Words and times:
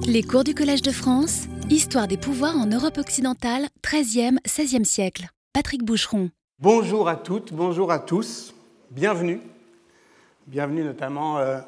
Les 0.00 0.22
cours 0.22 0.44
du 0.44 0.54
Collège 0.54 0.82
de 0.82 0.90
France, 0.90 1.42
Histoire 1.70 2.08
des 2.08 2.16
pouvoirs 2.16 2.56
en 2.56 2.66
Europe 2.66 2.98
occidentale, 2.98 3.66
13e, 3.82 4.38
16e 4.46 4.84
siècle. 4.84 5.28
Patrick 5.52 5.84
Boucheron. 5.84 6.30
Bonjour 6.58 7.08
à 7.08 7.16
toutes, 7.16 7.52
bonjour 7.52 7.92
à 7.92 7.98
tous, 7.98 8.54
bienvenue. 8.90 9.40
Bienvenue 10.46 10.84
notamment 10.84 11.38
euh, 11.38 11.58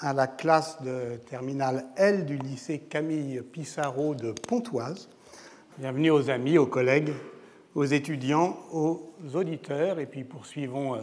à 0.00 0.12
la 0.12 0.26
classe 0.26 0.82
de 0.82 1.16
terminale 1.28 1.86
L 1.96 2.26
du 2.26 2.36
lycée 2.36 2.78
Camille 2.78 3.42
Pissarro 3.52 4.14
de 4.14 4.32
Pontoise. 4.32 5.08
Bienvenue 5.78 6.10
aux 6.10 6.30
amis, 6.30 6.58
aux 6.58 6.66
collègues, 6.66 7.12
aux 7.74 7.84
étudiants, 7.84 8.58
aux 8.72 9.12
auditeurs. 9.34 9.98
Et 9.98 10.06
puis 10.06 10.24
poursuivons 10.24 10.94
euh, 10.94 10.98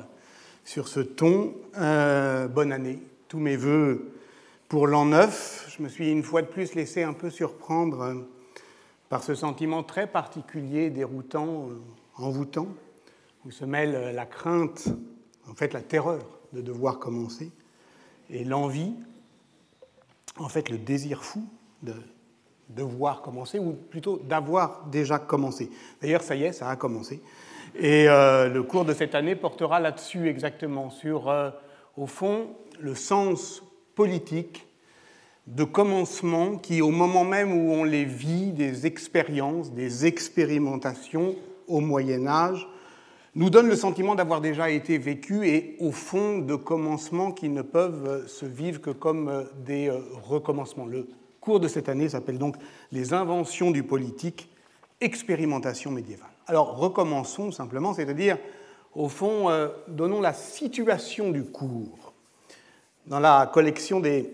sur 0.64 0.88
ce 0.88 1.00
ton. 1.00 1.54
Euh, 1.78 2.48
bonne 2.48 2.71
année, 2.71 3.00
tous 3.28 3.39
mes 3.39 3.55
voeux 3.55 4.15
pour 4.68 4.88
l'an 4.88 5.06
neuf. 5.06 5.74
Je 5.76 5.84
me 5.84 5.90
suis 5.90 6.12
une 6.12 6.24
fois 6.24 6.42
de 6.42 6.48
plus 6.48 6.76
laissé 6.76 7.04
un 7.04 7.14
peu 7.14 7.30
surprendre 7.30 8.02
euh, 8.02 8.16
par 9.10 9.23
ce 9.23 9.36
sentiment 9.36 9.84
très 9.84 10.08
particulier, 10.08 10.90
déroutant, 10.90 11.70
envoûtant, 12.16 12.68
où 13.46 13.52
se 13.52 13.66
mêle 13.66 14.14
la 14.16 14.26
crainte, 14.26 14.88
en 15.50 15.54
fait 15.54 15.73
la 15.73 15.82
terreur 15.82 16.26
de 16.54 16.62
devoir 16.62 17.00
commencer, 17.00 17.52
et 18.30 18.44
l'envie, 18.44 18.94
en 20.38 20.50
fait 20.50 20.70
le 20.70 20.78
désir 20.78 21.23
fou 21.23 21.48
de 21.84 21.94
devoir 22.70 23.22
commencer, 23.22 23.59
ou 23.59 23.73
plutôt 23.73 24.18
d'avoir 24.18 24.86
déjà 24.88 25.20
commencé. 25.20 25.70
D'ailleurs, 26.02 26.23
ça 26.23 26.36
y 26.36 26.44
est, 26.44 26.52
ça 26.52 26.70
a 26.70 26.76
commencé. 26.76 27.22
Et 27.76 28.09
euh, 28.09 28.48
le 28.48 28.64
cours 28.64 28.86
de 28.86 28.94
cette 28.94 29.16
année 29.16 29.36
portera 29.36 29.80
là-dessus 29.80 30.28
exactement, 30.30 30.90
sur, 30.90 31.30
euh, 31.30 31.52
au 31.98 32.08
fond, 32.08 32.56
le 32.80 32.95
sens 32.95 33.62
politique 33.95 34.67
de 35.48 35.63
commencement 35.63 36.58
qui, 36.58 36.81
au 36.81 36.91
moment 36.91 37.23
même 37.23 37.52
où 37.52 37.72
on 37.72 37.84
les 37.84 38.05
vit, 38.05 38.52
des 38.52 38.86
expériences, 38.86 39.72
des 39.72 40.06
expérimentations 40.06 41.36
au 41.67 41.80
Moyen 41.80 42.28
Âge, 42.28 42.67
nous 43.36 43.50
donne 43.50 43.67
le 43.67 43.75
sentiment 43.75 44.16
d'avoir 44.16 44.42
déjà 44.42 44.70
été 44.70 44.97
vécu 44.97 45.47
et 45.47 45.75
au 45.80 45.92
fond 45.92 46.39
de 46.39 46.55
commencements 46.55 47.31
qui 47.31 47.50
ne 47.50 47.61
peuvent 47.61 48.28
se 48.28 48.45
vivre 48.45 48.80
que 48.80 48.92
comme 48.92 49.45
des 49.66 49.92
recommencements. 50.23 50.86
Le 50.86 51.08
cours 51.42 51.59
de 51.59 51.67
cette 51.67 51.89
année 51.89 52.09
s'appelle 52.09 52.38
donc 52.38 52.55
Les 52.92 53.14
inventions 53.14 53.72
du 53.72 53.83
politique, 53.83 54.50
expérimentation 55.02 55.92
médiévale. 55.92 56.30
Alors 56.48 56.77
recommençons 56.77 57.52
simplement, 57.52 57.94
c'est-à-dire 57.94 58.38
au 58.95 59.09
fond, 59.09 59.50
euh, 59.50 59.67
donnons 59.88 60.22
la 60.22 60.33
situation 60.33 61.31
du 61.31 61.44
cours. 61.44 62.05
Dans 63.08 63.20
la 63.20 63.50
collection 63.53 64.00
des 64.00 64.34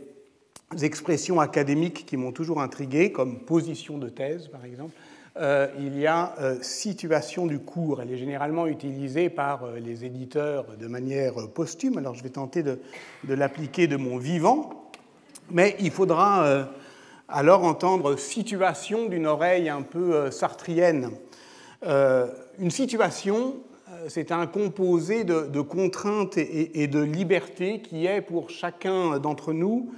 expressions 0.81 1.41
académiques 1.41 2.05
qui 2.05 2.15
m'ont 2.15 2.31
toujours 2.31 2.61
intrigué, 2.61 3.11
comme 3.11 3.39
position 3.39 3.97
de 3.97 4.07
thèse 4.07 4.47
par 4.47 4.63
exemple, 4.63 4.93
euh, 5.37 5.67
il 5.79 5.97
y 5.97 6.07
a 6.07 6.35
euh, 6.39 6.57
situation 6.61 7.47
du 7.47 7.59
cours. 7.59 8.01
Elle 8.01 8.11
est 8.11 8.17
généralement 8.17 8.67
utilisée 8.67 9.29
par 9.29 9.63
euh, 9.63 9.79
les 9.79 10.03
éditeurs 10.03 10.65
de 10.77 10.87
manière 10.87 11.49
posthume, 11.53 11.97
alors 11.97 12.15
je 12.15 12.23
vais 12.23 12.29
tenter 12.29 12.63
de, 12.63 12.79
l'appliquer 13.27 13.87
de 13.87 13.95
mon 13.95 14.17
vivant, 14.17 14.89
mais 15.49 15.75
il 15.79 15.91
faudra 15.91 16.67
alors 17.27 17.63
entendre 17.65 18.17
situation 18.17 19.07
d'une 19.07 19.27
oreille 19.27 19.67
un 19.67 19.81
peu 19.81 20.31
sartrienne. 20.31 21.11
Une 21.83 22.71
situation, 22.71 23.55
c'est 24.07 24.31
un 24.31 24.47
composé 24.47 25.23
de, 25.23 25.61
contraintes 25.61 26.37
et, 26.37 26.87
de 26.87 26.99
libertés 26.99 27.81
qui 27.81 28.05
est 28.05 28.21
pour 28.21 28.49
chacun 28.49 29.19
d'entre 29.19 29.53
nous 29.53 29.91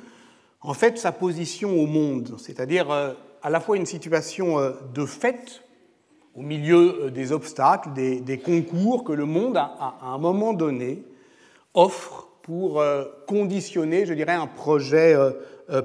en 0.61 0.73
fait 0.73 0.97
sa 0.97 1.11
position 1.11 1.79
au 1.79 1.85
monde, 1.85 2.35
c'est-à-dire 2.37 2.91
à 2.91 3.49
la 3.49 3.59
fois 3.59 3.77
une 3.77 3.85
situation 3.85 4.57
de 4.93 5.05
fait 5.05 5.61
au 6.35 6.41
milieu 6.41 7.11
des 7.11 7.31
obstacles, 7.31 7.89
des, 7.93 8.37
concours 8.39 9.03
que 9.03 9.11
le 9.11 9.25
monde, 9.25 9.57
à, 9.57 9.97
à, 10.01 10.07
un 10.07 10.17
moment 10.17 10.53
donné, 10.53 11.03
offre 11.73 12.29
pour 12.41 12.83
conditionner, 13.27 14.05
je 14.05 14.13
dirais, 14.13 14.33
un 14.33 14.47
projet 14.47 15.15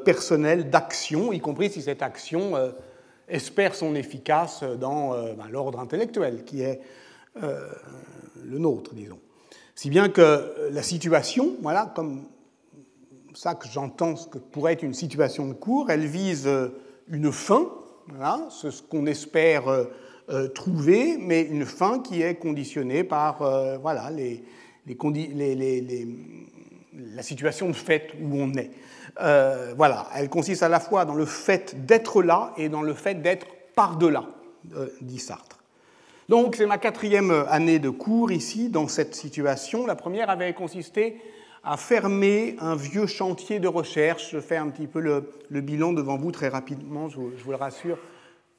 personnel 0.04 0.70
d'action, 0.70 1.32
y 1.32 1.40
compris 1.40 1.70
si 1.70 1.82
cette 1.82 2.02
action 2.02 2.52
espère 3.28 3.74
son 3.74 3.94
efficace 3.94 4.62
dans 4.62 5.10
ben, 5.10 5.48
l'ordre 5.50 5.80
intellectuel, 5.80 6.44
qui 6.44 6.62
est 6.62 6.80
euh, 7.42 7.68
le 8.44 8.58
nôtre, 8.58 8.94
disons. 8.94 9.20
Si 9.74 9.90
bien 9.90 10.08
que 10.08 10.70
la 10.72 10.82
situation, 10.82 11.56
voilà, 11.62 11.92
comme 11.94 12.24
ça 13.34 13.54
que 13.54 13.68
j'entends 13.68 14.16
ce 14.16 14.26
que 14.26 14.38
pourrait 14.38 14.72
être 14.72 14.82
une 14.82 14.94
situation 14.94 15.46
de 15.46 15.52
cours, 15.52 15.90
elle 15.90 16.06
vise 16.06 16.48
une 17.08 17.30
fin, 17.30 17.70
voilà, 18.08 18.48
ce 18.50 18.82
qu'on 18.82 19.06
espère 19.06 19.86
euh, 20.30 20.48
trouver, 20.48 21.16
mais 21.18 21.42
une 21.42 21.64
fin 21.64 22.00
qui 22.00 22.20
est 22.20 22.34
conditionnée 22.34 23.02
par 23.02 23.40
euh, 23.42 23.78
voilà, 23.78 24.10
les, 24.10 24.44
la 26.92 27.22
situation 27.22 27.68
de 27.68 27.74
fait 27.74 28.12
où 28.20 28.34
on 28.34 28.52
est. 28.54 28.70
Euh, 29.20 29.72
voilà, 29.76 30.08
elle 30.14 30.28
consiste 30.28 30.62
à 30.62 30.68
la 30.68 30.80
fois 30.80 31.04
dans 31.04 31.14
le 31.14 31.24
fait 31.24 31.86
d'être 31.86 32.22
là 32.22 32.52
et 32.56 32.68
dans 32.68 32.82
le 32.82 32.94
fait 32.94 33.22
d'être 33.22 33.46
par-delà, 33.74 34.26
euh, 34.74 34.88
dit 35.00 35.18
Sartre. 35.18 35.57
Donc 36.28 36.56
c'est 36.56 36.66
ma 36.66 36.78
quatrième 36.78 37.30
année 37.48 37.78
de 37.78 37.90
cours 37.90 38.30
ici, 38.32 38.68
dans 38.68 38.88
cette 38.88 39.14
situation. 39.14 39.86
La 39.86 39.96
première 39.96 40.28
avait 40.28 40.52
consisté 40.52 41.20
à 41.64 41.76
fermer 41.76 42.56
un 42.60 42.76
vieux 42.76 43.06
chantier 43.06 43.60
de 43.60 43.68
recherche. 43.68 44.30
Je 44.32 44.40
fais 44.40 44.56
un 44.56 44.68
petit 44.68 44.86
peu 44.86 45.00
le, 45.00 45.60
bilan 45.60 45.92
devant 45.92 46.16
vous 46.16 46.30
très 46.30 46.48
rapidement, 46.48 47.08
je 47.08 47.18
vous, 47.18 47.50
le 47.50 47.56
rassure, 47.56 47.98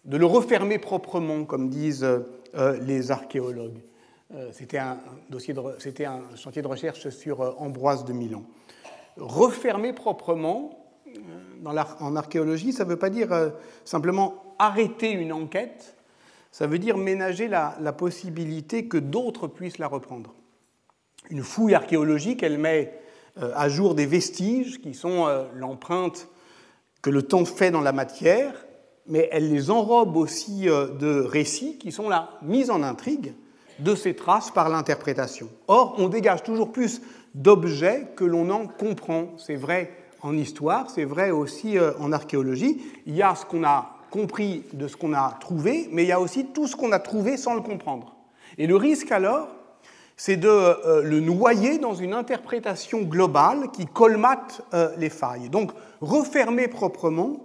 de 0.06 0.18
le 0.18 0.26
refermer 0.26 0.80
proprement, 0.80 1.46
comme 1.46 1.70
disent 1.70 2.04
euh, 2.04 2.80
les 2.82 3.12
archéologues. 3.12 3.82
Euh, 4.36 4.52
c'était 4.52 4.78
un, 4.78 5.00
un 5.32 6.36
chantier 6.36 6.62
de 6.62 6.68
recherche 6.68 7.10
sur 7.10 7.42
euh, 7.42 7.52
Ambroise 7.58 8.06
de 8.06 8.14
Milan. 8.14 8.44
Refermer 9.18 9.92
proprement, 9.92 10.88
euh, 11.08 11.84
en 12.00 12.16
archéologie, 12.16 12.72
ça 12.72 12.86
ne 12.86 12.90
veut 12.90 13.00
pas 13.00 13.10
dire 13.10 13.30
simplement 13.86 14.56
arrêter 14.60 15.12
une 15.12 15.34
enquête, 15.34 15.96
ça 16.52 16.68
veut 16.68 16.80
dire 16.80 16.98
ménager 16.98 17.48
la, 17.48 17.94
possibilité 17.94 18.88
que 18.88 18.98
d'autres 18.98 19.48
puissent 19.48 19.78
la 19.78 19.88
reprendre. 19.88 20.34
Une 21.30 21.44
fouille 21.44 21.76
archéologique, 21.76 22.44
elle 22.44 22.58
met 22.58 22.94
à 23.40 23.70
jour 23.70 23.96
des 23.96 24.06
vestiges 24.06 24.82
qui 24.82 24.94
sont 24.94 25.28
l'empreinte 25.54 26.28
que 27.02 27.10
le 27.10 27.22
temps 27.22 27.46
fait 27.46 27.72
dans 27.72 27.82
la 27.82 27.92
matière, 27.92 28.66
mais 29.06 29.30
elle 29.32 29.50
les 29.52 29.70
enrobe 29.70 30.18
aussi 30.18 30.66
de 30.66 31.22
récits 31.22 31.78
qui 31.78 31.92
sont 31.92 32.10
la 32.10 32.32
mise 32.42 32.72
en 32.72 32.82
intrigue 32.84 33.34
de 33.80 33.96
ces 33.96 34.16
traces 34.16 34.52
par 34.52 34.70
l'interprétation. 34.70 35.50
Or, 35.68 35.96
on 35.98 36.10
dégage 36.10 36.44
toujours 36.44 36.72
plus 36.72 37.02
d'objets 37.36 38.08
que 38.16 38.26
l'on 38.26 38.50
en 38.50 38.68
comprend. 38.68 39.34
C'est 39.38 39.56
vrai 39.56 39.92
en 40.22 40.38
histoire, 40.38 40.90
c'est 40.90 41.06
vrai 41.06 41.32
aussi 41.32 41.78
euh, 41.78 41.94
en 42.00 42.12
archéologie. 42.12 42.82
Il 43.06 43.16
y 43.16 43.22
a 43.22 43.36
ce 43.36 43.46
qu'on 43.46 43.64
a 43.64 43.99
compris 44.10 44.64
de 44.74 44.88
ce 44.88 44.98
qu'on 44.98 45.14
a 45.14 45.38
trouvé, 45.40 45.90
mais 45.92 46.04
il 46.04 46.08
y 46.08 46.12
a 46.12 46.20
aussi 46.20 46.48
tout 46.48 46.68
ce 46.68 46.76
qu'on 46.76 46.92
a 46.92 47.00
trouvé 47.00 47.38
sans 47.38 47.54
le 47.54 47.62
comprendre. 47.62 48.16
Et 48.58 48.68
le 48.68 48.76
risque 48.76 49.12
alors, 49.12 49.48
c'est 50.18 50.36
de 50.36 50.50
euh, 50.50 51.02
le 51.02 51.22
noyer 51.22 51.78
dans 51.78 51.94
une 51.94 52.14
interprétation 52.14 53.04
globale 53.04 53.72
qui 53.72 53.86
colmate 53.86 54.62
euh, 54.74 54.90
les 54.98 55.10
failles. 55.10 55.50
Donc, 55.50 55.72
refermer 56.02 56.68
proprement, 56.68 57.38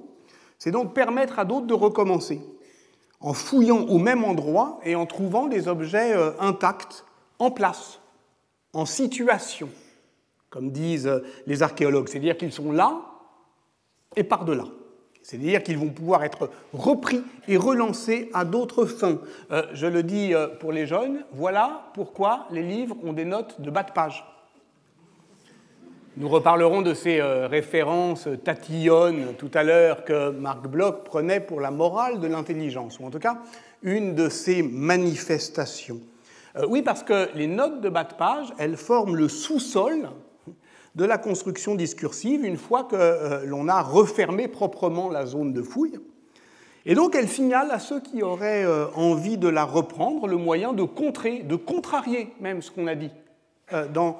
c'est 0.58 0.72
donc 0.72 0.92
permettre 0.92 1.38
à 1.38 1.44
d'autres 1.44 1.66
de 1.68 1.74
recommencer 1.74 2.40
en 3.20 3.32
fouillant 3.32 3.86
au 3.86 3.98
même 3.98 4.24
endroit 4.24 4.80
et 4.82 4.96
en 4.96 5.06
trouvant 5.06 5.46
des 5.46 5.68
objets 5.68 6.16
euh, 6.16 6.32
intacts, 6.40 7.04
en 7.38 7.52
place, 7.52 8.00
en 8.72 8.86
situation, 8.86 9.68
comme 10.50 10.72
disent 10.72 11.22
les 11.46 11.62
archéologues. 11.62 12.08
C'est-à-dire 12.08 12.36
qu'ils 12.36 12.52
sont 12.52 12.72
là 12.72 13.00
et 14.16 14.24
par-delà. 14.24 14.64
C'est-à-dire 15.24 15.62
qu'ils 15.62 15.78
vont 15.78 15.88
pouvoir 15.88 16.22
être 16.22 16.50
repris 16.74 17.22
et 17.48 17.56
relancés 17.56 18.30
à 18.34 18.44
d'autres 18.44 18.84
fins. 18.84 19.18
Euh, 19.50 19.62
je 19.72 19.86
le 19.86 20.02
dis 20.02 20.34
euh, 20.34 20.48
pour 20.48 20.70
les 20.70 20.86
jeunes, 20.86 21.24
voilà 21.32 21.90
pourquoi 21.94 22.46
les 22.50 22.62
livres 22.62 22.94
ont 23.02 23.14
des 23.14 23.24
notes 23.24 23.58
de 23.58 23.70
bas 23.70 23.84
de 23.84 23.90
page. 23.90 24.22
Nous 26.18 26.28
reparlerons 26.28 26.82
de 26.82 26.92
ces 26.92 27.20
euh, 27.20 27.48
références 27.48 28.28
tatillonnes 28.44 29.34
tout 29.38 29.50
à 29.54 29.62
l'heure 29.62 30.04
que 30.04 30.28
Marc 30.28 30.68
Bloch 30.68 31.04
prenait 31.04 31.40
pour 31.40 31.62
la 31.62 31.70
morale 31.70 32.20
de 32.20 32.26
l'intelligence, 32.26 33.00
ou 33.00 33.06
en 33.06 33.10
tout 33.10 33.18
cas 33.18 33.38
une 33.82 34.14
de 34.14 34.28
ces 34.28 34.62
manifestations. 34.62 36.00
Oui, 36.68 36.82
parce 36.82 37.02
que 37.02 37.30
les 37.34 37.48
notes 37.48 37.80
de 37.80 37.88
bas 37.88 38.04
de 38.04 38.14
page, 38.14 38.48
elles 38.58 38.76
forment 38.76 39.16
le 39.16 39.28
sous-sol 39.28 40.08
de 40.94 41.04
la 41.04 41.18
construction 41.18 41.74
discursive 41.74 42.44
une 42.44 42.56
fois 42.56 42.84
que 42.84 42.96
euh, 42.96 43.44
l'on 43.46 43.68
a 43.68 43.82
refermé 43.82 44.48
proprement 44.48 45.10
la 45.10 45.26
zone 45.26 45.52
de 45.52 45.62
fouille. 45.62 45.98
Et 46.86 46.94
donc 46.94 47.14
elles 47.14 47.28
signalent 47.28 47.70
à 47.70 47.78
ceux 47.78 48.00
qui 48.00 48.22
auraient 48.22 48.66
envie 48.94 49.38
de 49.38 49.48
la 49.48 49.64
reprendre 49.64 50.26
le 50.26 50.36
moyen 50.36 50.74
de 50.74 50.82
contrer, 50.82 51.38
de 51.38 51.56
contrarier 51.56 52.34
même 52.40 52.60
ce 52.60 52.70
qu'on 52.70 52.86
a 52.86 52.94
dit 52.94 53.10
dans 53.94 54.18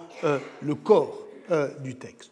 le 0.63 0.75
corps 0.75 1.25
euh, 1.51 1.69
du 1.81 1.95
texte. 1.97 2.31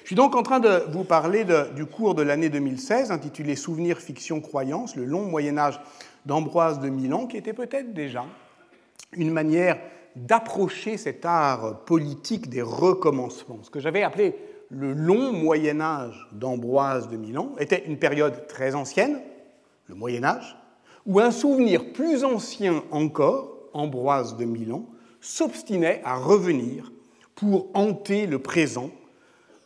Je 0.00 0.06
suis 0.06 0.16
donc 0.16 0.34
en 0.34 0.42
train 0.42 0.58
de 0.58 0.84
vous 0.88 1.04
parler 1.04 1.44
du 1.76 1.84
cours 1.84 2.14
de 2.14 2.22
l'année 2.22 2.48
2016 2.48 3.10
intitulé 3.10 3.56
Souvenirs, 3.56 3.98
fiction, 3.98 4.40
croyance, 4.40 4.96
le 4.96 5.04
long 5.04 5.26
Moyen 5.26 5.58
Âge 5.58 5.78
d'Ambroise 6.24 6.80
de 6.80 6.88
Milan, 6.88 7.26
qui 7.26 7.36
était 7.36 7.52
peut-être 7.52 7.92
déjà 7.92 8.24
une 9.12 9.30
manière 9.30 9.78
d'approcher 10.16 10.96
cet 10.96 11.24
art 11.24 11.84
politique 11.84 12.48
des 12.48 12.62
recommencements. 12.62 13.60
Ce 13.62 13.70
que 13.70 13.80
j'avais 13.80 14.02
appelé 14.02 14.34
le 14.70 14.92
long 14.92 15.32
Moyen 15.32 15.80
Âge 15.80 16.28
d'Ambroise 16.32 17.08
de 17.08 17.16
Milan 17.16 17.52
était 17.58 17.84
une 17.86 17.98
période 17.98 18.46
très 18.46 18.74
ancienne, 18.74 19.20
le 19.86 19.94
Moyen 19.94 20.24
Âge, 20.24 20.56
où 21.06 21.20
un 21.20 21.30
souvenir 21.30 21.92
plus 21.92 22.24
ancien 22.24 22.82
encore, 22.90 23.50
Ambroise 23.74 24.36
de 24.36 24.44
Milan, 24.44 24.84
s'obstinait 25.20 26.02
à 26.04 26.16
revenir 26.16 26.92
pour 27.34 27.68
hanter 27.72 28.26
le 28.26 28.38
présent, 28.38 28.90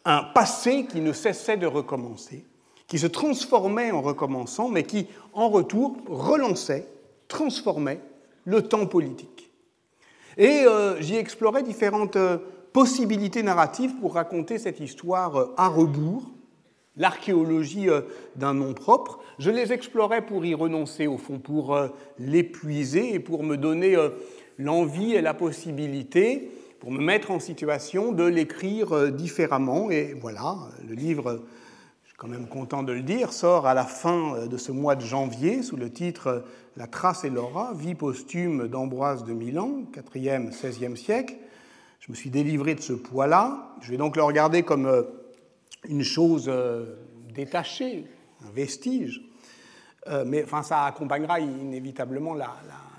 un 0.05 0.23
passé 0.23 0.87
qui 0.87 1.01
ne 1.01 1.13
cessait 1.13 1.57
de 1.57 1.67
recommencer, 1.67 2.45
qui 2.87 2.99
se 2.99 3.09
transformait 3.09 3.91
en 3.91 4.03
recommençant, 4.03 4.69
mais 4.69 4.85
qui, 4.85 5.09
en 5.33 5.49
retour, 5.49 5.97
relançait, 6.07 6.87
transformait 7.27 8.01
le 8.45 8.63
temps 8.63 8.87
politique. 8.87 9.36
Et 10.37 10.65
euh, 10.67 11.01
j'y 11.01 11.17
explorais 11.17 11.63
différentes 11.63 12.17
euh, 12.17 12.39
possibilités 12.73 13.43
narratives 13.43 13.95
pour 14.01 14.15
raconter 14.15 14.59
cette 14.59 14.81
histoire 14.81 15.37
euh, 15.37 15.55
à 15.57 15.69
rebours, 15.69 16.25
l'archéologie 16.97 17.89
d'un 18.37 18.55
nom 18.55 18.73
propre. 18.73 19.21
Je 19.39 19.51
les 19.51 19.73
explorais 19.73 20.25
pour 20.25 20.45
y 20.47 20.55
renoncer, 20.55 21.07
au 21.07 21.19
fond, 21.19 21.39
pour 21.39 21.79
l'épuiser 22.19 23.13
et 23.13 23.21
pour 23.21 23.43
me 23.43 23.59
donner 23.59 23.99
l'envie 24.57 25.13
et 25.13 25.21
la 25.21 25.35
possibilité, 25.35 26.51
pour 26.81 26.91
me 26.91 27.05
mettre 27.05 27.33
en 27.33 27.39
situation 27.39 28.13
de 28.13 28.25
l'écrire 28.25 29.13
différemment. 29.13 29.91
Et 29.91 30.15
voilà, 30.19 30.57
le 30.89 30.95
livre 30.95 31.43
quand 32.17 32.29
même 32.29 32.49
content 32.49 32.83
de 32.83 32.93
le 32.93 33.03
dire, 33.03 33.33
sort 33.33 33.67
à 33.67 33.75
la 33.75 33.85
fin 33.85 34.35
euh, 34.35 34.47
de 34.47 34.57
ce 34.57 34.73
mois 34.73 34.97
de 34.97 35.03
janvier 35.03 35.63
sous 35.63 35.77
le 35.77 35.91
titre 35.91 36.27
euh, 36.29 36.41
La 36.77 36.87
trace 36.87 37.25
et 37.25 37.31
l'aura, 37.31 37.75
vie 37.75 37.95
posthume 37.95 38.69
d'Ambroise 38.69 39.25
de 39.25 39.33
Milan, 39.33 39.83
4e, 39.93 40.51
16e 40.51 40.97
siècle. 40.97 41.35
Je 42.01 42.11
me 42.11 42.17
suis 42.17 42.31
délivré 42.31 42.75
de 42.75 42.81
ce 42.81 42.93
poids-là. 42.93 43.75
Je 43.81 43.91
vais 43.91 43.97
donc 43.97 44.17
le 44.17 44.23
regarder 44.23 44.63
comme 44.63 44.87
euh, 44.87 45.03
une 45.89 46.03
chose 46.03 46.51
détachée, 47.35 48.07
un 48.45 48.51
vestige. 48.51 49.23
Mais 50.25 50.45
enfin, 50.45 50.63
ça 50.63 50.85
accompagnera 50.85 51.41
inévitablement 51.41 52.35
la, 52.35 52.57
la 52.69 52.96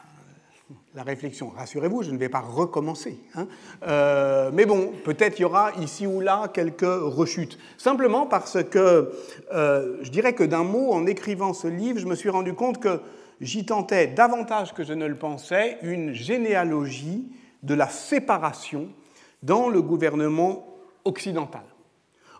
réflexion. 1.04 1.50
Rassurez-vous, 1.56 2.04
je 2.04 2.12
ne 2.12 2.18
vais 2.18 2.30
pas 2.30 2.40
recommencer. 2.40 3.18
Hein. 3.36 3.48
Euh, 3.88 4.52
mais 4.54 4.66
bon, 4.66 4.92
peut-être 5.04 5.40
il 5.40 5.44
y 5.44 5.46
aura 5.46 5.72
ici 5.80 6.08
ou 6.08 6.19
là 6.19 6.48
quelques 6.54 6.81
rechutes. 6.81 7.58
Simplement 7.78 8.25
parce 8.25 8.64
que 8.64 9.12
euh, 9.54 9.98
je 10.02 10.10
dirais 10.10 10.34
que 10.34 10.44
d'un 10.44 10.64
mot, 10.64 10.92
en 10.92 11.06
écrivant 11.06 11.54
ce 11.54 11.68
livre, 11.68 12.00
je 12.00 12.08
me 12.08 12.16
suis 12.16 12.30
rendu 12.30 12.54
compte 12.54 12.80
que 12.80 13.00
j'y 13.42 13.66
tentais 13.66 14.08
davantage 14.08 14.74
que 14.74 14.84
je 14.84 14.94
ne 14.94 15.06
le 15.06 15.18
pensais 15.18 15.78
une 15.84 16.14
généalogie 16.14 17.31
de 17.63 17.74
la 17.74 17.88
séparation 17.88 18.90
dans 19.44 19.70
le 19.70 19.81
gouvernement 19.81 20.68
occidental. 21.06 21.63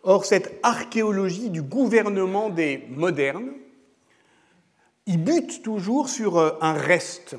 Or, 0.03 0.25
cette 0.25 0.59
archéologie 0.63 1.50
du 1.50 1.62
gouvernement 1.62 2.50
des 2.50 2.88
modernes, 2.89 3.51
il 5.06 5.23
bute 5.23 5.63
toujours 5.63 6.09
sur 6.09 6.38
euh, 6.38 6.51
un 6.62 6.73
reste 6.73 7.35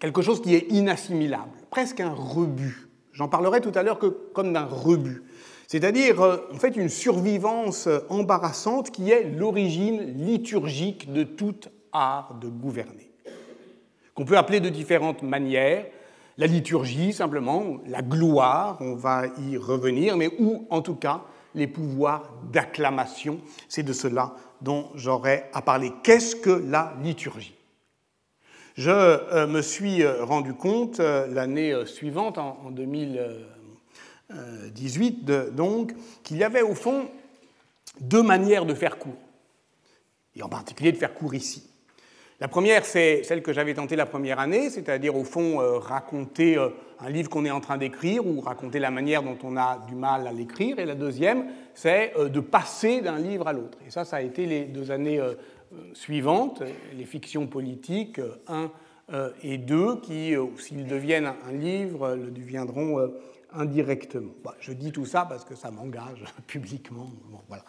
quelque 0.00 0.22
chose 0.22 0.42
qui 0.42 0.54
est 0.54 0.66
inassimilable, 0.70 1.52
presque 1.70 2.00
un 2.00 2.12
rebut. 2.12 2.88
J'en 3.12 3.28
parlerai 3.28 3.60
tout 3.60 3.72
à 3.74 3.82
l'heure 3.82 3.98
que 3.98 4.06
comme 4.06 4.52
d'un 4.52 4.64
rebut. 4.64 5.22
C'est-à-dire, 5.68 6.20
euh, 6.20 6.36
en 6.52 6.58
fait, 6.58 6.76
une 6.76 6.88
survivance 6.88 7.88
embarrassante 8.08 8.90
qui 8.90 9.10
est 9.10 9.24
l'origine 9.24 10.26
liturgique 10.26 11.12
de 11.12 11.22
tout 11.22 11.60
art 11.92 12.34
de 12.40 12.48
gouverner, 12.48 13.10
qu'on 14.14 14.24
peut 14.24 14.36
appeler 14.36 14.60
de 14.60 14.68
différentes 14.68 15.22
manières. 15.22 15.86
La 16.38 16.46
liturgie, 16.46 17.12
simplement, 17.12 17.78
la 17.86 18.02
gloire, 18.02 18.78
on 18.80 18.94
va 18.94 19.26
y 19.38 19.56
revenir, 19.56 20.16
mais 20.16 20.30
ou 20.38 20.66
en 20.70 20.80
tout 20.80 20.96
cas 20.96 21.22
les 21.54 21.66
pouvoirs 21.66 22.32
d'acclamation. 22.50 23.40
C'est 23.68 23.82
de 23.82 23.92
cela 23.92 24.34
dont 24.62 24.88
j'aurai 24.94 25.44
à 25.52 25.60
parler. 25.60 25.92
Qu'est-ce 26.02 26.34
que 26.36 26.50
la 26.50 26.94
liturgie? 27.02 27.54
Je 28.74 28.90
euh, 28.90 29.46
me 29.46 29.60
suis 29.60 30.02
euh, 30.02 30.24
rendu 30.24 30.54
compte 30.54 30.98
euh, 31.00 31.26
l'année 31.26 31.74
suivante, 31.86 32.38
en 32.38 32.70
2018, 32.70 35.30
donc, 35.54 35.92
qu'il 36.22 36.38
y 36.38 36.44
avait 36.44 36.62
au 36.62 36.74
fond 36.74 37.10
deux 38.00 38.22
manières 38.22 38.64
de 38.64 38.72
faire 38.72 38.96
court, 38.96 39.20
et 40.34 40.42
en 40.42 40.48
particulier 40.48 40.92
de 40.92 40.96
faire 40.96 41.12
court 41.12 41.34
ici. 41.34 41.68
La 42.40 42.48
première, 42.48 42.86
c'est 42.86 43.24
celle 43.24 43.42
que 43.42 43.52
j'avais 43.52 43.74
tentée 43.74 43.94
la 43.94 44.06
première 44.06 44.38
année, 44.40 44.70
c'est-à-dire 44.70 45.14
au 45.16 45.24
fond 45.24 45.58
raconter 45.78 46.56
un 46.98 47.08
livre 47.08 47.30
qu'on 47.30 47.44
est 47.44 47.52
en 47.52 47.60
train 47.60 47.78
d'écrire 47.78 48.26
ou 48.26 48.40
raconter 48.40 48.80
la 48.80 48.90
manière 48.90 49.22
dont 49.22 49.38
on 49.44 49.56
a 49.56 49.78
du 49.86 49.94
mal 49.94 50.26
à 50.26 50.32
l'écrire. 50.32 50.80
Et 50.80 50.84
la 50.84 50.96
deuxième, 50.96 51.44
c'est 51.74 52.12
de 52.18 52.40
passer 52.40 53.00
d'un 53.00 53.20
livre 53.20 53.46
à 53.46 53.52
l'autre. 53.52 53.78
Et 53.86 53.92
ça, 53.92 54.04
ça 54.04 54.16
a 54.16 54.22
été 54.22 54.46
les 54.46 54.64
deux 54.64 54.90
années 54.90 55.20
suivantes, 55.94 56.62
les 56.94 57.04
fictions 57.04 57.46
politiques 57.46 58.20
1 58.48 58.70
euh, 59.12 59.30
et 59.42 59.58
2, 59.58 60.00
qui, 60.00 60.34
euh, 60.34 60.46
s'ils 60.58 60.86
deviennent 60.86 61.26
un 61.46 61.52
livre, 61.52 62.14
le 62.14 62.30
deviendront 62.30 62.98
euh, 62.98 63.08
indirectement. 63.52 64.32
Bah, 64.44 64.54
je 64.60 64.72
dis 64.72 64.92
tout 64.92 65.04
ça 65.04 65.26
parce 65.28 65.44
que 65.44 65.54
ça 65.54 65.70
m'engage 65.70 66.24
publiquement. 66.46 67.10
voilà. 67.48 67.64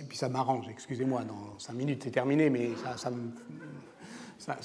et 0.00 0.04
puis 0.08 0.16
ça 0.16 0.28
m'arrange, 0.28 0.66
excusez-moi, 0.68 1.22
dans 1.22 1.58
5 1.58 1.72
minutes 1.72 2.02
c'est 2.04 2.10
terminé, 2.10 2.50
mais 2.50 2.70
ça, 2.96 4.56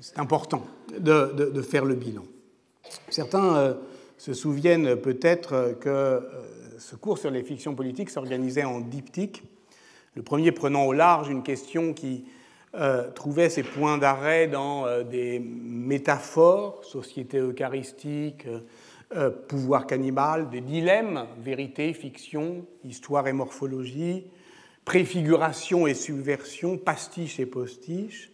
c'est 0.00 0.18
important 0.18 0.64
de, 0.98 1.50
de, 1.50 1.62
faire 1.62 1.84
le 1.84 1.94
bilan. 1.94 2.24
Certains 3.10 3.76
se 4.16 4.32
souviennent 4.32 4.96
peut-être 4.96 5.76
que 5.80 6.22
ce 6.78 6.96
cours 6.96 7.18
sur 7.18 7.30
les 7.30 7.42
fictions 7.42 7.74
politiques 7.74 8.10
s'organisait 8.10 8.64
en 8.64 8.80
diptyque 8.80 9.42
le 10.14 10.22
premier 10.22 10.52
prenant 10.52 10.84
au 10.86 10.92
large 10.92 11.28
une 11.28 11.42
question 11.42 11.92
qui 11.92 12.24
euh, 12.74 13.10
trouvait 13.10 13.50
ses 13.50 13.62
points 13.62 13.98
d'arrêt 13.98 14.46
dans 14.46 14.86
euh, 14.86 15.02
des 15.02 15.40
métaphores, 15.40 16.84
société 16.84 17.38
eucharistique, 17.38 18.46
euh, 19.16 19.30
pouvoir 19.30 19.86
cannibale, 19.86 20.50
des 20.50 20.60
dilemmes, 20.60 21.26
vérité, 21.42 21.92
fiction, 21.92 22.64
histoire 22.84 23.26
et 23.26 23.32
morphologie, 23.32 24.24
préfiguration 24.84 25.86
et 25.86 25.94
subversion, 25.94 26.78
pastiche 26.78 27.40
et 27.40 27.46
postiche, 27.46 28.30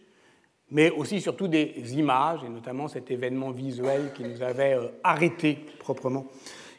mais 0.69 0.91
aussi 0.91 1.21
surtout 1.21 1.47
des 1.47 1.73
images, 1.95 2.43
et 2.43 2.49
notamment 2.49 2.87
cet 2.87 3.09
événement 3.09 3.51
visuel 3.51 4.11
qui 4.13 4.23
nous 4.23 4.41
avait 4.43 4.77
arrêté 5.03 5.57
proprement, 5.79 6.27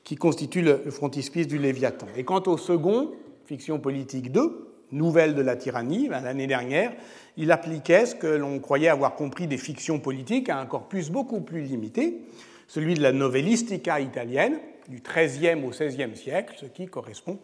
qui 0.05 0.17
constitue 0.17 0.63
le 0.63 0.91
frontispice 0.91 1.49
du 1.49 1.59
Léviathan. 1.59 2.07
Et 2.17 2.23
quant 2.23 2.43
au 2.47 2.57
second, 2.57 3.13
fiction 3.47 3.79
politique 3.79 4.31
2, 4.31 4.68
Nouvelle 4.91 5.35
de 5.35 5.43
la 5.43 5.57
tyrannie, 5.57 6.09
ben, 6.09 6.21
l'année 6.21 6.47
dernière, 6.47 6.93
il 7.37 7.53
appliquait 7.53 8.07
ce 8.07 8.15
que 8.15 8.27
l'on 8.27 8.59
croyait 8.59 8.89
avoir 8.89 9.15
compris 9.15 9.47
des 9.47 9.59
fictions 9.59 9.99
politiques 9.99 10.49
à 10.49 10.59
un 10.59 10.67
corpus 10.67 11.11
beaucoup 11.11 11.41
plus 11.41 11.63
limité, 11.63 12.23
celui 12.67 12.95
de 12.95 13.03
la 13.03 13.13
novellistica 13.13 14.01
italienne, 14.01 14.59
du 14.89 15.01
XIIIe 15.03 15.63
au 15.65 15.69
XVIe 15.69 16.17
siècle, 16.17 16.55
ce 16.59 16.67
qui 16.67 16.87
correspond 16.87 17.39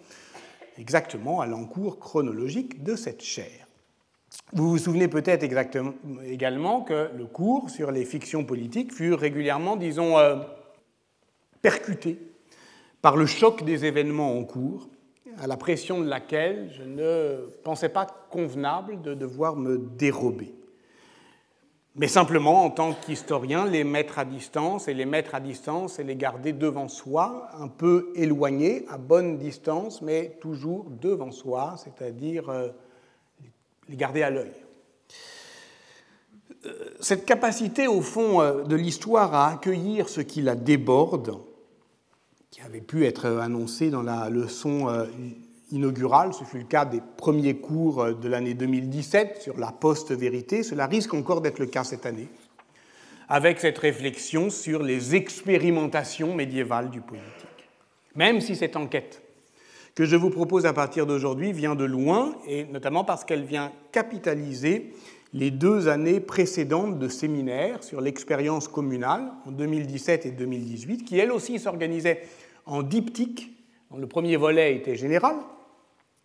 exactement 0.78 1.40
à 1.40 1.46
l'encours 1.46 1.98
chronologique 1.98 2.82
de 2.82 2.96
cette 2.96 3.22
chaire. 3.22 3.66
Vous 4.52 4.70
vous 4.70 4.78
souvenez 4.78 5.08
peut-être 5.08 5.42
également 5.42 6.80
que 6.82 7.10
le 7.16 7.26
cours 7.26 7.70
sur 7.70 7.90
les 7.90 8.04
fictions 8.04 8.44
politiques 8.44 8.92
fut 8.92 9.14
régulièrement, 9.14 9.76
disons, 9.76 10.18
euh, 10.18 10.36
percuté 11.62 12.18
par 13.00 13.16
le 13.16 13.26
choc 13.26 13.64
des 13.64 13.84
événements 13.84 14.36
en 14.36 14.44
cours 14.44 14.88
à 15.38 15.46
la 15.46 15.56
pression 15.56 16.00
de 16.00 16.08
laquelle 16.08 16.70
je 16.76 16.82
ne 16.82 17.48
pensais 17.62 17.88
pas 17.88 18.06
convenable 18.30 19.02
de 19.02 19.14
devoir 19.14 19.56
me 19.56 19.78
dérober. 19.78 20.54
Mais 21.96 22.08
simplement, 22.08 22.64
en 22.64 22.70
tant 22.70 22.92
qu'historien, 22.92 23.66
les 23.66 23.84
mettre 23.84 24.18
à 24.18 24.24
distance, 24.24 24.88
et 24.88 24.94
les 24.94 25.04
mettre 25.04 25.36
à 25.36 25.40
distance 25.40 26.00
et 26.00 26.04
les 26.04 26.16
garder 26.16 26.52
devant 26.52 26.88
soi, 26.88 27.48
un 27.56 27.68
peu 27.68 28.10
éloignés, 28.16 28.84
à 28.88 28.98
bonne 28.98 29.38
distance, 29.38 30.02
mais 30.02 30.36
toujours 30.40 30.86
devant 30.90 31.30
soi, 31.30 31.76
c'est-à-dire 31.76 32.48
euh, 32.50 32.68
les 33.88 33.96
garder 33.96 34.24
à 34.24 34.30
l'œil. 34.30 34.52
Euh, 36.66 36.72
cette 36.98 37.26
capacité, 37.26 37.86
au 37.86 38.00
fond, 38.00 38.40
euh, 38.40 38.64
de 38.64 38.74
l'histoire 38.74 39.32
à 39.32 39.52
accueillir 39.52 40.08
ce 40.08 40.20
qui 40.20 40.42
la 40.42 40.56
déborde, 40.56 41.38
qui 42.54 42.60
avait 42.60 42.80
pu 42.80 43.04
être 43.04 43.26
annoncé 43.26 43.90
dans 43.90 44.04
la 44.04 44.30
leçon 44.30 44.88
euh, 44.88 45.06
inaugurale. 45.72 46.32
Ce 46.32 46.44
fut 46.44 46.58
le 46.58 46.64
cas 46.64 46.84
des 46.84 47.00
premiers 47.16 47.56
cours 47.56 48.00
euh, 48.00 48.12
de 48.12 48.28
l'année 48.28 48.54
2017 48.54 49.42
sur 49.42 49.58
la 49.58 49.72
post-vérité. 49.72 50.62
Cela 50.62 50.86
risque 50.86 51.14
encore 51.14 51.40
d'être 51.40 51.58
le 51.58 51.66
cas 51.66 51.82
cette 51.82 52.06
année, 52.06 52.28
avec 53.28 53.58
cette 53.58 53.78
réflexion 53.78 54.50
sur 54.50 54.84
les 54.84 55.16
expérimentations 55.16 56.32
médiévales 56.32 56.90
du 56.90 57.00
politique. 57.00 57.66
Même 58.14 58.40
si 58.40 58.54
cette 58.54 58.76
enquête 58.76 59.20
que 59.96 60.04
je 60.04 60.14
vous 60.14 60.30
propose 60.30 60.64
à 60.64 60.72
partir 60.72 61.06
d'aujourd'hui 61.06 61.52
vient 61.52 61.74
de 61.74 61.84
loin, 61.84 62.36
et 62.46 62.66
notamment 62.66 63.02
parce 63.02 63.24
qu'elle 63.24 63.44
vient 63.44 63.72
capitaliser 63.90 64.92
les 65.34 65.50
deux 65.50 65.88
années 65.88 66.20
précédentes 66.20 67.00
de 67.00 67.08
séminaires 67.08 67.82
sur 67.82 68.00
l'expérience 68.00 68.68
communale 68.68 69.32
en 69.44 69.50
2017 69.50 70.26
et 70.26 70.30
2018, 70.30 71.04
qui 71.04 71.18
elle 71.18 71.32
aussi 71.32 71.58
s'organisait 71.58 72.22
en 72.66 72.84
diptyque, 72.84 73.50
dont 73.90 73.98
le 73.98 74.06
premier 74.06 74.36
volet 74.36 74.76
était 74.76 74.94
général, 74.94 75.34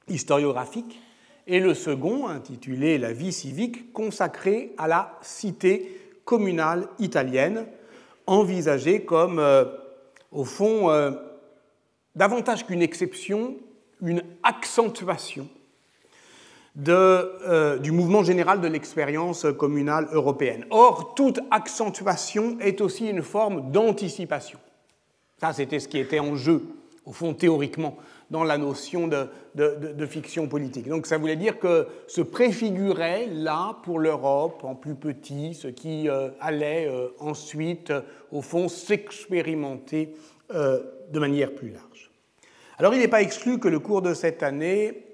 historiographique, 0.08 1.02
et 1.48 1.60
le 1.60 1.74
second, 1.74 2.28
intitulé 2.28 3.00
La 3.00 3.12
vie 3.12 3.34
civique, 3.34 3.92
consacré 3.94 4.74
à 4.78 4.88
la 4.88 5.18
cité 5.24 6.00
communale 6.24 6.88
italienne, 7.00 7.66
envisagée 8.28 9.06
comme, 9.06 9.40
euh, 9.40 9.66
au 10.32 10.44
fond, 10.44 10.92
euh, 10.92 11.10
davantage 12.16 12.68
qu'une 12.68 12.84
exception, 12.84 13.56
une 14.04 14.22
accentuation 14.44 15.50
euh, 16.88 17.78
du 17.80 17.92
mouvement 17.92 18.24
général 18.24 18.62
de 18.62 18.68
l'expérience 18.68 19.46
communale 19.58 20.08
européenne. 20.12 20.66
Or, 20.70 21.14
toute 21.14 21.40
accentuation 21.52 22.58
est 22.60 22.80
aussi 22.80 23.10
une 23.10 23.22
forme 23.22 23.72
d'anticipation. 23.72 24.60
Ça, 25.40 25.52
c'était 25.52 25.80
ce 25.80 25.88
qui 25.88 25.98
était 25.98 26.20
en 26.20 26.36
jeu, 26.36 26.64
au 27.06 27.12
fond, 27.12 27.34
théoriquement, 27.34 27.98
dans 28.30 28.44
la 28.44 28.58
notion 28.58 29.08
de, 29.08 29.28
de, 29.56 30.06
fiction 30.06 30.48
politique. 30.48 30.88
Donc 30.88 31.08
ça 31.08 31.18
voulait 31.18 31.36
dire 31.36 31.58
que 31.58 31.88
se 32.08 32.22
préfigurait 32.22 33.28
là, 33.32 33.78
pour 33.84 34.00
l'Europe, 34.00 34.64
en 34.64 34.76
plus 34.76 34.96
petit, 34.96 35.56
ce 35.56 35.68
qui 35.68 36.08
euh, 36.08 36.30
allait 36.40 36.88
euh, 36.88 37.08
ensuite, 37.20 37.92
au 38.32 38.42
fond, 38.42 38.70
s'expérimenter 38.70 40.16
de 40.52 41.20
manière 41.20 41.54
plus 41.54 41.70
large. 41.70 42.10
Alors 42.80 42.96
il 42.96 43.00
n'est 43.00 43.08
pas 43.08 43.22
exclu 43.22 43.60
que 43.60 43.68
le 43.68 43.78
cours 43.78 44.02
de 44.02 44.16
cette 44.16 44.42
année 44.42 45.06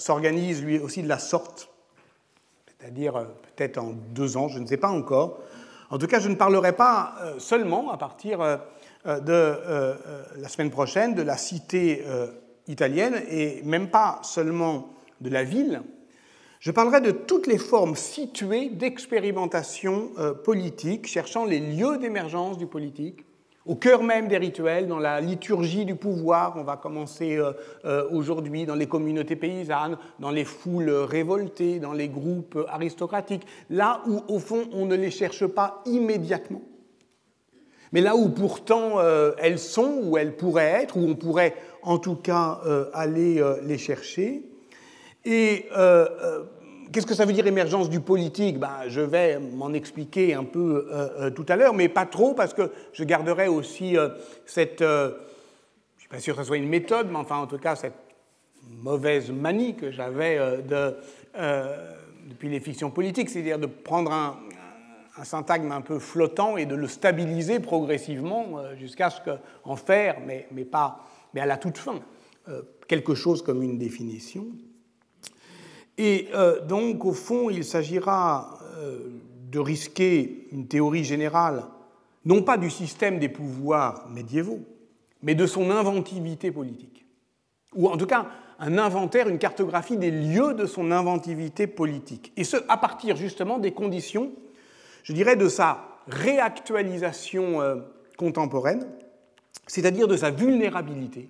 s'organise 0.00 0.62
lui 0.62 0.78
aussi 0.78 1.02
de 1.02 1.08
la 1.08 1.18
sorte, 1.18 1.68
c'est-à-dire 2.66 3.16
euh, 3.16 3.24
peut-être 3.56 3.78
en 3.78 3.92
deux 3.92 4.36
ans, 4.36 4.48
je 4.48 4.58
ne 4.58 4.66
sais 4.66 4.76
pas 4.76 4.88
encore. 4.88 5.40
En 5.90 5.98
tout 5.98 6.06
cas, 6.06 6.20
je 6.20 6.28
ne 6.28 6.34
parlerai 6.34 6.72
pas 6.72 7.16
euh, 7.20 7.38
seulement 7.38 7.90
à 7.90 7.98
partir 7.98 8.40
euh, 8.40 8.56
de 9.04 10.38
la 10.38 10.48
semaine 10.48 10.70
prochaine 10.70 11.14
de 11.14 11.22
la 11.22 11.38
cité 11.38 12.04
italienne 12.68 13.14
et 13.30 13.62
même 13.62 13.88
pas 13.88 14.20
seulement 14.22 14.90
de 15.22 15.30
la 15.30 15.42
ville. 15.42 15.80
Je 16.58 16.70
parlerai 16.70 17.00
de 17.00 17.10
toutes 17.10 17.46
les 17.46 17.56
formes 17.56 17.96
situées 17.96 18.68
d'expérimentation 18.68 20.10
politique, 20.44 21.06
cherchant 21.06 21.46
les 21.46 21.60
lieux 21.60 21.96
d'émergence 21.96 22.58
du 22.58 22.66
politique, 22.66 23.24
au 23.70 23.76
cœur 23.76 24.02
même 24.02 24.26
des 24.26 24.36
rituels, 24.36 24.88
dans 24.88 24.98
la 24.98 25.20
liturgie 25.20 25.84
du 25.84 25.94
pouvoir, 25.94 26.54
on 26.56 26.64
va 26.64 26.76
commencer 26.76 27.36
euh, 27.36 27.52
euh, 27.84 28.04
aujourd'hui 28.10 28.66
dans 28.66 28.74
les 28.74 28.88
communautés 28.88 29.36
paysannes, 29.36 29.96
dans 30.18 30.32
les 30.32 30.44
foules 30.44 30.90
révoltées, 30.90 31.78
dans 31.78 31.92
les 31.92 32.08
groupes 32.08 32.58
aristocratiques, 32.68 33.46
là 33.70 34.02
où 34.08 34.22
au 34.26 34.40
fond 34.40 34.64
on 34.72 34.86
ne 34.86 34.96
les 34.96 35.12
cherche 35.12 35.46
pas 35.46 35.82
immédiatement, 35.86 36.62
mais 37.92 38.00
là 38.00 38.16
où 38.16 38.30
pourtant 38.30 38.98
euh, 38.98 39.34
elles 39.38 39.60
sont, 39.60 40.00
où 40.02 40.18
elles 40.18 40.36
pourraient 40.36 40.82
être, 40.82 40.96
où 40.96 41.08
on 41.08 41.14
pourrait 41.14 41.54
en 41.82 41.98
tout 41.98 42.16
cas 42.16 42.60
aller 42.92 43.42
les 43.62 43.78
chercher. 43.78 44.42
Et 45.24 45.66
Qu'est-ce 46.92 47.06
que 47.06 47.14
ça 47.14 47.24
veut 47.24 47.32
dire 47.32 47.46
émergence 47.46 47.88
du 47.88 48.00
politique? 48.00 48.58
Ben, 48.58 48.88
Je 48.88 49.00
vais 49.00 49.38
m'en 49.38 49.72
expliquer 49.72 50.34
un 50.34 50.42
peu 50.42 50.88
euh, 50.90 51.08
euh, 51.18 51.30
tout 51.30 51.46
à 51.48 51.54
l'heure, 51.54 51.72
mais 51.72 51.88
pas 51.88 52.06
trop, 52.06 52.34
parce 52.34 52.52
que 52.52 52.72
je 52.92 53.04
garderai 53.04 53.46
aussi 53.46 53.96
euh, 53.96 54.08
cette, 54.44 54.80
je 54.80 54.84
ne 54.84 55.12
suis 55.98 56.08
pas 56.08 56.18
sûr 56.18 56.34
que 56.34 56.42
ce 56.42 56.48
soit 56.48 56.56
une 56.56 56.68
méthode, 56.68 57.08
mais 57.08 57.18
enfin 57.18 57.36
en 57.36 57.46
tout 57.46 57.58
cas 57.58 57.76
cette 57.76 57.94
mauvaise 58.82 59.30
manie 59.30 59.76
que 59.76 59.92
j'avais 59.92 60.38
de, 60.62 60.96
depuis 62.28 62.48
les 62.48 62.60
fictions 62.60 62.90
politiques, 62.90 63.30
c'est-à-dire 63.30 63.58
de 63.58 63.66
prendre 63.66 64.12
un, 64.12 64.38
un, 65.16 65.24
syntagme 65.24 65.70
un 65.70 65.80
peu 65.82 65.98
flottant 65.98 66.56
et 66.56 66.66
de 66.66 66.74
le 66.74 66.88
stabiliser 66.88 67.60
progressivement 67.60 68.60
jusqu'à 68.76 69.10
ce 69.10 69.20
qu'en 69.20 69.76
faire, 69.76 70.18
mais, 70.26 70.48
mais, 70.50 70.64
pas, 70.64 71.04
mais 71.34 71.40
à 71.40 71.46
la 71.46 71.56
toute 71.56 71.78
fin, 71.78 72.00
quelque 72.88 73.14
chose 73.14 73.42
comme 73.42 73.62
une 73.62 73.78
définition. 73.78 74.46
Et 75.98 76.28
euh, 76.34 76.64
donc, 76.64 77.04
au 77.04 77.12
fond, 77.12 77.50
il 77.50 77.64
s'agira 77.64 78.58
euh, 78.78 78.98
de 79.50 79.58
risquer 79.58 80.48
une 80.52 80.66
théorie 80.66 81.04
générale, 81.04 81.64
non 82.24 82.42
pas 82.42 82.56
du 82.56 82.70
système 82.70 83.18
des 83.18 83.28
pouvoirs 83.28 84.08
médiévaux, 84.08 84.60
mais 85.22 85.34
de 85.34 85.46
son 85.46 85.70
inventivité 85.70 86.50
politique. 86.50 87.04
Ou 87.74 87.88
en 87.88 87.96
tout 87.96 88.06
cas, 88.06 88.26
un 88.58 88.78
inventaire, 88.78 89.28
une 89.28 89.38
cartographie 89.38 89.96
des 89.96 90.10
lieux 90.10 90.54
de 90.54 90.66
son 90.66 90.90
inventivité 90.90 91.66
politique. 91.66 92.32
Et 92.36 92.44
ce, 92.44 92.56
à 92.68 92.76
partir 92.76 93.16
justement 93.16 93.58
des 93.58 93.72
conditions, 93.72 94.32
je 95.02 95.12
dirais, 95.12 95.36
de 95.36 95.48
sa 95.48 95.84
réactualisation 96.06 97.60
euh, 97.60 97.76
contemporaine, 98.16 98.86
c'est-à-dire 99.66 100.08
de 100.08 100.16
sa 100.16 100.30
vulnérabilité 100.30 101.28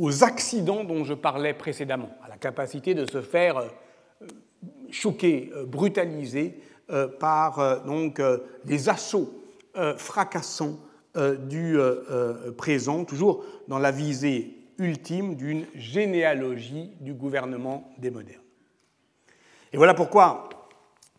aux 0.00 0.24
accidents 0.24 0.82
dont 0.82 1.04
je 1.04 1.12
parlais 1.12 1.52
précédemment, 1.52 2.08
à 2.24 2.28
la 2.28 2.38
capacité 2.38 2.94
de 2.94 3.04
se 3.04 3.20
faire 3.20 3.58
euh, 3.58 3.68
choquer, 4.90 5.52
euh, 5.54 5.66
brutaliser 5.66 6.58
euh, 6.88 7.06
par 7.06 7.84
donc, 7.84 8.20
les 8.64 8.88
assauts 8.88 9.32
fracassants 9.98 10.80
du 11.14 11.78
présent, 12.56 13.04
toujours 13.04 13.44
dans 13.68 13.78
la 13.78 13.92
visée 13.92 14.56
ultime 14.78 15.36
d'une 15.36 15.64
généalogie 15.76 16.90
du 17.00 17.14
gouvernement 17.14 17.92
des 17.98 18.10
modernes. 18.10 18.42
Et 19.72 19.76
voilà 19.76 19.94
pourquoi 19.94 20.48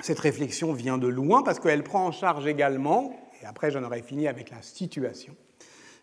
cette 0.01 0.19
réflexion 0.19 0.73
vient 0.73 0.97
de 0.97 1.07
loin, 1.07 1.43
parce 1.43 1.61
qu'elle 1.61 1.83
prend 1.83 2.07
en 2.07 2.11
charge 2.11 2.45
également, 2.45 3.15
et 3.41 3.45
après 3.45 3.71
j'en 3.71 3.83
aurai 3.83 4.01
fini 4.01 4.27
avec 4.27 4.49
la 4.49 4.61
situation, 4.61 5.33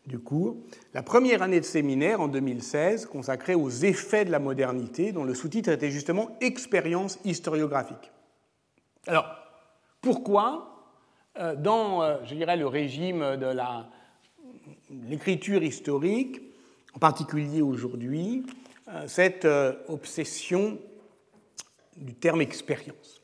du 0.08 0.18
cours, 0.18 0.56
la 0.94 1.02
première 1.02 1.42
année 1.42 1.60
de 1.60 1.64
séminaire 1.64 2.20
en 2.20 2.26
2016 2.26 3.06
consacrée 3.06 3.54
aux 3.54 3.70
effets 3.70 4.24
de 4.24 4.32
la 4.32 4.40
modernité, 4.40 5.12
dont 5.12 5.22
le 5.22 5.34
sous-titre 5.34 5.70
était 5.70 5.90
justement 5.90 6.36
Expérience 6.40 7.20
historiographique. 7.24 8.10
Alors, 9.06 9.26
pourquoi, 10.00 10.92
euh, 11.38 11.54
dans, 11.54 12.02
euh, 12.02 12.16
je 12.24 12.34
dirais, 12.34 12.56
le 12.56 12.66
régime 12.66 13.36
de 13.36 13.56
l'écriture 14.90 15.62
historique, 15.62 16.40
en 16.94 16.98
particulier 16.98 17.62
aujourd'hui, 17.62 18.44
euh, 18.88 19.06
cette 19.06 19.46
obsession 19.88 20.78
du 21.96 22.14
terme 22.14 22.40
expérience 22.40 23.17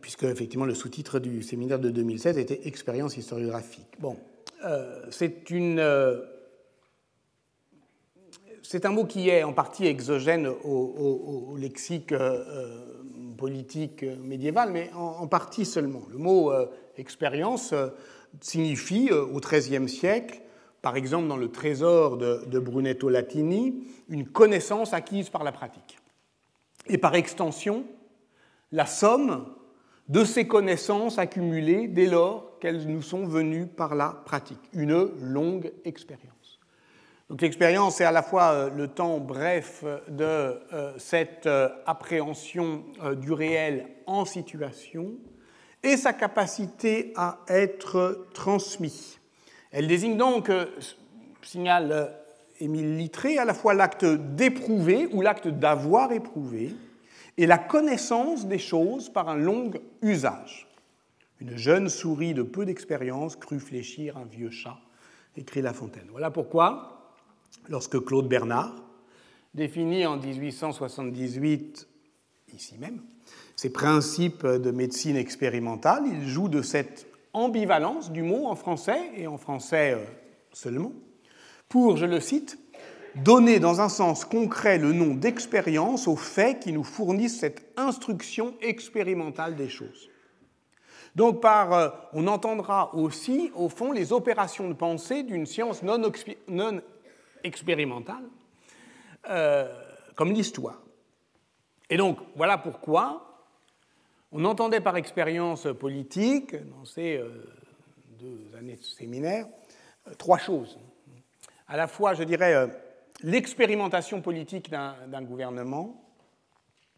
puisque 0.00 0.24
effectivement 0.24 0.64
le 0.64 0.74
sous-titre 0.74 1.18
du 1.18 1.42
séminaire 1.42 1.78
de 1.78 1.90
2016 1.90 2.38
était 2.38 2.66
Expérience 2.66 3.16
historiographique. 3.16 3.88
Bon, 3.98 4.16
euh. 4.64 5.10
Euh, 5.52 6.20
c'est 8.62 8.86
un 8.86 8.90
mot 8.90 9.04
qui 9.04 9.28
est 9.28 9.42
en 9.42 9.52
partie 9.52 9.86
exogène 9.86 10.46
au, 10.46 11.54
lexique 11.58 12.14
politique 13.36 14.02
médiéval, 14.02 14.70
mais 14.72 14.90
en, 14.94 15.26
partie 15.26 15.66
seulement. 15.66 16.02
Le 16.10 16.16
mot 16.16 16.50
expérience 16.96 17.74
signifie 18.40 19.12
au 19.12 19.38
XIIIe 19.38 19.88
siècle, 19.88 20.40
par 20.80 20.96
exemple 20.96 21.28
dans 21.28 21.36
le 21.36 21.52
trésor 21.52 22.16
de 22.16 22.58
Brunetto 22.58 23.10
Latini, 23.10 23.84
une 24.08 24.26
connaissance 24.26 24.94
acquise 24.94 25.28
par 25.28 25.44
la 25.44 25.52
pratique. 25.52 25.98
Et 26.86 26.96
par 26.96 27.14
extension, 27.14 27.84
la 28.72 28.86
somme 28.86 29.53
de 30.08 30.24
ces 30.24 30.46
connaissances 30.46 31.18
accumulées 31.18 31.88
dès 31.88 32.06
lors 32.06 32.58
qu'elles 32.58 32.86
nous 32.86 33.02
sont 33.02 33.26
venues 33.26 33.66
par 33.66 33.94
la 33.94 34.10
pratique, 34.24 34.60
une 34.72 35.10
longue 35.20 35.72
expérience. 35.84 36.34
Donc 37.30 37.40
l'expérience, 37.40 37.96
c'est 37.96 38.04
à 38.04 38.12
la 38.12 38.22
fois 38.22 38.52
euh, 38.52 38.70
le 38.70 38.88
temps 38.88 39.18
bref 39.18 39.82
de 40.08 40.24
euh, 40.24 40.92
cette 40.98 41.46
euh, 41.46 41.70
appréhension 41.86 42.84
du 43.16 43.32
réel 43.32 43.86
en 44.06 44.26
situation 44.26 45.12
et 45.82 45.96
sa 45.96 46.12
capacité 46.12 47.12
à 47.16 47.38
être 47.48 48.26
transmis. 48.34 49.18
Elle 49.70 49.88
désigne 49.88 50.16
donc, 50.16 50.50
signale 51.42 52.16
Émile 52.60 52.96
Littré, 52.96 53.38
à 53.38 53.44
la 53.44 53.54
fois 53.54 53.74
l'acte 53.74 54.04
d'éprouver 54.04 55.08
ou 55.12 55.20
l'acte 55.20 55.48
d'avoir 55.48 56.12
éprouvé, 56.12 56.74
et 57.36 57.46
la 57.46 57.58
connaissance 57.58 58.46
des 58.46 58.58
choses 58.58 59.08
par 59.08 59.28
un 59.28 59.36
long 59.36 59.70
usage. 60.02 60.68
Une 61.40 61.56
jeune 61.56 61.88
souris 61.88 62.34
de 62.34 62.42
peu 62.42 62.64
d'expérience 62.64 63.36
crut 63.36 63.60
fléchir 63.60 64.16
un 64.16 64.24
vieux 64.24 64.50
chat, 64.50 64.78
écrit 65.36 65.62
La 65.62 65.72
Fontaine. 65.72 66.06
Voilà 66.10 66.30
pourquoi, 66.30 67.12
lorsque 67.68 68.02
Claude 68.04 68.28
Bernard 68.28 68.74
définit 69.52 70.06
en 70.06 70.16
1878, 70.16 71.88
ici 72.54 72.78
même, 72.78 73.02
ses 73.56 73.70
principes 73.70 74.46
de 74.46 74.70
médecine 74.70 75.16
expérimentale, 75.16 76.04
il 76.06 76.26
joue 76.26 76.48
de 76.48 76.62
cette 76.62 77.06
ambivalence 77.32 78.12
du 78.12 78.22
mot 78.22 78.46
en 78.46 78.54
français, 78.54 79.10
et 79.16 79.26
en 79.26 79.38
français 79.38 79.94
euh, 79.94 80.04
seulement, 80.52 80.92
pour, 81.68 81.96
je 81.96 82.06
le 82.06 82.20
cite, 82.20 82.58
donner 83.16 83.60
dans 83.60 83.80
un 83.80 83.88
sens 83.88 84.24
concret 84.24 84.78
le 84.78 84.92
nom 84.92 85.14
d'expérience 85.14 86.08
aux 86.08 86.16
faits 86.16 86.60
qui 86.60 86.72
nous 86.72 86.84
fournissent 86.84 87.38
cette 87.38 87.72
instruction 87.76 88.54
expérimentale 88.60 89.56
des 89.56 89.68
choses. 89.68 90.10
Donc 91.14 91.40
par, 91.40 91.72
euh, 91.72 91.90
on 92.12 92.26
entendra 92.26 92.94
aussi, 92.94 93.52
au 93.54 93.68
fond, 93.68 93.92
les 93.92 94.12
opérations 94.12 94.68
de 94.68 94.74
pensée 94.74 95.22
d'une 95.22 95.46
science 95.46 95.82
non, 95.82 96.02
expérimentale, 97.44 98.24
euh, 99.30 99.72
comme 100.16 100.32
l'histoire. 100.32 100.82
Et 101.88 101.96
donc, 101.96 102.18
voilà 102.34 102.58
pourquoi 102.58 103.46
on 104.32 104.44
entendait 104.44 104.80
par 104.80 104.96
expérience 104.96 105.68
politique, 105.78 106.56
dans 106.56 106.84
ces 106.84 107.16
euh, 107.18 107.28
deux 108.18 108.50
années 108.58 108.76
de 108.76 108.82
séminaire, 108.82 109.46
trois 110.18 110.38
choses. 110.38 110.80
À 111.68 111.76
la 111.76 111.86
fois, 111.86 112.14
je 112.14 112.24
dirais, 112.24 112.68
l'expérimentation 113.24 114.20
politique 114.20 114.70
d'un 114.70 115.22
gouvernement, 115.22 116.04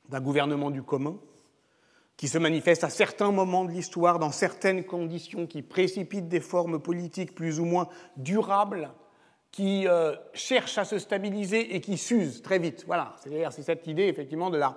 d'un 0.09 0.21
gouvernement 0.21 0.71
du 0.71 0.83
commun, 0.83 1.17
qui 2.17 2.29
se 2.29 2.39
manifeste 2.39 2.83
à 2.83 2.91
certains 2.91 3.31
moments 3.31 3.65
de 3.65 3.71
l'histoire, 3.71 4.19
dans 4.19 4.33
certaines 4.33 4.85
conditions, 4.85 5.47
qui 5.47 5.63
précipitent 5.63 6.29
des 6.29 6.41
formes 6.41 6.81
politiques 6.81 7.35
plus 7.35 7.61
ou 7.61 7.65
moins 7.65 7.89
durables, 8.17 8.91
qui 9.53 9.87
euh, 9.87 10.17
cherchent 10.35 10.79
à 10.79 10.85
se 10.85 10.99
stabiliser 10.99 11.77
et 11.77 11.81
qui 11.81 11.97
s'usent 11.97 12.43
très 12.43 12.59
vite. 12.59 12.85
Voilà, 12.87 13.15
c'est 13.23 13.63
cette 13.63 13.87
idée 13.87 14.05
effectivement 14.05 14.51
d'une 14.51 14.69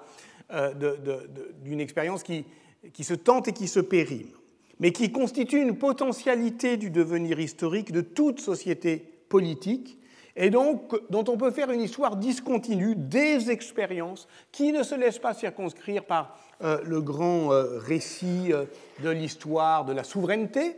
euh, 0.52 0.74
de, 0.74 1.80
expérience 1.80 2.22
qui, 2.24 2.46
qui 2.94 3.04
se 3.04 3.16
tente 3.16 3.48
et 3.48 3.54
qui 3.54 3.68
se 3.68 3.80
périme, 3.80 4.32
mais 4.80 4.92
qui 4.92 5.12
constitue 5.12 5.62
une 5.62 5.78
potentialité 5.78 6.78
du 6.78 6.92
devenir 6.92 7.40
historique 7.40 7.92
de 7.92 8.02
toute 8.02 8.40
société 8.40 8.98
politique 9.30 9.99
et 10.42 10.50
donc 10.50 10.96
dont 11.10 11.26
on 11.28 11.38
peut 11.38 11.52
faire 11.52 11.70
une 11.70 11.82
histoire 11.82 12.16
discontinue 12.16 12.96
des 12.96 13.52
expériences 13.52 14.28
qui 14.54 14.72
ne 14.72 14.84
se 14.84 14.96
laissent 14.96 15.20
pas 15.20 15.34
circonscrire 15.34 16.06
par 16.06 16.40
euh, 16.64 16.80
le 16.86 17.02
grand 17.02 17.52
euh, 17.52 17.78
récit 17.78 18.54
euh, 18.54 18.64
de 19.04 19.10
l'histoire 19.10 19.84
de 19.84 19.94
la 19.94 20.04
souveraineté, 20.04 20.78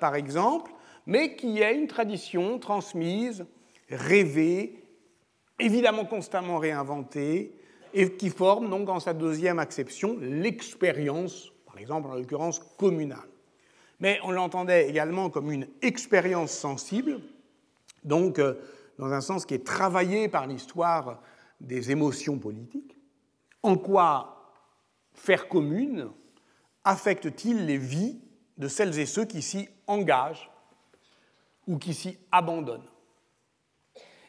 par 0.00 0.16
exemple, 0.16 0.72
mais 1.06 1.36
qui 1.36 1.60
est 1.60 1.76
une 1.76 1.86
tradition 1.86 2.58
transmise, 2.58 3.46
rêvée, 3.88 4.82
évidemment 5.60 6.04
constamment 6.04 6.58
réinventée, 6.58 7.54
et 7.94 8.10
qui 8.16 8.30
forme 8.30 8.68
donc 8.68 8.88
en 8.88 8.98
sa 8.98 9.14
deuxième 9.14 9.60
acception 9.60 10.16
l'expérience, 10.20 11.52
par 11.66 11.78
exemple 11.78 12.08
en 12.08 12.14
l'occurrence 12.14 12.58
communale. 12.58 13.28
Mais 14.00 14.18
on 14.24 14.32
l'entendait 14.32 14.88
également 14.88 15.30
comme 15.30 15.52
une 15.52 15.68
expérience 15.82 16.50
sensible, 16.50 17.20
donc 18.02 18.40
dans 19.00 19.14
un 19.14 19.22
sens 19.22 19.46
qui 19.46 19.54
est 19.54 19.64
travaillé 19.66 20.28
par 20.28 20.46
l'histoire 20.46 21.22
des 21.58 21.90
émotions 21.90 22.38
politiques. 22.38 22.98
En 23.62 23.76
quoi 23.76 24.52
faire 25.14 25.48
commune 25.48 26.10
affecte-t-il 26.84 27.64
les 27.64 27.78
vies 27.78 28.20
de 28.58 28.68
celles 28.68 28.98
et 28.98 29.06
ceux 29.06 29.24
qui 29.24 29.40
s'y 29.40 29.70
engagent 29.86 30.50
ou 31.66 31.78
qui 31.78 31.94
s'y 31.94 32.18
abandonnent? 32.30 32.90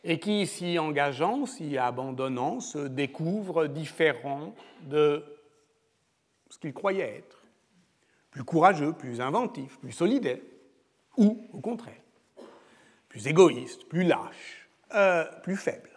Et 0.05 0.19
qui, 0.19 0.47
s'y 0.47 0.79
engageant, 0.79 1.45
s'y 1.45 1.77
abandonnant, 1.77 2.61
se 2.61 2.79
découvrent 2.79 3.67
différents 3.67 4.55
de 4.83 5.21
ce 6.49 6.57
qu'ils 6.57 6.73
croyaient 6.73 7.17
être, 7.17 7.43
plus 8.31 8.45
courageux, 8.45 8.93
plus 8.93 9.19
inventifs, 9.19 9.77
plus 9.79 9.91
solidaires, 9.91 10.39
ou, 11.17 11.45
au 11.51 11.59
contraire, 11.59 12.01
plus 13.09 13.27
égoïstes, 13.27 13.87
plus 13.89 14.03
lâches, 14.03 14.60
euh, 14.93 15.25
plus 15.43 15.57
faible. 15.57 15.89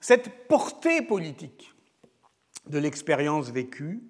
Cette 0.00 0.48
portée 0.48 1.02
politique 1.02 1.74
de 2.66 2.78
l'expérience 2.78 3.50
vécue, 3.50 4.02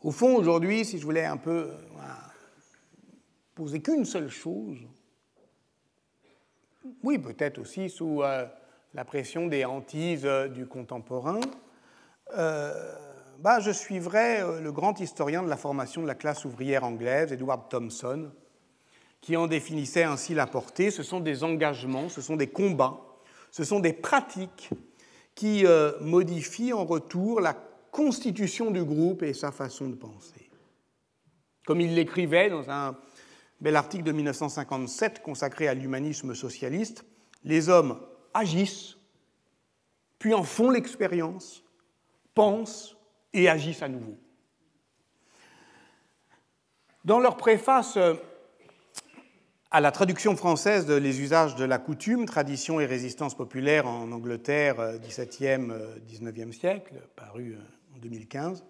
au 0.00 0.10
fond, 0.10 0.36
aujourd'hui, 0.36 0.84
si 0.84 0.98
je 0.98 1.04
voulais 1.04 1.24
un 1.24 1.36
peu 1.36 1.70
euh, 1.70 1.76
poser 3.54 3.82
qu'une 3.82 4.04
seule 4.04 4.28
chose, 4.28 4.78
oui, 7.02 7.18
peut-être 7.18 7.58
aussi 7.58 7.90
sous 7.90 8.22
euh, 8.22 8.46
la 8.94 9.04
pression 9.04 9.46
des 9.46 9.64
hantises 9.64 10.28
du 10.54 10.66
contemporain, 10.66 11.40
bah, 13.38 13.58
je 13.60 13.70
suivrais 13.70 14.60
le 14.60 14.72
grand 14.72 15.00
historien 15.00 15.42
de 15.42 15.48
la 15.48 15.56
formation 15.56 16.00
de 16.02 16.06
la 16.06 16.14
classe 16.14 16.44
ouvrière 16.44 16.84
anglaise, 16.84 17.32
Edward 17.32 17.68
Thompson, 17.68 18.30
qui 19.22 19.36
en 19.36 19.46
définissait 19.46 20.02
ainsi 20.02 20.34
la 20.34 20.46
portée. 20.46 20.90
Ce 20.90 21.02
sont 21.02 21.20
des 21.20 21.44
engagements, 21.44 22.10
ce 22.10 22.20
sont 22.20 22.36
des 22.36 22.48
combats, 22.48 23.00
ce 23.50 23.64
sont 23.64 23.80
des 23.80 23.94
pratiques 23.94 24.68
qui 25.34 25.64
euh, 25.64 25.92
modifient 26.00 26.74
en 26.74 26.84
retour 26.84 27.40
la 27.40 27.54
constitution 27.90 28.70
du 28.70 28.84
groupe 28.84 29.22
et 29.22 29.32
sa 29.32 29.52
façon 29.52 29.88
de 29.88 29.94
penser. 29.94 30.50
Comme 31.64 31.80
il 31.80 31.94
l'écrivait 31.94 32.50
dans 32.50 32.68
un 32.68 32.96
bel 33.60 33.76
article 33.76 34.04
de 34.04 34.12
1957 34.12 35.22
consacré 35.22 35.68
à 35.68 35.74
l'humanisme 35.74 36.34
socialiste, 36.34 37.04
les 37.44 37.68
hommes 37.68 38.00
agissent, 38.34 38.96
puis 40.18 40.34
en 40.34 40.42
font 40.42 40.70
l'expérience, 40.70 41.62
pensent 42.34 42.96
et 43.32 43.48
agissent 43.48 43.82
à 43.82 43.88
nouveau. 43.88 44.18
Dans 47.04 47.20
leur 47.20 47.36
préface, 47.36 47.98
à 49.72 49.80
la 49.80 49.90
traduction 49.90 50.36
française 50.36 50.84
de 50.84 50.92
Les 50.92 51.22
usages 51.22 51.56
de 51.56 51.64
la 51.64 51.78
coutume, 51.78 52.26
tradition 52.26 52.78
et 52.78 52.84
résistance 52.84 53.34
populaire 53.34 53.86
en 53.86 54.12
Angleterre, 54.12 54.76
17e, 54.98 55.70
euh, 55.70 55.96
19e 56.10 56.48
euh, 56.48 56.52
siècle, 56.52 56.94
paru 57.16 57.56
euh, 57.56 57.96
en 57.96 57.98
2015, 58.00 58.66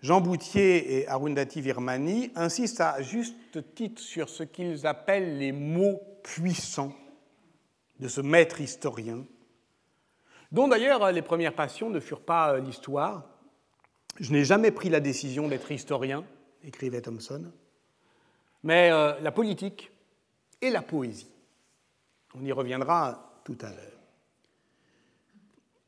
Jean 0.00 0.20
Boutier 0.20 0.96
et 0.96 1.08
Arundhati 1.08 1.60
Virmani 1.60 2.30
insistent 2.36 2.82
à 2.82 3.02
juste 3.02 3.74
titre 3.74 4.00
sur 4.00 4.28
ce 4.28 4.44
qu'ils 4.44 4.86
appellent 4.86 5.38
les 5.38 5.50
mots 5.50 6.00
puissants 6.22 6.94
de 7.98 8.06
ce 8.06 8.20
maître 8.20 8.60
historien, 8.60 9.24
dont 10.52 10.68
d'ailleurs 10.68 11.10
les 11.10 11.22
premières 11.22 11.54
passions 11.54 11.90
ne 11.90 11.98
furent 11.98 12.24
pas 12.24 12.58
l'histoire. 12.58 13.28
Je 14.20 14.32
n'ai 14.32 14.44
jamais 14.44 14.70
pris 14.70 14.88
la 14.88 15.00
décision 15.00 15.48
d'être 15.48 15.72
historien, 15.72 16.24
écrivait 16.62 17.00
Thomson, 17.00 17.50
mais 18.64 18.90
la 18.90 19.32
politique 19.32 19.91
et 20.62 20.70
la 20.70 20.80
poésie. 20.80 21.28
On 22.34 22.44
y 22.44 22.52
reviendra 22.52 23.40
tout 23.44 23.58
à 23.60 23.68
l'heure. 23.68 23.92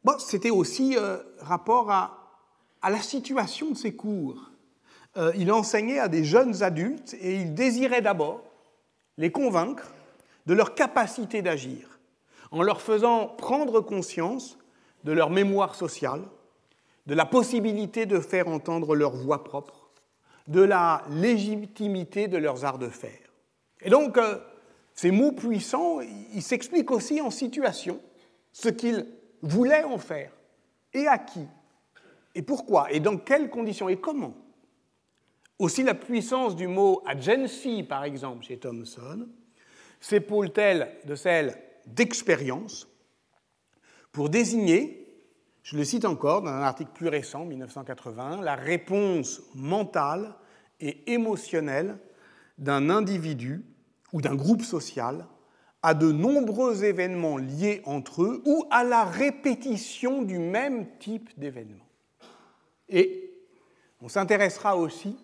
Bon, 0.02 0.18
C'était 0.18 0.50
aussi 0.50 0.96
euh, 0.98 1.16
rapport 1.40 1.90
à, 1.90 2.20
la 2.82 3.00
situation 3.00 3.70
de 3.70 3.76
ses 3.76 3.94
cours. 3.94 4.50
Euh, 5.16 5.32
il 5.36 5.50
enseignait 5.50 5.98
à 5.98 6.08
des 6.08 6.24
jeunes 6.24 6.62
adultes 6.62 7.14
et 7.18 7.36
il 7.36 7.54
désirait 7.54 8.02
d'abord 8.02 8.42
les 9.16 9.32
convaincre 9.32 9.94
de 10.44 10.52
leur 10.52 10.74
capacité 10.74 11.40
d'agir, 11.40 11.98
en 12.50 12.62
leur 12.62 12.82
faisant 12.82 13.28
prendre 13.28 13.80
conscience 13.80 14.58
de 15.04 15.12
leur 15.12 15.30
mémoire 15.30 15.74
sociale, 15.74 16.22
de 17.06 17.14
la 17.14 17.24
possibilité 17.24 18.04
de 18.04 18.20
faire 18.20 18.48
entendre 18.48 18.94
leur 18.94 19.12
voix 19.12 19.44
propre, 19.44 19.88
de 20.48 20.60
la 20.60 21.02
légitimité 21.08 22.28
de 22.28 22.36
leurs 22.36 22.66
arts 22.66 22.78
de 22.78 22.88
faire. 22.88 23.12
Et 23.80 23.88
donc, 23.88 24.18
euh, 24.18 24.38
ces 24.94 25.10
mots 25.10 25.32
puissants, 25.32 26.00
ils 26.00 26.42
s'expliquent 26.42 26.90
aussi 26.90 27.20
en 27.20 27.30
situation, 27.30 28.00
ce 28.52 28.68
qu'ils 28.68 29.06
voulaient 29.42 29.84
en 29.84 29.98
faire, 29.98 30.30
et 30.92 31.06
à 31.06 31.18
qui, 31.18 31.46
et 32.34 32.42
pourquoi, 32.42 32.90
et 32.92 33.00
dans 33.00 33.18
quelles 33.18 33.50
conditions, 33.50 33.88
et 33.88 33.96
comment. 33.96 34.36
Aussi 35.58 35.82
la 35.82 35.94
puissance 35.94 36.56
du 36.56 36.66
mot 36.66 37.02
agency, 37.06 37.82
par 37.82 38.04
exemple, 38.04 38.44
chez 38.44 38.58
Thomson, 38.58 39.28
s'épaule-t-elle 40.00 40.96
de 41.04 41.14
celle 41.14 41.56
d'expérience 41.86 42.88
pour 44.14 44.28
désigner, 44.28 45.12
je 45.64 45.76
le 45.76 45.82
cite 45.82 46.04
encore 46.04 46.42
dans 46.42 46.50
un 46.52 46.62
article 46.62 46.92
plus 46.94 47.08
récent, 47.08 47.44
1980, 47.44 48.42
la 48.42 48.54
réponse 48.54 49.42
mentale 49.56 50.36
et 50.78 51.12
émotionnelle 51.12 51.98
d'un 52.58 52.90
individu 52.90 53.64
ou 54.14 54.22
d'un 54.22 54.36
groupe 54.36 54.62
social 54.62 55.26
à 55.82 55.92
de 55.92 56.10
nombreux 56.10 56.84
événements 56.84 57.36
liés 57.36 57.82
entre 57.84 58.22
eux 58.22 58.42
ou 58.46 58.64
à 58.70 58.84
la 58.84 59.04
répétition 59.04 60.22
du 60.22 60.38
même 60.38 60.86
type 60.98 61.28
d'événements. 61.36 61.84
Et 62.88 63.34
on 64.00 64.08
s'intéressera 64.08 64.76
aussi 64.76 65.18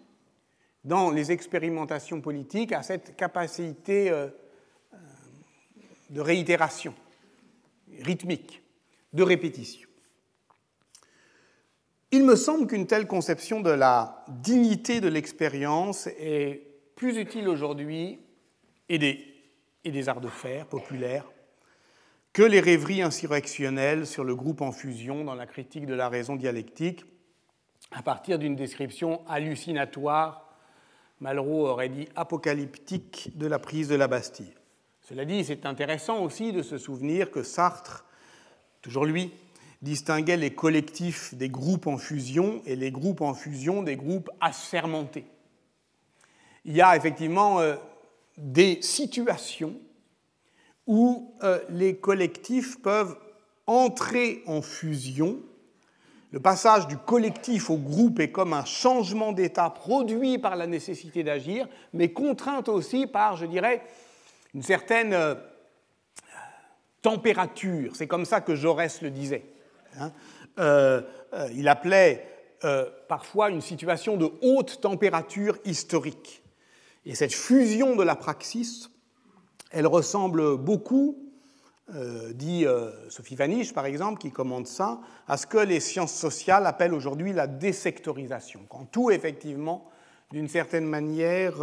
dans 0.84 1.10
les 1.10 1.30
expérimentations 1.30 2.20
politiques 2.20 2.72
à 2.72 2.82
cette 2.82 3.16
capacité 3.16 4.10
euh, 4.10 4.26
euh, 4.92 4.96
de 6.10 6.20
réitération 6.20 6.94
rythmique, 8.00 8.60
de 9.12 9.22
répétition. 9.22 9.88
Il 12.10 12.24
me 12.24 12.34
semble 12.34 12.66
qu'une 12.66 12.88
telle 12.88 13.06
conception 13.06 13.60
de 13.60 13.70
la 13.70 14.24
dignité 14.28 15.00
de 15.00 15.08
l'expérience 15.08 16.08
est 16.18 16.66
plus 16.96 17.18
utile 17.18 17.48
aujourd'hui 17.48 18.18
et 18.90 18.98
des, 19.84 20.08
arts 20.08 20.20
de 20.20 20.28
fer 20.28 20.66
populaires 20.66 21.24
que 22.32 22.42
les 22.42 22.60
rêveries 22.60 23.02
insurrectionnelles 23.02 24.06
sur 24.06 24.24
le 24.24 24.34
groupe 24.34 24.60
en 24.60 24.72
fusion 24.72 25.24
dans 25.24 25.34
la 25.34 25.46
critique 25.46 25.86
de 25.86 25.94
la 25.94 26.08
raison 26.08 26.36
dialectique, 26.36 27.04
à 27.92 28.02
partir 28.02 28.38
d'une 28.38 28.54
description 28.54 29.26
hallucinatoire, 29.28 30.46
Malraux 31.20 31.66
aurait 31.66 31.88
dit 31.88 32.08
apocalyptique, 32.14 33.36
de 33.36 33.46
la 33.46 33.58
prise 33.58 33.88
de 33.88 33.94
la 33.94 34.06
Bastille. 34.06 34.54
Cela 35.02 35.24
dit, 35.24 35.44
c'est 35.44 35.66
intéressant 35.66 36.22
aussi 36.22 36.52
de 36.52 36.62
se 36.62 36.78
souvenir 36.78 37.30
que 37.30 37.42
Sartre, 37.42 38.04
toujours 38.80 39.06
lui, 39.06 39.32
distinguait 39.82 40.36
les 40.36 40.54
collectifs 40.54 41.34
des 41.34 41.48
groupes 41.48 41.86
en 41.86 41.98
fusion 41.98 42.62
et 42.64 42.76
les 42.76 42.90
groupes 42.90 43.22
en 43.22 43.34
fusion 43.34 43.82
des 43.82 43.96
groupes 43.96 44.30
assermentés. 44.40 45.26
Il 46.64 46.76
y 46.76 46.82
a 46.82 46.96
effectivement 46.96 47.60
euh, 47.60 47.76
des 48.40 48.80
situations 48.80 49.74
où 50.86 51.34
euh, 51.42 51.60
les 51.68 51.96
collectifs 51.96 52.80
peuvent 52.80 53.16
entrer 53.66 54.42
en 54.46 54.62
fusion. 54.62 55.38
Le 56.32 56.40
passage 56.40 56.86
du 56.86 56.96
collectif 56.96 57.70
au 57.70 57.76
groupe 57.76 58.18
est 58.20 58.30
comme 58.30 58.52
un 58.52 58.64
changement 58.64 59.32
d'état 59.32 59.68
produit 59.68 60.38
par 60.38 60.56
la 60.56 60.66
nécessité 60.66 61.22
d'agir, 61.22 61.68
mais 61.92 62.12
contraint 62.12 62.64
aussi 62.68 63.06
par, 63.06 63.36
je 63.36 63.46
dirais, 63.46 63.82
une 64.54 64.62
certaine 64.62 65.12
euh, 65.12 65.34
température. 67.02 67.94
C'est 67.94 68.06
comme 68.06 68.24
ça 68.24 68.40
que 68.40 68.54
Jaurès 68.54 69.02
le 69.02 69.10
disait. 69.10 69.44
Hein. 69.98 70.12
Euh, 70.58 71.02
il 71.54 71.68
appelait 71.68 72.26
parfois 73.08 73.48
une 73.48 73.62
situation 73.62 74.16
de 74.16 74.30
haute 74.42 74.80
température 74.80 75.56
historique. 75.64 76.39
Et 77.06 77.14
cette 77.14 77.34
fusion 77.34 77.96
de 77.96 78.02
la 78.02 78.16
praxis, 78.16 78.90
elle 79.70 79.86
ressemble 79.86 80.56
beaucoup, 80.56 81.16
dit 82.34 82.66
Sophie 83.08 83.34
Vaniche 83.34 83.72
par 83.72 83.86
exemple, 83.86 84.20
qui 84.20 84.30
commande 84.30 84.66
ça, 84.66 85.00
à 85.26 85.36
ce 85.36 85.46
que 85.46 85.58
les 85.58 85.80
sciences 85.80 86.14
sociales 86.14 86.66
appellent 86.66 86.94
aujourd'hui 86.94 87.32
la 87.32 87.46
désectorisation, 87.46 88.60
quand 88.68 88.84
tout 88.90 89.10
effectivement, 89.10 89.88
d'une 90.30 90.48
certaine 90.48 90.86
manière, 90.86 91.54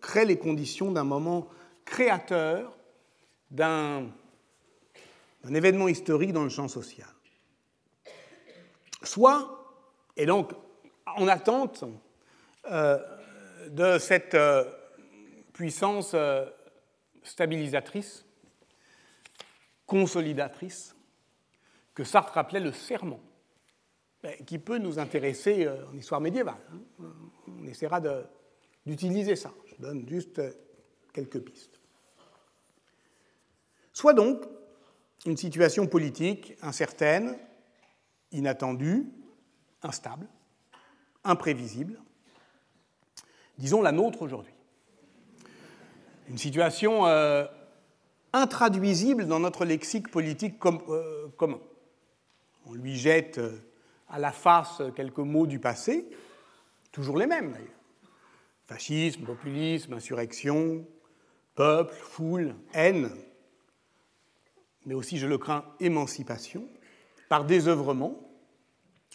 crée 0.00 0.24
les 0.24 0.38
conditions 0.38 0.90
d'un 0.90 1.04
moment 1.04 1.48
créateur 1.84 2.76
d'un 3.50 4.10
événement 5.54 5.88
historique 5.88 6.32
dans 6.32 6.44
le 6.44 6.48
champ 6.48 6.68
social. 6.68 7.08
Soit, 9.02 9.76
et 10.16 10.26
donc 10.26 10.52
en 11.06 11.28
attente 11.28 11.84
euh, 12.70 12.98
de 13.70 13.98
cette 13.98 14.34
euh, 14.34 14.64
puissance 15.52 16.12
euh, 16.14 16.46
stabilisatrice, 17.22 18.24
consolidatrice, 19.86 20.94
que 21.94 22.04
Sartre 22.04 22.38
appelait 22.38 22.60
le 22.60 22.72
serment, 22.72 23.20
qui 24.46 24.58
peut 24.58 24.78
nous 24.78 24.98
intéresser 24.98 25.68
en 25.68 25.96
histoire 25.96 26.20
médiévale. 26.20 26.60
Hein. 26.72 27.12
On 27.46 27.66
essaiera 27.66 28.00
d'utiliser 28.86 29.36
ça. 29.36 29.52
Je 29.66 29.82
donne 29.82 30.08
juste 30.08 30.40
quelques 31.12 31.40
pistes. 31.40 31.80
Soit 33.92 34.14
donc 34.14 34.44
une 35.26 35.36
situation 35.36 35.86
politique 35.86 36.56
incertaine, 36.62 37.36
inattendue, 38.30 39.06
instable, 39.82 40.26
imprévisible, 41.24 42.00
disons 43.62 43.80
la 43.80 43.92
nôtre 43.92 44.22
aujourd'hui. 44.22 44.52
Une 46.28 46.36
situation 46.36 47.06
euh, 47.06 47.46
intraduisible 48.32 49.28
dans 49.28 49.38
notre 49.38 49.64
lexique 49.64 50.10
politique 50.10 50.56
euh, 50.66 51.28
commun. 51.36 51.60
On 52.66 52.74
lui 52.74 52.96
jette 52.96 53.38
euh, 53.38 53.56
à 54.08 54.18
la 54.18 54.32
face 54.32 54.82
quelques 54.96 55.18
mots 55.18 55.46
du 55.46 55.60
passé, 55.60 56.10
toujours 56.90 57.16
les 57.16 57.28
mêmes 57.28 57.52
d'ailleurs. 57.52 57.68
Fascisme, 58.66 59.22
populisme, 59.22 59.92
insurrection, 59.92 60.84
peuple, 61.54 61.94
foule, 61.94 62.56
haine, 62.74 63.10
mais 64.86 64.94
aussi, 64.94 65.18
je 65.18 65.28
le 65.28 65.38
crains, 65.38 65.64
émancipation, 65.78 66.68
par 67.28 67.44
désœuvrement, 67.44 68.18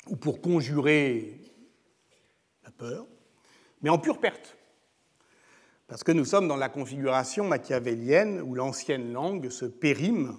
ou 0.07 0.15
pour 0.15 0.39
conjurer 0.39 1.41
la 2.63 2.71
peur, 2.71 3.05
mais 3.81 3.89
en 3.89 3.97
pure 3.97 4.19
perte. 4.19 4.57
Parce 5.87 6.03
que 6.03 6.11
nous 6.11 6.25
sommes 6.25 6.47
dans 6.47 6.57
la 6.57 6.69
configuration 6.69 7.45
machiavélienne 7.45 8.41
où 8.41 8.55
l'ancienne 8.55 9.13
langue 9.13 9.49
se 9.49 9.65
périme 9.65 10.37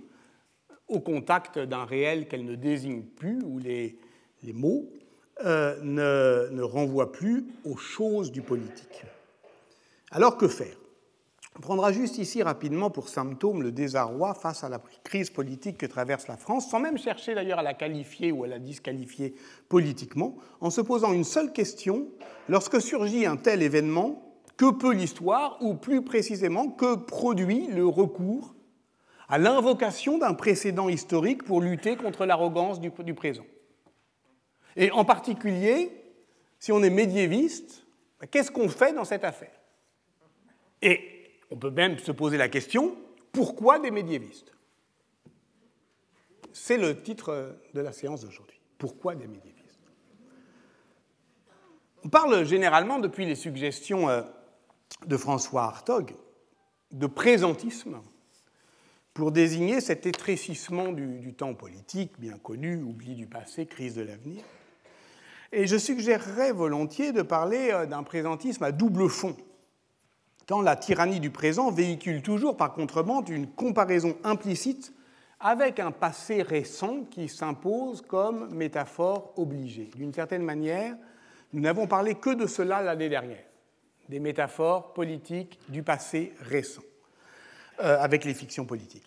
au 0.89 1.01
contact 1.01 1.59
d'un 1.59 1.85
réel 1.85 2.29
qu'elle 2.29 2.45
ne 2.45 2.55
désigne 2.55 3.03
plus, 3.03 3.43
où 3.45 3.59
les, 3.59 3.99
mots 4.53 4.91
euh, 5.45 5.77
ne 5.83 6.63
renvoient 6.63 7.13
plus 7.13 7.47
aux 7.65 7.77
choses 7.77 8.31
du 8.33 8.43
politique. 8.43 9.05
Alors 10.11 10.37
que 10.37 10.49
faire? 10.49 10.77
On 11.57 11.61
prendra 11.61 11.93
juste 11.93 12.19
ici 12.19 12.43
rapidement 12.43 12.91
pour 12.91 13.09
symptôme 13.09 13.63
le 13.63 13.73
désarroi 13.73 14.35
face 14.35 14.63
à 14.65 14.69
la 14.69 14.81
crise 15.03 15.31
politique 15.31 15.79
que 15.79 15.87
traverse 15.87 16.29
la 16.29 16.37
France, 16.37 16.71
sans 16.71 16.79
même 16.79 16.99
chercher 16.99 17.35
d'ailleurs 17.35 17.59
à 17.59 17.63
la 17.63 17.75
qualifier 17.75 18.33
ou 18.33 18.45
à 18.45 18.47
la 18.47 18.59
disqualifier 18.59 19.35
politiquement, 19.69 20.37
en 20.61 20.71
se 20.71 20.81
posant 20.81 21.13
une 21.13 21.25
seule 21.25 21.53
question, 21.53 22.09
lorsque 22.49 22.81
surgit 22.81 23.27
un 23.27 23.37
tel 23.37 23.63
événement, 23.63 24.25
que 24.57 24.73
peut 24.73 24.93
l'histoire, 24.93 25.57
ou 25.61 25.75
plus 25.75 26.03
précisément, 26.03 26.69
que 26.69 26.97
produit 26.97 27.69
le 27.69 27.87
recours 27.87 28.55
à 29.29 29.39
l'invocation 29.39 30.19
d'un 30.19 30.35
précédent 30.35 30.89
historique 30.89 31.45
pour 31.45 31.61
lutter 31.61 31.97
contre 31.97 32.27
l'arrogance 32.27 32.81
du, 32.81 32.91
du, 32.91 33.15
présent? 33.15 33.45
Et 34.77 34.91
en 34.91 35.05
particulier, 35.05 35.93
si 36.59 36.73
on 36.73 36.83
est 36.83 36.91
médiéviste, 36.91 37.85
qu'est-ce 38.31 38.51
qu'on 38.51 38.69
fait 38.69 38.93
dans 38.93 39.05
cette 39.05 39.25
affaire? 39.25 39.53
Et 40.83 41.18
on 41.51 41.57
peut 41.57 41.71
même 41.71 41.99
se 41.99 42.13
poser 42.13 42.37
la 42.37 42.49
question, 42.49 42.97
pourquoi 43.33 43.79
des 43.79 43.91
médiévistes? 43.91 44.53
C'est 46.53 46.79
le 46.79 47.03
titre 47.03 47.57
de 47.75 47.81
la 47.81 47.93
séance 47.93 48.23
d'aujourd'hui. 48.23 48.61
Pourquoi 48.79 49.15
des 49.15 49.27
médiévistes? 49.27 49.55
On 52.05 52.09
parle 52.09 52.45
généralement, 52.45 52.99
depuis 52.99 53.27
les 53.27 53.35
suggestions 53.35 54.09
euh, 54.09 54.23
de 55.07 55.17
François 55.17 55.65
Hartog, 55.65 56.15
de 56.91 57.07
présentisme 57.07 58.01
pour 59.15 59.33
désigner 59.33 59.81
cet 59.81 60.07
étrécissement 60.07 60.93
du, 60.93 61.19
du 61.19 61.35
temps 61.35 61.55
politique, 61.55 62.13
bien 62.19 62.39
connu, 62.39 62.83
oubli 62.83 63.15
du 63.15 63.27
passé, 63.27 63.67
crise 63.67 63.95
de 63.95 64.03
l'avenir. 64.03 64.43
Et 65.53 65.67
je 65.67 65.77
suggérerais 65.77 66.53
volontiers 66.53 67.13
de 67.13 67.23
parler 67.23 67.71
euh, 67.73 67.87
d'un 67.87 68.03
présentisme 68.03 68.65
à 68.65 68.73
double 68.73 69.09
fond 69.09 69.37
la 70.57 70.77
tyrannie 70.77 71.21
du 71.21 71.31
présent 71.31 71.71
véhicule 71.71 72.23
toujours 72.23 72.57
par 72.57 72.73
contrebande 72.73 73.29
une 73.29 73.47
comparaison 73.47 74.17
implicite 74.25 74.95
avec 75.41 75.79
un 75.79 75.93
passé 75.93 76.43
récent 76.43 77.05
qui 77.11 77.29
s'impose 77.29 78.03
comme 78.03 78.53
métaphore 78.55 79.33
obligée. 79.37 79.91
D'une 79.95 80.13
certaine 80.13 80.43
manière, 80.43 80.97
nous 81.53 81.61
n'avons 81.61 81.87
parlé 81.87 82.15
que 82.15 82.31
de 82.31 82.47
cela 82.47 82.83
l'année 82.83 83.09
dernière, 83.09 83.45
des 84.09 84.21
métaphores 84.21 84.95
politiques 84.95 85.59
du 85.69 85.83
passé 85.83 86.33
récent, 86.41 86.83
euh, 87.81 87.99
avec 88.01 88.25
les 88.25 88.35
fictions 88.35 88.65
politiques. 88.65 89.07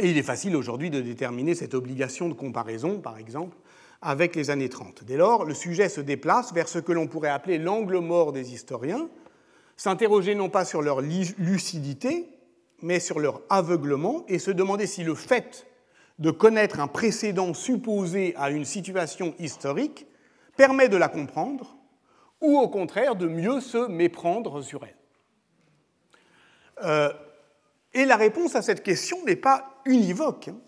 Et 0.00 0.10
il 0.10 0.18
est 0.18 0.22
facile 0.22 0.54
aujourd'hui 0.54 0.90
de 0.90 1.00
déterminer 1.00 1.54
cette 1.54 1.74
obligation 1.74 2.28
de 2.28 2.34
comparaison, 2.34 3.00
par 3.00 3.16
exemple, 3.18 3.56
avec 4.02 4.36
les 4.36 4.50
années 4.50 4.68
30. 4.68 5.04
Dès 5.04 5.16
lors, 5.16 5.44
le 5.44 5.54
sujet 5.54 5.88
se 5.88 6.00
déplace 6.00 6.52
vers 6.52 6.68
ce 6.68 6.78
que 6.78 6.92
l'on 6.92 7.06
pourrait 7.06 7.30
appeler 7.30 7.58
l'angle 7.58 7.98
mort 7.98 8.32
des 8.32 8.52
historiens, 8.52 9.08
s'interroger 9.78 10.34
non 10.34 10.50
pas 10.50 10.66
sur 10.66 10.82
leur 10.82 11.00
lucidité, 11.00 12.28
mais 12.82 13.00
sur 13.00 13.20
leur 13.20 13.40
aveuglement, 13.48 14.24
et 14.28 14.38
se 14.38 14.50
demander 14.50 14.86
si 14.86 15.04
le 15.04 15.14
fait 15.14 15.66
de 16.18 16.30
connaître 16.30 16.80
un 16.80 16.88
précédent 16.88 17.54
supposé 17.54 18.34
à 18.36 18.50
une 18.50 18.64
situation 18.64 19.34
historique 19.38 20.06
permet 20.56 20.88
de 20.88 20.96
la 20.96 21.08
comprendre, 21.08 21.76
ou 22.40 22.58
au 22.58 22.68
contraire 22.68 23.14
de 23.14 23.28
mieux 23.28 23.60
se 23.60 23.86
méprendre 23.88 24.62
sur 24.62 24.84
elle. 24.84 24.96
Euh, 26.84 27.12
et 27.94 28.04
la 28.04 28.16
réponse 28.16 28.56
à 28.56 28.62
cette 28.62 28.82
question 28.82 29.24
n'est 29.24 29.36
pas 29.36 29.80
univoque. 29.84 30.48
Hein. 30.48 30.58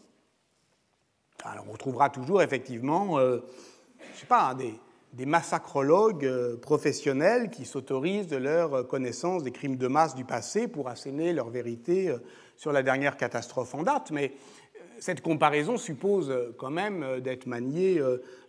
Alors 1.44 1.64
on 1.68 1.72
retrouvera 1.72 2.10
toujours 2.10 2.42
effectivement, 2.42 3.18
euh, 3.18 3.40
je 4.14 4.20
sais 4.20 4.26
pas, 4.26 4.54
des, 4.54 4.78
des 5.12 5.26
massacrologues 5.26 6.24
euh, 6.24 6.56
professionnels 6.56 7.50
qui 7.50 7.64
s'autorisent 7.64 8.28
de 8.28 8.36
leur 8.36 8.86
connaissance 8.86 9.42
des 9.42 9.50
crimes 9.50 9.76
de 9.76 9.88
masse 9.88 10.14
du 10.14 10.24
passé 10.24 10.68
pour 10.68 10.88
asséner 10.88 11.32
leur 11.32 11.50
vérité 11.50 12.08
euh, 12.08 12.18
sur 12.56 12.72
la 12.72 12.82
dernière 12.82 13.16
catastrophe 13.16 13.74
en 13.74 13.82
date. 13.82 14.10
Mais 14.10 14.32
cette 14.98 15.20
comparaison 15.20 15.76
suppose 15.76 16.32
quand 16.58 16.70
même 16.70 17.20
d'être 17.20 17.46
maniée 17.46 18.02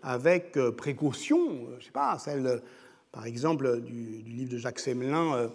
avec 0.04 0.60
précaution. 0.76 1.40
Je 1.80 1.86
sais 1.86 1.92
pas, 1.92 2.20
celle, 2.20 2.62
par 3.14 3.26
exemple, 3.26 3.80
du, 3.80 4.22
du 4.22 4.32
livre 4.32 4.52
de 4.52 4.58
Jacques 4.58 4.80
Semelin, 4.80 5.50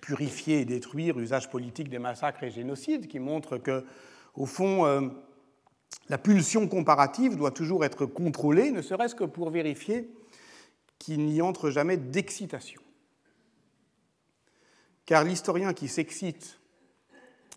Purifier 0.00 0.60
et 0.60 0.64
détruire, 0.64 1.18
usage 1.18 1.50
politique 1.50 1.90
des 1.90 1.98
massacres 1.98 2.44
et 2.44 2.50
génocides, 2.50 3.08
qui 3.08 3.18
montre 3.18 3.58
que, 3.58 3.84
au 4.34 4.46
fond, 4.46 5.10
la 6.08 6.18
pulsion 6.18 6.68
comparative 6.68 7.36
doit 7.36 7.50
toujours 7.50 7.84
être 7.84 8.06
contrôlée, 8.06 8.70
ne 8.70 8.82
serait-ce 8.82 9.14
que 9.14 9.24
pour 9.24 9.50
vérifier 9.50 10.08
qu'il 10.98 11.24
n'y 11.26 11.42
entre 11.42 11.70
jamais 11.70 11.96
d'excitation. 11.96 12.80
Car 15.04 15.24
l'historien 15.24 15.72
qui 15.72 15.88
s'excite 15.88 16.58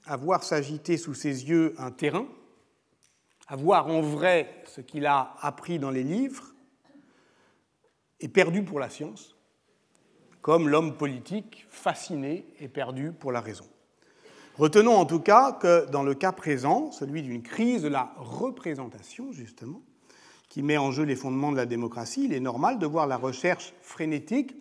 à 0.05 0.17
voir 0.17 0.43
s'agiter 0.43 0.97
sous 0.97 1.13
ses 1.13 1.49
yeux 1.49 1.73
un 1.77 1.91
terrain, 1.91 2.27
à 3.47 3.55
voir 3.55 3.87
en 3.87 4.01
vrai 4.01 4.63
ce 4.65 4.81
qu'il 4.81 5.05
a 5.05 5.35
appris 5.41 5.79
dans 5.79 5.91
les 5.91 6.03
livres, 6.03 6.53
est 8.19 8.27
perdu 8.27 8.63
pour 8.63 8.79
la 8.79 8.89
science, 8.89 9.35
comme 10.41 10.67
l'homme 10.67 10.97
politique 10.97 11.65
fasciné 11.69 12.45
est 12.59 12.67
perdu 12.67 13.11
pour 13.11 13.31
la 13.31 13.41
raison. 13.41 13.65
Retenons 14.57 14.95
en 14.95 15.05
tout 15.05 15.21
cas 15.21 15.53
que 15.53 15.89
dans 15.89 16.03
le 16.03 16.13
cas 16.13 16.33
présent, 16.33 16.91
celui 16.91 17.23
d'une 17.23 17.41
crise 17.41 17.81
de 17.81 17.87
la 17.87 18.13
représentation, 18.17 19.31
justement, 19.31 19.81
qui 20.49 20.63
met 20.63 20.77
en 20.77 20.91
jeu 20.91 21.03
les 21.03 21.15
fondements 21.15 21.51
de 21.51 21.57
la 21.57 21.67
démocratie, 21.67 22.25
il 22.25 22.33
est 22.33 22.39
normal 22.39 22.79
de 22.79 22.85
voir 22.85 23.07
la 23.07 23.17
recherche 23.17 23.73
frénétique 23.81 24.55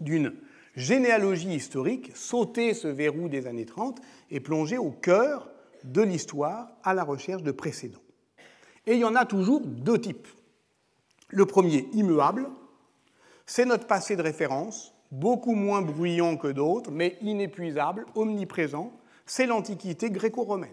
d'une 0.00 0.34
généalogie 0.74 1.54
historique 1.54 2.10
sauter 2.14 2.74
ce 2.74 2.88
verrou 2.88 3.28
des 3.28 3.46
années 3.46 3.64
30 3.64 4.00
et 4.30 4.40
plonger 4.40 4.78
au 4.78 4.90
cœur 4.90 5.48
de 5.84 6.02
l'histoire 6.02 6.68
à 6.82 6.92
la 6.92 7.04
recherche 7.04 7.42
de 7.42 7.52
précédents. 7.52 8.02
Et 8.86 8.94
il 8.94 8.98
y 8.98 9.04
en 9.04 9.14
a 9.14 9.24
toujours 9.24 9.62
deux 9.64 10.00
types. 10.00 10.28
Le 11.28 11.46
premier, 11.46 11.88
immuable, 11.92 12.48
c'est 13.46 13.64
notre 13.64 13.86
passé 13.86 14.16
de 14.16 14.22
référence, 14.22 14.92
beaucoup 15.10 15.54
moins 15.54 15.82
bruyant 15.82 16.36
que 16.36 16.48
d'autres, 16.48 16.90
mais 16.90 17.16
inépuisable, 17.20 18.06
omniprésent, 18.14 18.92
c'est 19.24 19.46
l'Antiquité 19.46 20.10
gréco-romaine. 20.10 20.70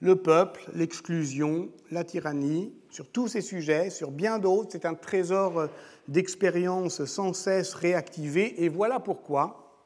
Le 0.00 0.16
peuple, 0.16 0.70
l'exclusion, 0.74 1.70
la 1.90 2.04
tyrannie, 2.04 2.74
sur 2.94 3.08
tous 3.08 3.26
ces 3.26 3.40
sujets, 3.40 3.90
sur 3.90 4.12
bien 4.12 4.38
d'autres, 4.38 4.68
c'est 4.70 4.84
un 4.84 4.94
trésor 4.94 5.68
d'expériences 6.06 7.04
sans 7.06 7.32
cesse 7.32 7.74
réactivées, 7.74 8.62
et 8.62 8.68
voilà 8.68 9.00
pourquoi 9.00 9.82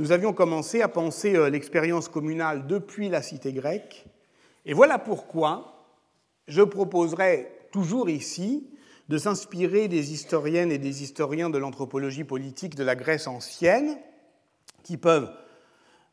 nous 0.00 0.10
avions 0.10 0.32
commencé 0.32 0.82
à 0.82 0.88
penser 0.88 1.36
euh, 1.36 1.48
l'expérience 1.48 2.08
communale 2.08 2.66
depuis 2.66 3.08
la 3.08 3.22
cité 3.22 3.52
grecque, 3.52 4.06
et 4.64 4.74
voilà 4.74 4.98
pourquoi 4.98 5.86
je 6.48 6.62
proposerai 6.62 7.48
toujours 7.70 8.10
ici 8.10 8.70
de 9.08 9.18
s'inspirer 9.18 9.86
des 9.86 10.12
historiennes 10.12 10.72
et 10.72 10.78
des 10.78 11.04
historiens 11.04 11.48
de 11.48 11.58
l'anthropologie 11.58 12.24
politique 12.24 12.74
de 12.74 12.82
la 12.82 12.96
Grèce 12.96 13.28
ancienne, 13.28 13.96
qui 14.82 14.96
peuvent 14.96 15.30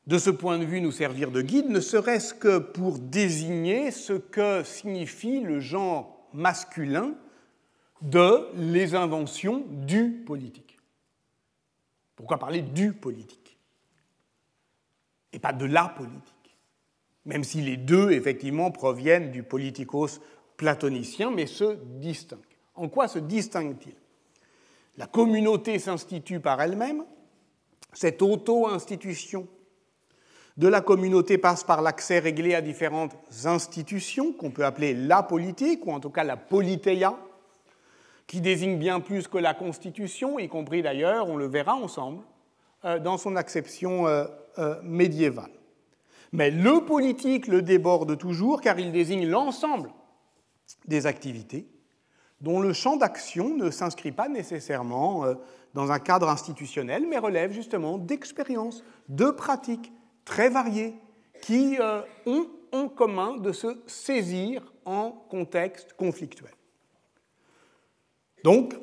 de 0.07 0.17
ce 0.17 0.29
point 0.29 0.59
de 0.59 0.65
vue 0.65 0.81
nous 0.81 0.91
servir 0.91 1.31
de 1.31 1.41
guide, 1.41 1.69
ne 1.69 1.79
serait-ce 1.79 2.33
que 2.33 2.57
pour 2.57 2.99
désigner 2.99 3.91
ce 3.91 4.13
que 4.13 4.63
signifie 4.63 5.39
le 5.39 5.59
genre 5.59 6.27
masculin 6.33 7.15
de 8.01 8.49
les 8.55 8.95
inventions 8.95 9.63
du 9.69 10.23
politique. 10.25 10.77
Pourquoi 12.15 12.37
parler 12.37 12.61
du 12.61 12.93
politique 12.93 13.57
et 15.31 15.39
pas 15.39 15.53
de 15.53 15.65
la 15.65 15.85
politique? 15.87 16.57
Même 17.25 17.45
si 17.45 17.61
les 17.61 17.77
deux, 17.77 18.11
effectivement, 18.11 18.71
proviennent 18.71 19.31
du 19.31 19.43
politicos 19.43 20.19
platonicien, 20.57 21.31
mais 21.31 21.47
se 21.47 21.77
distinguent. 21.99 22.41
En 22.75 22.89
quoi 22.89 23.07
se 23.07 23.19
distinguent-ils? 23.19 23.95
La 24.97 25.07
communauté 25.07 25.79
s'institue 25.79 26.41
par 26.41 26.61
elle-même, 26.61 27.05
cette 27.93 28.21
auto-institution 28.21 29.47
de 30.57 30.67
la 30.67 30.81
communauté 30.81 31.37
passe 31.37 31.63
par 31.63 31.81
l'accès 31.81 32.19
réglé 32.19 32.53
à 32.53 32.61
différentes 32.61 33.15
institutions 33.45 34.33
qu'on 34.33 34.51
peut 34.51 34.65
appeler 34.65 34.93
la 34.93 35.23
politique, 35.23 35.85
ou 35.85 35.91
en 35.91 35.99
tout 35.99 36.11
cas 36.11 36.23
la 36.23 36.37
politéia, 36.37 37.17
qui 38.27 38.39
désigne 38.39 38.77
bien 38.77 38.99
plus 38.99 39.27
que 39.27 39.37
la 39.37 39.53
Constitution, 39.53 40.39
y 40.39 40.47
compris 40.47 40.81
d'ailleurs, 40.81 41.29
on 41.29 41.35
le 41.35 41.47
verra 41.47 41.75
ensemble, 41.75 42.23
euh, 42.85 42.99
dans 42.99 43.17
son 43.17 43.35
acception 43.35 44.07
euh, 44.07 44.25
euh, 44.59 44.79
médiévale. 44.83 45.51
Mais 46.31 46.51
le 46.51 46.85
politique 46.85 47.47
le 47.47 47.61
déborde 47.61 48.17
toujours 48.17 48.61
car 48.61 48.79
il 48.79 48.91
désigne 48.91 49.27
l'ensemble 49.27 49.91
des 50.87 51.05
activités 51.05 51.67
dont 52.41 52.59
le 52.59 52.73
champ 52.73 52.97
d'action 52.97 53.55
ne 53.55 53.69
s'inscrit 53.69 54.11
pas 54.11 54.27
nécessairement 54.27 55.23
dans 55.73 55.93
un 55.93 55.99
cadre 55.99 56.27
institutionnel, 56.27 57.05
mais 57.07 57.17
relève 57.17 57.53
justement 57.53 57.97
d'expériences, 57.97 58.83
de 59.07 59.29
pratiques, 59.29 59.93
très 60.25 60.49
variés 60.49 60.95
qui 61.41 61.77
euh, 61.79 62.01
ont 62.25 62.47
en 62.71 62.87
commun 62.87 63.37
de 63.37 63.51
se 63.51 63.77
saisir 63.85 64.73
en 64.85 65.11
contexte 65.11 65.93
conflictuel. 65.93 66.51
Donc, 68.43 68.75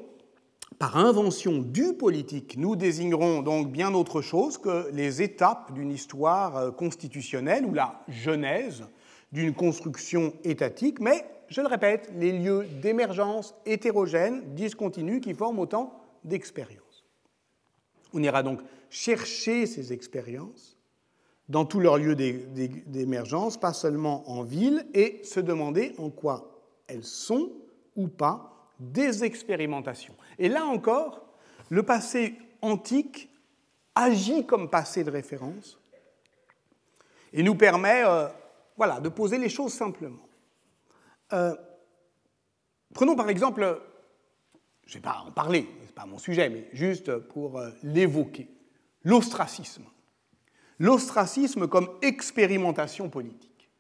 par 0.79 0.96
invention 0.96 1.59
du 1.59 1.92
politique, 1.92 2.57
nous 2.57 2.74
désignerons 2.74 3.42
donc 3.42 3.70
bien 3.70 3.92
autre 3.92 4.22
chose 4.22 4.57
que 4.57 4.90
les 4.92 5.20
étapes 5.20 5.74
d'une 5.74 5.90
histoire 5.90 6.57
euh, 6.57 6.70
constitutionnelle 6.70 7.66
ou 7.66 7.74
la 7.74 8.03
genèse 8.09 8.85
d'une 9.33 9.53
construction 9.53 10.33
étatique, 10.42 10.98
mais, 11.00 11.24
je 11.48 11.61
le 11.61 11.66
répète, 11.66 12.11
les 12.16 12.33
lieux 12.33 12.66
d'émergence 12.81 13.55
hétérogènes, 13.66 14.55
discontinus, 14.55 15.20
qui 15.20 15.35
forment 15.35 15.61
autant 15.61 16.00
d'expériences. 16.24 17.05
On 18.12 18.22
ira 18.22 18.42
donc 18.42 18.61
chercher 18.88 19.66
ces 19.66 19.92
expériences 19.92 20.70
dans 21.51 21.65
tous 21.65 21.81
leurs 21.81 21.99
lieux 21.99 22.15
d'émergence, 22.15 23.59
pas 23.59 23.73
seulement 23.73 24.31
en 24.31 24.45
ville, 24.45 24.87
et 24.95 25.21
se 25.25 25.41
demander 25.41 25.95
en 25.99 26.09
quoi 26.09 26.63
elles 26.87 27.05
sont 27.05 27.51
ou 27.97 28.07
pas 28.07 28.71
des 28.79 29.25
expérimentations. 29.25 30.15
Et 30.39 30.49
là 30.49 30.65
encore, 30.65 31.27
le 31.69 31.83
passé 31.83 32.37
antique 32.63 33.29
agit 33.97 34.47
comme 34.47 34.71
passé 34.71 35.03
de 35.03 35.11
référence 35.11 35.81
et 37.33 37.43
nous 37.43 37.57
permet 37.57 38.05
euh, 38.05 38.29
voilà, 38.77 39.01
de 39.01 39.09
poser 39.09 39.37
les 39.37 39.49
choses 39.49 39.73
simplement. 39.73 40.23
Euh, 41.33 41.57
prenons 42.95 43.17
par 43.17 43.29
exemple, 43.29 43.83
je 44.87 44.93
ne 44.93 45.03
vais 45.03 45.05
pas 45.05 45.25
en 45.27 45.33
parler, 45.33 45.69
ce 45.81 45.87
n'est 45.87 45.93
pas 45.93 46.07
mon 46.07 46.19
sujet, 46.19 46.49
mais 46.49 46.69
juste 46.73 47.17
pour 47.19 47.59
euh, 47.59 47.71
l'évoquer, 47.83 48.49
l'ostracisme 49.03 49.83
l'ostracisme 50.81 51.69
comme 51.69 51.88
expérimentation 52.03 53.09
politique. 53.09 53.71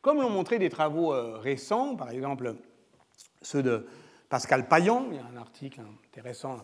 Comme 0.00 0.20
l'ont 0.20 0.30
montré 0.30 0.58
des 0.58 0.70
travaux 0.70 1.14
euh, 1.14 1.38
récents, 1.38 1.94
par 1.94 2.10
exemple 2.10 2.56
ceux 3.42 3.62
de 3.62 3.86
Pascal 4.28 4.66
Payan, 4.66 5.06
il 5.10 5.16
y 5.16 5.20
a 5.20 5.26
un 5.26 5.36
article 5.36 5.80
intéressant 6.08 6.58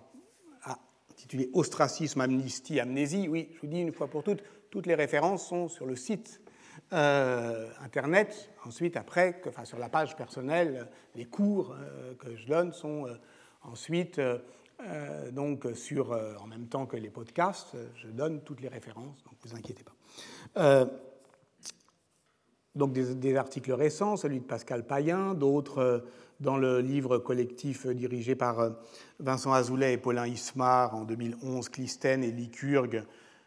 intitulé 1.11 1.50
Ostracisme, 1.52 2.20
amnistie, 2.20 2.81
amnésie. 2.81 3.28
Oui, 3.28 3.50
je 3.54 3.61
vous 3.61 3.66
dis 3.66 3.81
une 3.81 3.92
fois 3.92 4.09
pour 4.09 4.24
toutes, 4.24 4.42
toutes 4.70 4.87
les 4.87 4.94
références 4.94 5.46
sont 5.46 5.68
sur 5.68 5.85
le 5.85 5.96
site 5.96 6.40
euh, 6.92 7.68
internet. 7.81 8.50
Ensuite, 8.64 8.96
après, 8.96 9.40
enfin, 9.46 9.64
sur 9.64 9.78
la 9.78 9.88
page 9.88 10.16
personnelle, 10.16 10.88
les 11.14 11.26
cours 11.26 11.74
euh, 11.74 12.14
que 12.14 12.35
je 12.37 12.46
donne 12.46 12.72
sont 12.72 13.07
ensuite 13.62 14.20
euh, 14.86 15.30
donc 15.32 15.66
sur, 15.74 16.12
euh, 16.12 16.34
en 16.40 16.46
même 16.46 16.68
temps 16.68 16.86
que 16.86 16.96
les 16.96 17.10
podcasts, 17.10 17.76
je 17.96 18.08
donne 18.08 18.42
toutes 18.42 18.60
les 18.60 18.68
références, 18.68 19.24
donc 19.24 19.34
ne 19.44 19.50
vous 19.50 19.56
inquiétez 19.56 19.82
pas. 19.82 19.94
Euh, 20.56 20.86
donc 22.76 22.92
des, 22.92 23.36
articles 23.36 23.72
récents, 23.72 24.16
celui 24.16 24.38
de 24.38 24.44
Pascal 24.44 24.86
Payen, 24.86 25.34
d'autres 25.34 26.04
dans 26.38 26.56
le 26.56 26.80
livre 26.80 27.18
collectif 27.18 27.88
dirigé 27.88 28.36
par 28.36 28.70
Vincent 29.18 29.52
Azoulay 29.52 29.94
et 29.94 29.98
Paulin 29.98 30.28
Ismar 30.28 30.94
en 30.94 31.02
2011, 31.02 31.68
Clistène 31.70 32.22
et 32.22 32.30
Lycurgue 32.30 33.02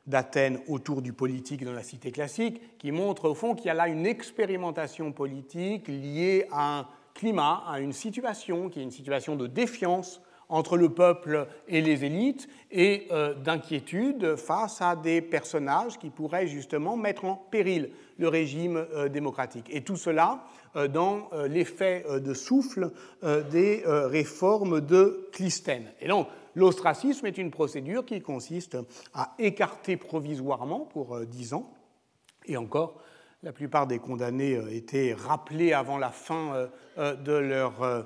d'Athènes 0.07 0.59
autour 0.67 1.01
du 1.01 1.13
politique 1.13 1.63
dans 1.63 1.71
la 1.71 1.83
cité 1.83 2.11
classique, 2.11 2.77
qui 2.77 2.91
montre 2.91 3.29
au 3.29 3.35
fond 3.35 3.55
qu'il 3.55 3.67
y 3.67 3.69
a 3.69 3.73
là 3.73 3.87
une 3.87 4.05
expérimentation 4.05 5.13
politique 5.13 5.87
liée 5.87 6.47
à 6.51 6.79
un 6.79 6.87
climat, 7.13 7.63
à 7.67 7.79
une 7.79 7.93
situation 7.93 8.69
qui 8.69 8.81
est 8.81 8.83
une 8.83 8.91
situation 8.91 9.37
de 9.37 9.47
défiance 9.47 10.21
entre 10.51 10.77
le 10.77 10.89
peuple 10.89 11.47
et 11.67 11.81
les 11.81 12.03
élites 12.05 12.47
et 12.69 13.07
euh, 13.11 13.33
d'inquiétude 13.33 14.35
face 14.35 14.81
à 14.81 14.95
des 14.95 15.21
personnages 15.21 15.97
qui 15.97 16.09
pourraient 16.09 16.45
justement 16.45 16.97
mettre 16.97 17.25
en 17.25 17.35
péril 17.35 17.89
le 18.19 18.27
régime 18.27 18.85
euh, 18.93 19.07
démocratique. 19.07 19.67
Et 19.71 19.81
tout 19.81 19.95
cela 19.95 20.43
euh, 20.75 20.87
dans 20.89 21.29
l'effet 21.47 22.05
de 22.19 22.33
souffle 22.33 22.91
des 23.23 23.83
réformes 23.85 24.81
de 24.81 25.29
Clisthène. 25.31 25.91
Et 26.01 26.07
donc, 26.07 26.27
l'ostracisme 26.55 27.25
est 27.25 27.37
une 27.37 27.51
procédure 27.51 28.05
qui 28.05 28.21
consiste 28.21 28.77
à 29.13 29.33
écarter 29.39 29.95
provisoirement 29.95 30.81
pour 30.81 31.19
dix 31.25 31.53
ans, 31.53 31.71
et 32.45 32.57
encore, 32.57 32.99
la 33.43 33.53
plupart 33.53 33.87
des 33.87 33.99
condamnés 33.99 34.59
étaient 34.71 35.13
rappelés 35.13 35.71
avant 35.73 35.97
la 35.97 36.11
fin 36.11 36.69
de 36.97 37.33
leur 37.33 38.05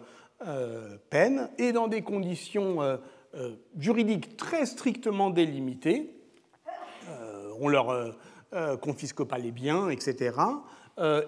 peine 1.09 1.49
et 1.57 1.71
dans 1.71 1.87
des 1.87 2.01
conditions 2.01 2.99
juridiques 3.77 4.37
très 4.37 4.65
strictement 4.65 5.29
délimitées. 5.29 6.11
On 7.59 7.67
leur 7.67 8.15
confisque 8.81 9.23
pas 9.23 9.37
les 9.37 9.51
biens, 9.51 9.89
etc. 9.89 10.37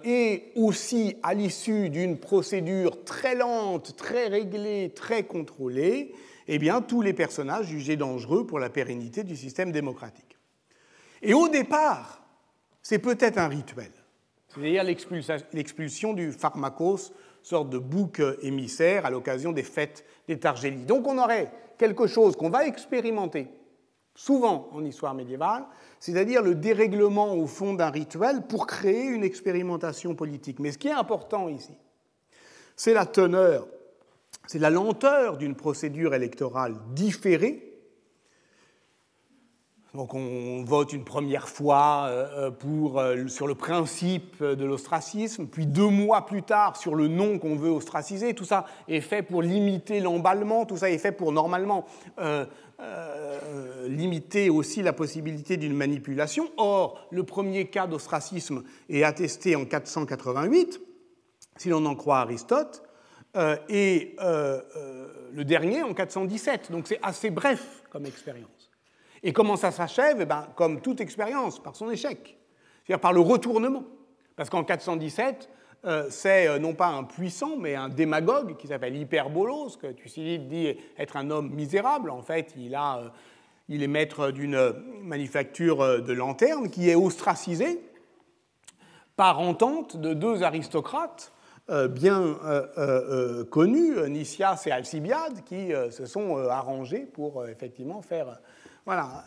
et 0.03 0.51
aussi 0.55 1.17
à 1.23 1.33
l'issue 1.33 1.89
d'une 1.89 2.17
procédure 2.19 3.03
très 3.03 3.35
lente, 3.35 3.95
très 3.95 4.27
réglée, 4.27 4.91
très 4.95 5.23
contrôlée, 5.23 6.13
eh 6.47 6.59
bien, 6.59 6.81
tous 6.81 7.01
les 7.01 7.13
personnages 7.13 7.65
jugés 7.65 7.97
dangereux 7.97 8.47
pour 8.47 8.59
la 8.59 8.69
pérennité 8.69 9.23
du 9.23 9.35
système 9.35 9.73
démocratique. 9.73 10.37
Et 11.21 11.33
au 11.33 11.49
départ, 11.49 12.25
c'est 12.81 12.99
peut-être 12.99 13.37
un 13.37 13.49
rituel, 13.49 13.91
c'est-à-dire 14.47 14.85
l'expulsion 15.51 16.13
du 16.13 16.31
pharmacos, 16.31 17.11
sorte 17.47 17.69
de 17.69 17.77
bouc 17.77 18.21
émissaire 18.41 19.05
à 19.05 19.09
l'occasion 19.09 19.51
des 19.51 19.63
fêtes 19.63 20.05
des 20.27 20.39
Targélies. 20.39 20.85
Donc 20.85 21.07
on 21.07 21.17
aurait 21.17 21.51
quelque 21.77 22.07
chose 22.07 22.35
qu'on 22.35 22.49
va 22.49 22.67
expérimenter 22.67 23.47
souvent 24.15 24.69
en 24.73 24.83
histoire 24.83 25.13
médiévale, 25.13 25.65
c'est-à-dire 25.99 26.41
le 26.41 26.55
dérèglement 26.55 27.35
au 27.35 27.47
fond 27.47 27.73
d'un 27.73 27.89
rituel 27.89 28.47
pour 28.47 28.67
créer 28.67 29.05
une 29.05 29.23
expérimentation 29.23 30.15
politique. 30.15 30.59
Mais 30.59 30.71
ce 30.71 30.77
qui 30.77 30.87
est 30.87 30.91
important 30.91 31.47
ici, 31.49 31.77
c'est 32.75 32.93
la 32.93 33.05
teneur 33.05 33.67
c'est 34.47 34.59
la 34.59 34.69
lenteur 34.69 35.37
d'une 35.37 35.55
procédure 35.55 36.15
électorale 36.15 36.75
différée. 36.93 37.66
Donc 39.97 40.13
on 40.13 40.63
vote 40.63 40.93
une 40.93 41.03
première 41.03 41.49
fois 41.49 42.05
euh, 42.05 42.51
euh, 42.51 42.97
euh, 42.97 43.27
sur 43.27 43.47
le 43.47 43.55
principe 43.55 44.43
de 44.43 44.63
l'ostracisme, 44.63 45.47
puis 45.47 45.65
deux 45.65 45.87
mois 45.87 46.27
plus 46.27 46.43
tard 46.43 46.77
sur 46.77 46.93
le 46.93 47.07
nom 47.07 47.39
qu'on 47.39 47.55
veut 47.55 47.71
ostraciser. 47.71 48.35
Tout 48.35 48.45
ça 48.45 48.65
est 48.87 49.01
fait 49.01 49.23
pour 49.23 49.41
limiter 49.41 49.99
l'emballement, 49.99 50.67
tout 50.67 50.77
ça 50.77 50.91
est 50.91 50.99
fait 50.99 51.11
pour 51.11 51.31
normalement 51.31 51.87
limiter 53.87 54.51
aussi 54.51 54.83
la 54.83 54.93
possibilité 54.93 55.57
d'une 55.57 55.73
manipulation. 55.73 56.47
Or, 56.57 57.07
le 57.09 57.23
premier 57.23 57.65
cas 57.65 57.87
d'ostracisme 57.87 58.61
est 58.89 59.01
attesté 59.01 59.55
en 59.55 59.65
488, 59.65 60.79
si 61.55 61.69
l'on 61.69 61.83
en 61.87 61.95
croit 61.95 62.19
Aristote, 62.19 62.83
et 63.67 64.15
le 64.19 65.43
dernier 65.43 65.81
en 65.81 65.95
417. 65.95 66.71
Donc 66.71 66.87
c'est 66.87 66.99
assez 67.01 67.31
bref 67.31 67.83
comme 67.89 68.05
expérience. 68.05 68.56
Et 69.23 69.33
comment 69.33 69.55
ça 69.55 69.71
s'achève? 69.71 70.17
Eh 70.21 70.25
ben, 70.25 70.47
Comme 70.55 70.81
toute 70.81 71.01
expérience, 71.01 71.61
par 71.61 71.75
son 71.75 71.89
échec, 71.89 72.37
c'est-à-dire 72.85 73.01
par 73.01 73.13
le 73.13 73.21
retournement. 73.21 73.83
Parce 74.35 74.49
qu'en 74.49 74.63
417, 74.63 75.49
c'est 76.09 76.59
non 76.59 76.73
pas 76.73 76.87
un 76.87 77.03
puissant, 77.03 77.57
mais 77.57 77.75
un 77.75 77.89
démagogue 77.89 78.55
qui 78.57 78.67
s'appelle 78.67 78.95
Hyperbolos, 78.95 79.77
que 79.81 79.87
Thucydide 79.87 80.47
dit 80.47 80.77
être 80.97 81.17
un 81.17 81.31
homme 81.31 81.49
misérable. 81.49 82.11
En 82.11 82.21
fait, 82.21 82.53
il, 82.55 82.77
il 83.67 83.83
est 83.83 83.87
maître 83.87 84.29
d'une 84.29 84.73
manufacture 85.01 86.03
de 86.03 86.13
lanternes 86.13 86.69
qui 86.69 86.89
est 86.89 86.95
ostracisé 86.95 87.81
par 89.17 89.39
entente 89.39 89.97
de 89.97 90.13
deux 90.13 90.43
aristocrates 90.43 91.33
euh, 91.69 91.89
bien 91.89 92.21
euh, 92.21 92.65
euh, 92.77 93.43
connus, 93.43 93.97
Nicias 94.07 94.63
et 94.67 94.71
Alcibiade, 94.71 95.43
qui 95.43 95.71
se 95.89 96.05
sont 96.05 96.37
arrangés 96.37 97.01
pour 97.01 97.45
effectivement 97.45 98.01
faire, 98.01 98.39
voilà, 98.87 99.25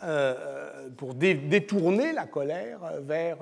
pour 0.97 1.13
détourner 1.13 2.11
la 2.11 2.25
colère 2.25 2.79
vers 3.01 3.37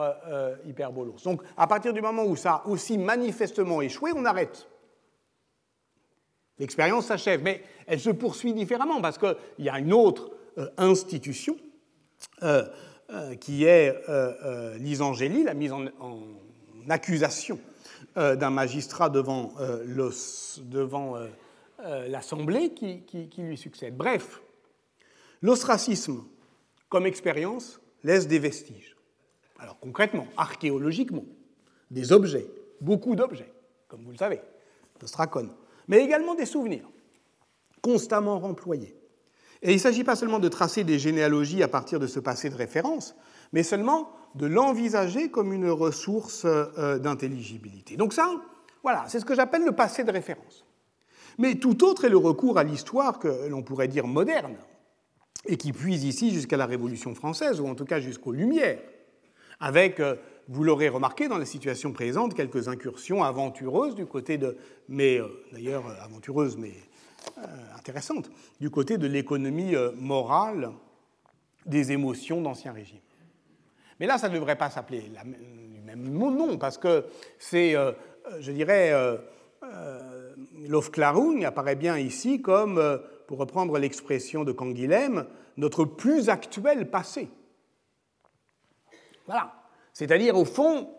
Hyperbolos. 0.68 1.16
Donc, 1.24 1.42
à 1.56 1.66
partir 1.66 1.94
du 1.94 2.02
moment 2.02 2.26
où 2.26 2.36
ça 2.36 2.56
a 2.56 2.68
aussi 2.68 2.98
manifestement 2.98 3.82
échoué, 3.82 4.12
on 4.14 4.26
arrête. 4.26 4.68
L'expérience 6.60 7.06
s'achève, 7.06 7.42
mais 7.42 7.64
elle 7.88 8.02
se 8.02 8.10
poursuit 8.10 8.54
différemment 8.54 9.00
parce 9.02 9.18
qu'il 9.18 9.36
y 9.60 9.70
a 9.70 9.80
une 9.80 9.94
autre 9.94 10.30
institution 10.78 11.56
qui 13.40 13.64
est 13.64 13.96
l'isangélie, 14.78 15.44
la 15.44 15.54
mise 15.54 15.72
en 15.72 15.86
accusation 16.90 17.60
euh, 18.18 18.36
d'un 18.36 18.50
magistrat 18.50 19.10
devant 19.10 19.54
euh, 19.60 19.86
euh, 21.86 22.08
l'Assemblée 22.08 22.74
qui, 22.74 23.30
lui 23.38 23.58
succède. 23.58 23.96
Bref, 23.96 24.42
l'ostracisme 25.42 26.24
comme 26.90 27.06
expérience 27.06 27.80
laisse 28.04 28.28
des 28.28 28.40
vestiges. 28.40 28.96
Alors 29.60 29.80
concrètement, 29.80 30.28
archéologiquement, 30.38 31.26
des 31.92 32.12
objets, 32.12 32.48
beaucoup 32.82 33.16
d'objets, 33.16 33.52
comme 33.88 34.04
vous 34.04 34.12
le 34.12 34.18
savez, 34.18 34.42
l'ostracone, 35.02 35.52
mais 35.88 36.04
également 36.04 36.36
des 36.36 36.46
souvenirs, 36.46 36.90
constamment 37.82 38.40
remployés. 38.40 38.96
Et 39.62 39.72
il 39.72 39.76
ne 39.76 39.80
s'agit 39.80 40.06
pas 40.06 40.16
seulement 40.16 40.40
de 40.40 40.48
tracer 40.48 40.84
des 40.84 41.00
généalogies 41.00 41.64
à 41.64 41.68
partir 41.68 42.00
de 42.00 42.08
ce 42.08 42.20
passé 42.20 42.50
de 42.50 42.56
référence, 42.56 43.16
mais 43.52 43.64
seulement 43.64 44.12
de 44.36 44.46
l'envisager 44.46 45.30
comme 45.30 45.52
une 45.52 45.70
ressource 45.70 46.44
euh, 46.46 47.00
d'intelligibilité. 47.00 47.98
Donc 47.98 48.14
ça, 48.14 48.32
voilà, 48.84 49.06
c'est 49.08 49.20
ce 49.20 49.26
que 49.26 49.36
j'appelle 49.36 49.66
le 49.66 49.74
passé 49.74 50.04
de 50.04 50.12
référence. 50.12 50.66
Mais 51.38 51.56
tout 51.56 51.84
autre 51.84 52.06
est 52.06 52.10
le 52.10 52.18
recours 52.18 52.58
à 52.58 52.64
l'histoire 52.64 53.20
que 53.20 53.48
l'on 53.50 53.64
pourrait 53.64 53.88
dire 53.88 54.08
moderne, 54.08 54.56
et 55.46 55.58
qui 55.58 55.72
puise 55.72 56.04
ici 56.04 56.32
jusqu'à 56.32 56.58
la 56.58 56.66
Révolution 56.66 57.16
française, 57.16 57.60
ou 57.60 57.68
en 57.68 57.76
tout 57.76 57.86
cas 57.86 58.00
jusqu'aux 58.00 58.32
Lumières, 58.32 58.80
avec, 59.60 60.00
euh, 60.00 60.16
vous 60.48 60.64
l'aurez 60.64 60.90
remarqué 60.90 61.28
dans 61.28 61.38
la 61.38 61.46
situation 61.46 61.92
présente, 61.92 62.34
quelques 62.34 62.68
incursions 62.68 63.24
aventureuses 63.24 63.96
du 63.96 64.06
côté 64.06 64.38
de, 64.38 64.58
mais 64.88 65.20
euh, 65.20 65.28
d'ailleurs 65.52 65.86
aventureuses 66.02 66.58
mais 66.58 66.74
intéressantes, 67.76 68.32
du 68.60 68.70
côté 68.70 68.98
de 68.98 69.08
l'économie 69.08 69.74
morale 69.98 70.72
des 71.66 71.92
émotions 71.92 72.42
d'Ancien 72.42 72.72
Régime. 72.72 73.00
Mais 74.00 74.08
là, 74.08 74.18
ça 74.18 74.30
ne 74.30 74.36
devrait 74.36 74.56
pas 74.56 74.70
s'appeler 74.70 75.12
le 75.26 75.96
même 75.96 76.10
nom, 76.14 76.58
parce 76.58 76.78
que 76.78 77.06
c'est, 77.38 77.76
euh, 77.76 77.92
je 78.40 78.52
dirais, 78.52 78.92
euh, 78.94 79.18
euh, 79.64 80.34
l'Ofklarung 80.68 81.44
apparaît 81.44 81.76
bien 81.76 81.98
ici 81.98 82.42
comme, 82.42 82.82
pour 83.30 83.38
reprendre 83.38 83.78
l'expression 83.78 84.44
de 84.44 84.52
Canguilhem, 84.52 85.28
notre 85.56 85.86
plus 85.86 86.30
actuel 86.30 86.90
passé. 86.90 87.30
Voilà. 89.28 89.54
C'est-à-dire, 89.94 90.36
au 90.36 90.46
fond, 90.46 90.90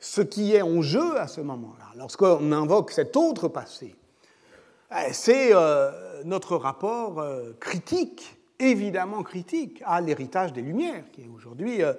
ce 0.00 0.20
qui 0.20 0.52
est 0.56 0.62
en 0.62 0.82
jeu 0.82 1.16
à 1.16 1.28
ce 1.28 1.40
moment-là, 1.42 1.92
lorsqu'on 1.94 2.50
invoque 2.50 2.90
cet 2.90 3.16
autre 3.16 3.46
passé, 3.46 3.94
c'est 5.12 5.52
notre 6.24 6.56
rapport 6.56 7.24
critique, 7.60 8.36
évidemment 8.58 9.22
critique, 9.22 9.80
à 9.84 10.00
l'héritage 10.00 10.52
des 10.52 10.62
Lumières, 10.62 11.04
qui 11.12 11.20
est 11.22 11.28
aujourd'hui 11.28 11.84
euh, 11.84 11.92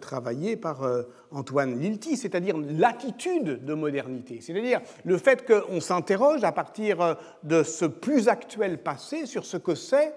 travaillé 0.00 0.56
par 0.56 0.82
euh, 0.82 1.02
Antoine 1.30 1.78
Lilti, 1.78 2.16
c'est-à-dire 2.16 2.56
l'attitude 2.56 3.64
de 3.64 3.74
modernité, 3.74 4.40
c'est-à-dire 4.40 4.80
le 5.04 5.18
fait 5.18 5.46
qu'on 5.46 5.80
s'interroge 5.80 6.44
à 6.44 6.52
partir 6.52 7.00
euh, 7.00 7.14
de 7.42 7.62
ce 7.62 7.84
plus 7.84 8.28
actuel 8.28 8.82
passé 8.82 9.26
sur 9.26 9.44
ce 9.44 9.56
que 9.56 9.74
c'est 9.74 10.14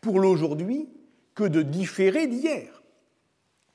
pour 0.00 0.20
l'aujourd'hui 0.20 0.88
que 1.34 1.44
de 1.44 1.62
différer 1.62 2.26
d'hier. 2.26 2.82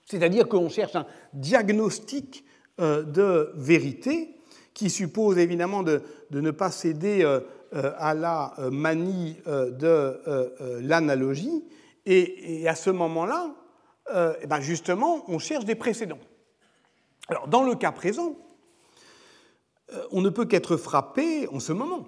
C'est-à-dire 0.06 0.48
qu'on 0.48 0.70
cherche 0.70 0.96
un 0.96 1.06
diagnostic 1.34 2.46
de 2.78 3.52
vérité 3.56 4.36
qui 4.74 4.90
suppose 4.90 5.38
évidemment 5.38 5.84
de, 5.84 6.02
ne 6.32 6.52
pas 6.52 6.70
céder 6.70 7.26
à 7.74 8.14
la 8.14 8.54
manie 8.72 9.38
de 9.46 10.80
l'analogie. 10.80 11.66
Et, 12.06 12.66
à 12.68 12.76
ce 12.76 12.90
moment-là, 12.90 13.54
euh, 14.14 14.34
eh 14.42 14.48
ben, 14.48 14.62
justement, 14.62 15.24
on 15.28 15.40
cherche 15.40 15.66
des 15.66 15.76
précédents. 15.76 16.20
Alors, 17.28 17.48
dans 17.48 17.64
le 17.64 17.76
cas 17.76 17.92
présent, 17.92 18.36
euh, 19.94 20.04
on 20.12 20.22
ne 20.22 20.30
peut 20.30 20.46
qu'être 20.46 20.78
frappé 20.78 21.48
en 21.50 21.60
ce 21.60 21.74
moment 21.74 22.08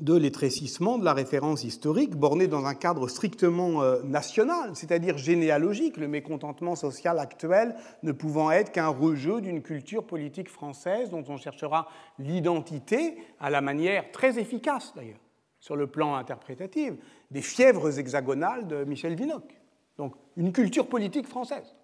de 0.00 0.14
l'étrécissement 0.14 0.98
de 0.98 1.04
la 1.04 1.12
référence 1.12 1.62
historique 1.62 2.16
bornée 2.16 2.48
dans 2.48 2.64
un 2.64 2.74
cadre 2.74 3.06
strictement 3.08 3.82
euh, 3.82 4.02
national, 4.02 4.70
c'est-à-dire 4.74 5.18
généalogique, 5.18 5.96
le 5.96 6.08
mécontentement 6.08 6.74
social 6.74 7.18
actuel 7.18 7.76
ne 8.02 8.12
pouvant 8.12 8.50
être 8.50 8.72
qu'un 8.72 8.88
rejeu 8.88 9.40
d'une 9.40 9.62
culture 9.62 10.04
politique 10.04 10.48
française 10.48 11.10
dont 11.10 11.24
on 11.28 11.36
cherchera 11.36 11.88
l'identité 12.18 13.16
à 13.38 13.50
la 13.50 13.60
manière 13.60 14.10
très 14.10 14.38
efficace 14.38 14.92
d'ailleurs, 14.96 15.20
sur 15.60 15.76
le 15.76 15.86
plan 15.86 16.16
interprétatif, 16.16 16.94
des 17.30 17.42
fièvres 17.42 17.98
hexagonales 17.98 18.66
de 18.66 18.84
Michel 18.84 19.14
Vinocq. 19.14 19.63
Donc 19.98 20.14
une 20.36 20.52
culture 20.52 20.88
politique 20.88 21.26
française. 21.26 21.74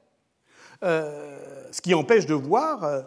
Euh, 0.83 1.69
ce 1.71 1.81
qui 1.81 1.95
empêche 1.95 2.27
de 2.27 2.35
voir 2.35 2.85
euh, 2.85 3.03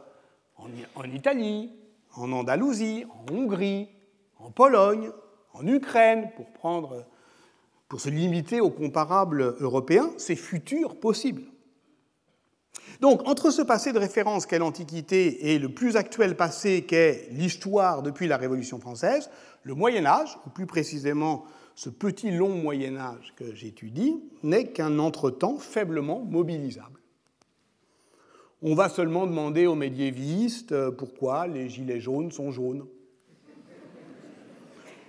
en, 0.95 1.03
Italie, 1.03 1.71
en 2.15 2.31
Andalousie, 2.31 3.05
en 3.09 3.33
Hongrie, 3.33 3.89
en 4.37 4.51
Pologne, 4.51 5.09
en 5.53 5.65
Ukraine, 5.67 6.29
pour, 6.61 7.99
se 7.99 8.09
limiter 8.09 8.59
aux 8.59 8.71
comparables 8.71 9.55
européens, 9.59 10.11
ces 10.17 10.35
futurs 10.35 10.99
possibles. 10.99 11.43
Donc, 13.01 13.27
entre 13.27 13.51
ce 13.51 13.61
passé 13.61 13.91
de 13.91 13.99
référence 13.99 14.45
qu'est 14.45 14.59
l'Antiquité 14.59 15.53
et 15.53 15.59
le 15.59 15.69
plus 15.69 15.95
actuel 15.95 16.35
passé 16.35 16.85
qu'est 16.85 17.27
l'histoire 17.31 18.01
depuis 18.01 18.27
la 18.27 18.37
Révolution 18.37 18.79
française, 18.79 19.29
le 19.63 19.75
Moyen 19.75 20.05
Âge, 20.05 20.37
ou 20.45 20.49
plus 20.49 20.65
précisément 20.65 21.45
ce 21.75 21.89
petit 21.89 22.31
long 22.31 22.49
Moyen 22.49 22.97
Âge 22.97 23.33
que 23.35 23.53
j'étudie, 23.53 24.21
n'est 24.43 24.67
qu'un 24.67 24.99
entretemps 24.99 25.57
faiblement 25.57 26.19
mobilisable. 26.19 26.99
On 28.61 28.75
va 28.75 28.87
seulement 28.87 29.25
demander 29.25 29.67
aux 29.67 29.75
médiévistes 29.75 30.71
euh, 30.71 30.89
pourquoi 30.89 31.47
les 31.47 31.67
gilets 31.67 31.99
jaunes 31.99 32.31
sont 32.31 32.51
jaunes. 32.51 32.85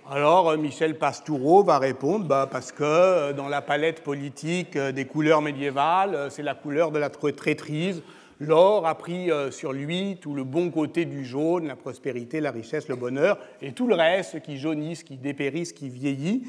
Alors 0.09 0.49
euh, 0.49 0.57
Michel 0.57 0.97
Pastoureau 0.97 1.63
va 1.63 1.79
répondre 1.79 2.25
bah, 2.25 2.49
parce 2.51 2.73
que 2.73 2.83
euh, 2.83 3.31
dans 3.31 3.47
la 3.47 3.61
palette 3.61 4.03
politique 4.03 4.77
des 4.77 5.05
couleurs 5.05 5.41
médiévales, 5.41 6.29
c'est 6.31 6.43
la 6.43 6.53
couleur 6.53 6.91
de 6.91 6.99
la 6.99 7.09
traîtrise. 7.09 8.03
L'or 8.39 8.85
a 8.85 8.95
pris 8.95 9.29
sur 9.51 9.71
lui 9.71 10.17
tout 10.19 10.33
le 10.33 10.43
bon 10.43 10.69
côté 10.69 11.05
du 11.05 11.23
jaune, 11.23 11.67
la 11.67 11.75
prospérité, 11.75 12.41
la 12.41 12.51
richesse, 12.51 12.89
le 12.89 12.95
bonheur, 12.95 13.37
et 13.61 13.71
tout 13.71 13.87
le 13.87 13.95
reste 13.95 14.41
qui 14.41 14.57
jaunisse, 14.57 15.03
qui 15.03 15.15
dépérisse, 15.15 15.71
qui 15.71 15.89
vieillit, 15.89 16.43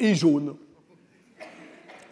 est 0.00 0.14
jaune. 0.14 0.56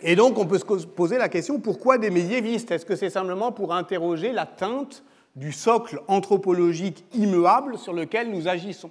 Et 0.03 0.17
donc 0.17 0.39
on 0.39 0.47
peut 0.47 0.59
se 0.59 0.87
poser 0.87 1.19
la 1.19 1.29
question, 1.29 1.61
pourquoi 1.61 1.99
des 1.99 2.11
médiévistes? 2.11 2.71
Est-ce 2.71 2.85
que 2.87 2.97
c'est 2.97 3.11
simplement 3.11 3.53
pour 3.53 3.73
interroger 3.73 4.33
la 4.33 4.47
teinte 4.47 5.05
du 5.37 5.53
socle 5.53 6.01
anthropologique 6.09 7.05
immuable 7.15 7.79
sur 7.79 7.93
lequel 7.93 8.31
nous 8.31 8.49
agissons? 8.49 8.91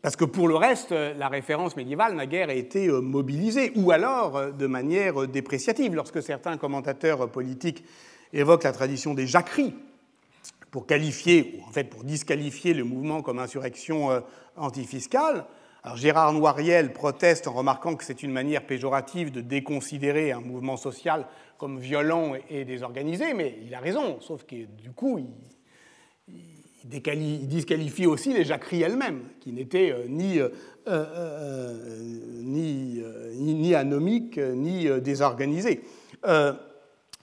Parce 0.00 0.16
que 0.16 0.24
pour 0.24 0.48
le 0.48 0.54
reste, 0.54 0.92
la 0.92 1.28
référence 1.28 1.76
médiévale 1.76 2.14
n'a 2.14 2.26
guère 2.26 2.50
été 2.50 2.86
euh, 2.86 3.00
mobilisée, 3.00 3.72
ou 3.74 3.90
alors 3.90 4.36
euh, 4.36 4.50
de 4.52 4.66
manière 4.66 5.26
dépréciative. 5.26 5.94
Lorsque 5.94 6.22
certains 6.22 6.56
commentateurs 6.56 7.28
politiques 7.28 7.84
évoquent 8.32 8.64
la 8.64 8.72
tradition 8.72 9.14
des 9.14 9.26
jacqueries 9.26 9.74
pour 10.70 10.86
qualifier, 10.86 11.58
ou 11.58 11.68
en 11.68 11.72
fait 11.72 11.84
pour 11.84 12.04
disqualifier 12.04 12.74
le 12.74 12.84
mouvement 12.84 13.22
comme 13.22 13.38
insurrection 13.38 14.10
euh, 14.10 14.20
antifiscale, 14.56 15.46
Gérard 15.94 16.32
Noiriel 16.32 16.92
proteste 16.92 17.46
en 17.46 17.52
remarquant 17.52 17.94
que 17.94 18.04
c'est 18.04 18.22
une 18.22 18.32
manière 18.32 18.66
péjorative 18.66 19.30
de 19.30 19.40
déconsidérer 19.40 20.32
un 20.32 20.40
mouvement 20.40 20.76
social 20.76 21.26
comme 21.56 21.78
violent 21.78 22.34
et 22.50 22.64
désorganisé, 22.64 23.34
mais 23.34 23.58
il 23.64 23.74
a 23.74 23.80
raison, 23.80 24.20
sauf 24.20 24.44
que 24.44 24.56
du 24.56 24.90
coup, 24.94 25.18
il, 25.18 25.26
disqualifie 26.84 28.06
aussi 28.06 28.32
les 28.32 28.44
jacqueries 28.44 28.82
elles-mêmes, 28.82 29.24
qui 29.40 29.52
n'étaient 29.52 29.92
euh, 29.92 30.06
euh, 30.08 30.48
euh, 30.88 31.98
ni, 32.42 33.02
ni, 33.34 33.54
ni, 33.54 33.74
anomiques 33.74 34.38
ni 34.38 34.88
désorganisées. 35.00 35.82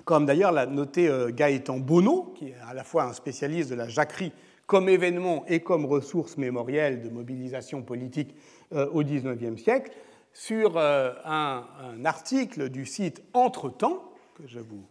Comme 0.06 0.26
d'ailleurs 0.26 0.52
l'a 0.52 0.66
noté 0.66 1.10
Gaëtan 1.30 1.80
Bonneau, 1.80 2.34
qui 2.38 2.50
est 2.50 2.56
à 2.68 2.74
la 2.74 2.84
fois 2.84 3.04
un 3.04 3.14
spécialiste 3.14 3.70
de 3.70 3.76
la 3.76 3.90
jacquerie 3.90 4.32
comme 4.68 4.90
événement 4.90 5.46
et 5.48 5.62
comme 5.62 5.86
ressource 5.86 6.36
mémorielle 6.38 7.02
de 7.04 7.10
mobilisation 7.10 7.82
politique 7.84 8.36
euh, 8.74 8.90
au 8.92 9.04
XIXe 9.04 9.62
siècle, 9.62 9.92
sur 10.34 10.78
euh, 10.78 11.14
un, 11.24 11.64
article 12.04 12.68
du 12.70 12.86
site 12.86 13.24
Entretemps, 13.34 14.12
que 14.36 14.46
je 14.48 14.60
vous 14.60 14.86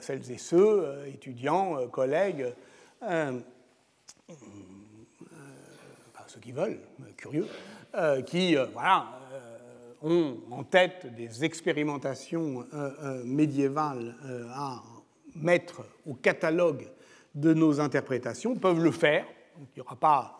celles 0.00 0.32
et 0.32 0.38
ceux, 0.38 0.84
étudiants, 1.06 1.86
collègues, 1.86 2.52
ceux 6.32 6.40
qui 6.40 6.52
veulent, 6.52 6.80
curieux, 7.16 7.46
qui 8.26 8.56
voilà, 8.72 9.06
ont 10.02 10.36
en 10.50 10.64
tête 10.64 11.06
des 11.14 11.44
expérimentations 11.44 12.64
euh, 12.74 12.90
euh, 13.02 13.22
médiévales 13.24 14.14
euh, 14.26 14.48
à 14.52 14.82
mettre 15.36 15.82
au 16.06 16.14
catalogue 16.14 16.88
de 17.34 17.54
nos 17.54 17.80
interprétations 17.80 18.56
peuvent 18.56 18.82
le 18.82 18.90
faire. 18.90 19.24
il 19.58 19.66
n'y 19.76 19.82
aura 19.82 19.96
pas 19.96 20.38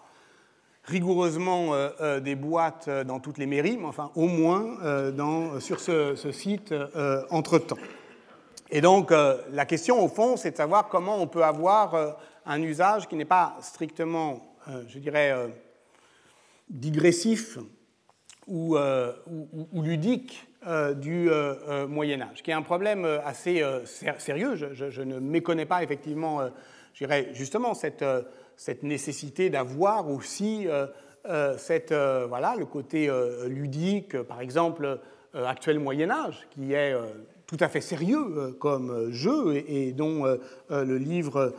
rigoureusement 0.84 1.70
des 2.20 2.34
boîtes 2.34 2.90
dans 3.06 3.20
toutes 3.20 3.38
les 3.38 3.46
mairies, 3.46 3.78
mais 3.78 3.86
enfin 3.86 4.10
au 4.16 4.26
moins 4.26 5.10
dans, 5.12 5.60
sur 5.60 5.78
ce, 5.78 6.16
ce 6.16 6.32
site 6.32 6.74
entre-temps. 7.30 7.78
Et 8.68 8.80
donc 8.80 9.12
la 9.12 9.64
question 9.64 10.04
au 10.04 10.08
fond, 10.08 10.36
c'est 10.36 10.50
de 10.50 10.56
savoir 10.56 10.88
comment 10.88 11.22
on 11.22 11.28
peut 11.28 11.44
avoir 11.44 12.18
un 12.44 12.60
usage 12.60 13.08
qui 13.08 13.14
n'est 13.14 13.24
pas 13.24 13.56
strictement, 13.60 14.56
je 14.88 14.98
dirais, 14.98 15.32
digressif 16.68 17.58
euh, 18.50 19.12
ou, 19.72 19.82
ludique 19.82 20.48
euh, 20.66 20.94
du 20.94 21.30
euh, 21.30 21.86
Moyen 21.86 22.20
Âge, 22.22 22.42
qui 22.42 22.50
est 22.50 22.54
un 22.54 22.62
problème 22.62 23.04
assez 23.24 23.62
sérieux. 24.18 24.56
Je, 24.56 25.02
ne 25.02 25.18
méconnais 25.20 25.66
pas 25.66 25.82
effectivement, 25.82 26.40
je 26.92 26.98
dirais 26.98 27.28
justement 27.32 27.74
cette, 27.74 28.04
cette 28.56 28.82
nécessité 28.82 29.48
d'avoir 29.48 30.10
aussi 30.10 30.66
cette, 31.56 31.92
voilà, 31.92 32.56
le 32.58 32.66
côté 32.66 33.08
ludique, 33.46 34.20
par 34.22 34.40
exemple, 34.40 34.98
actuel 35.34 35.78
Moyen 35.78 36.10
Âge, 36.10 36.46
qui 36.50 36.72
est 36.72 36.94
tout 37.52 37.62
à 37.62 37.68
fait 37.68 37.82
sérieux 37.82 38.56
comme 38.58 39.10
jeu 39.10 39.62
et, 39.68 39.92
dont 39.92 40.24
le 40.70 40.96
livre 40.96 41.54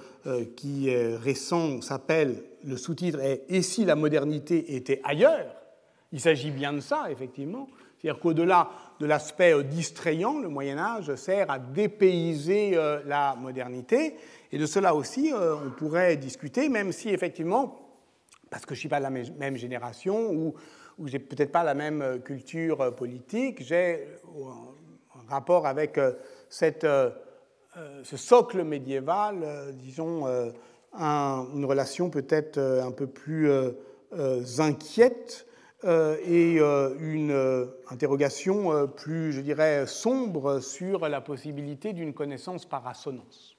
qui 0.55 0.89
est 0.89 1.15
récent 1.15 1.81
s'appelle, 1.81 2.43
le 2.65 2.77
sous-titre 2.77 3.19
est 3.19 3.43
Et 3.49 3.61
si 3.61 3.85
la 3.85 3.95
modernité 3.95 4.75
était 4.75 5.01
ailleurs? 5.03 5.53
Il 6.11 6.19
s'agit 6.19 6.51
bien 6.51 6.73
de 6.73 6.79
ça, 6.79 7.11
effectivement. 7.11 7.67
C'est-à-dire 8.03 8.19
qu'au-delà 8.19 8.69
de 8.99 9.05
l'aspect 9.05 9.53
euh, 9.53 9.63
distrayant, 9.63 10.39
le 10.39 10.49
Moyen 10.49 10.77
Âge 10.77 11.15
sert 11.15 11.49
à 11.49 11.57
dépayser 11.57 12.71
euh, 12.75 13.01
la 13.05 13.35
modernité. 13.35 14.15
Et 14.51 14.57
de 14.57 14.65
cela 14.65 14.93
aussi, 14.93 15.31
euh, 15.31 15.55
on 15.55 15.69
pourrait 15.71 16.17
discuter, 16.17 16.69
même 16.69 16.91
si 16.91 17.09
effectivement, 17.09 17.79
parce 18.49 18.65
que 18.65 18.75
je 18.75 18.79
ne 18.79 18.81
suis 18.81 18.89
pas 18.89 18.97
de 18.97 19.03
la 19.03 19.09
même 19.09 19.57
génération 19.57 20.31
ou, 20.31 20.53
ou 20.99 21.07
j'ai 21.07 21.19
peut-être 21.19 21.51
pas 21.51 21.63
la 21.63 21.73
même 21.73 22.19
culture 22.23 22.93
politique, 22.95 23.63
j'ai 23.63 24.05
rapport 25.33 25.67
avec 25.67 25.99
cette, 26.49 26.85
ce 26.85 28.17
socle 28.17 28.63
médiéval, 28.63 29.73
disons, 29.73 30.25
une 30.93 31.65
relation 31.65 32.09
peut-être 32.09 32.59
un 32.59 32.91
peu 32.91 33.07
plus 33.07 33.49
inquiète 34.59 35.45
euh, 35.85 36.15
et 36.25 36.61
euh, 36.61 36.95
une 36.99 37.31
euh, 37.31 37.65
interrogation 37.89 38.87
plus, 38.87 39.33
je 39.33 39.41
dirais, 39.41 39.85
sombre 39.85 40.61
sur 40.61 41.09
la 41.09 41.19
possibilité 41.19 41.91
d'une 41.91 42.13
connaissance 42.13 42.65
par 42.65 42.87
assonance. 42.87 43.57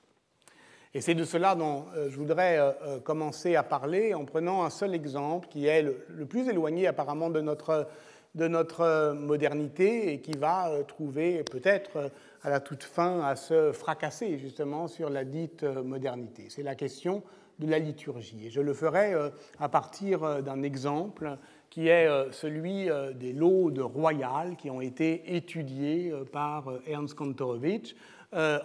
Et 0.95 1.03
c'est 1.03 1.14
de 1.14 1.25
cela 1.25 1.55
dont 1.55 1.87
je 2.09 2.16
voudrais 2.16 2.61
commencer 3.03 3.57
à 3.57 3.64
parler 3.64 4.14
en 4.14 4.25
prenant 4.25 4.62
un 4.62 4.70
seul 4.70 4.95
exemple 4.95 5.49
qui 5.49 5.66
est 5.66 5.83
le 5.83 6.25
plus 6.25 6.49
éloigné 6.49 6.87
apparemment 6.87 7.31
de 7.31 7.41
notre, 7.41 7.89
de 8.35 8.49
notre 8.49 9.12
modernité 9.12 10.12
et 10.12 10.20
qui 10.20 10.32
va 10.32 10.70
trouver 10.89 11.45
peut-être 11.45 12.11
à 12.43 12.51
la 12.51 12.61
toute 12.61 12.82
fin 12.82 13.20
à 13.20 13.37
se 13.37 13.72
fracasser 13.72 14.39
justement 14.39 14.89
sur 14.89 15.09
la 15.09 15.24
dite 15.24 15.62
modernité. 15.62 16.47
C'est 16.49 16.62
la 16.62 16.74
question 16.74 17.22
de 17.59 17.68
la 17.68 17.78
liturgie. 17.78 18.47
Et 18.47 18.51
je 18.51 18.61
le 18.61 18.74
ferai 18.74 19.14
à 19.61 19.68
partir 19.68 20.43
d'un 20.43 20.62
exemple 20.62 21.39
qui 21.74 21.89
est 21.89 22.07
euh, 22.07 22.30
celui 22.30 22.89
euh, 22.89 23.12
des 23.12 23.32
laudes 23.32 23.80
royales 23.80 24.55
qui 24.55 24.70
ont 24.70 24.80
été 24.80 25.35
étudiées 25.35 26.12
euh, 26.12 26.24
par 26.24 26.72
Ernst 26.87 27.16
Kantorowicz 27.16 27.97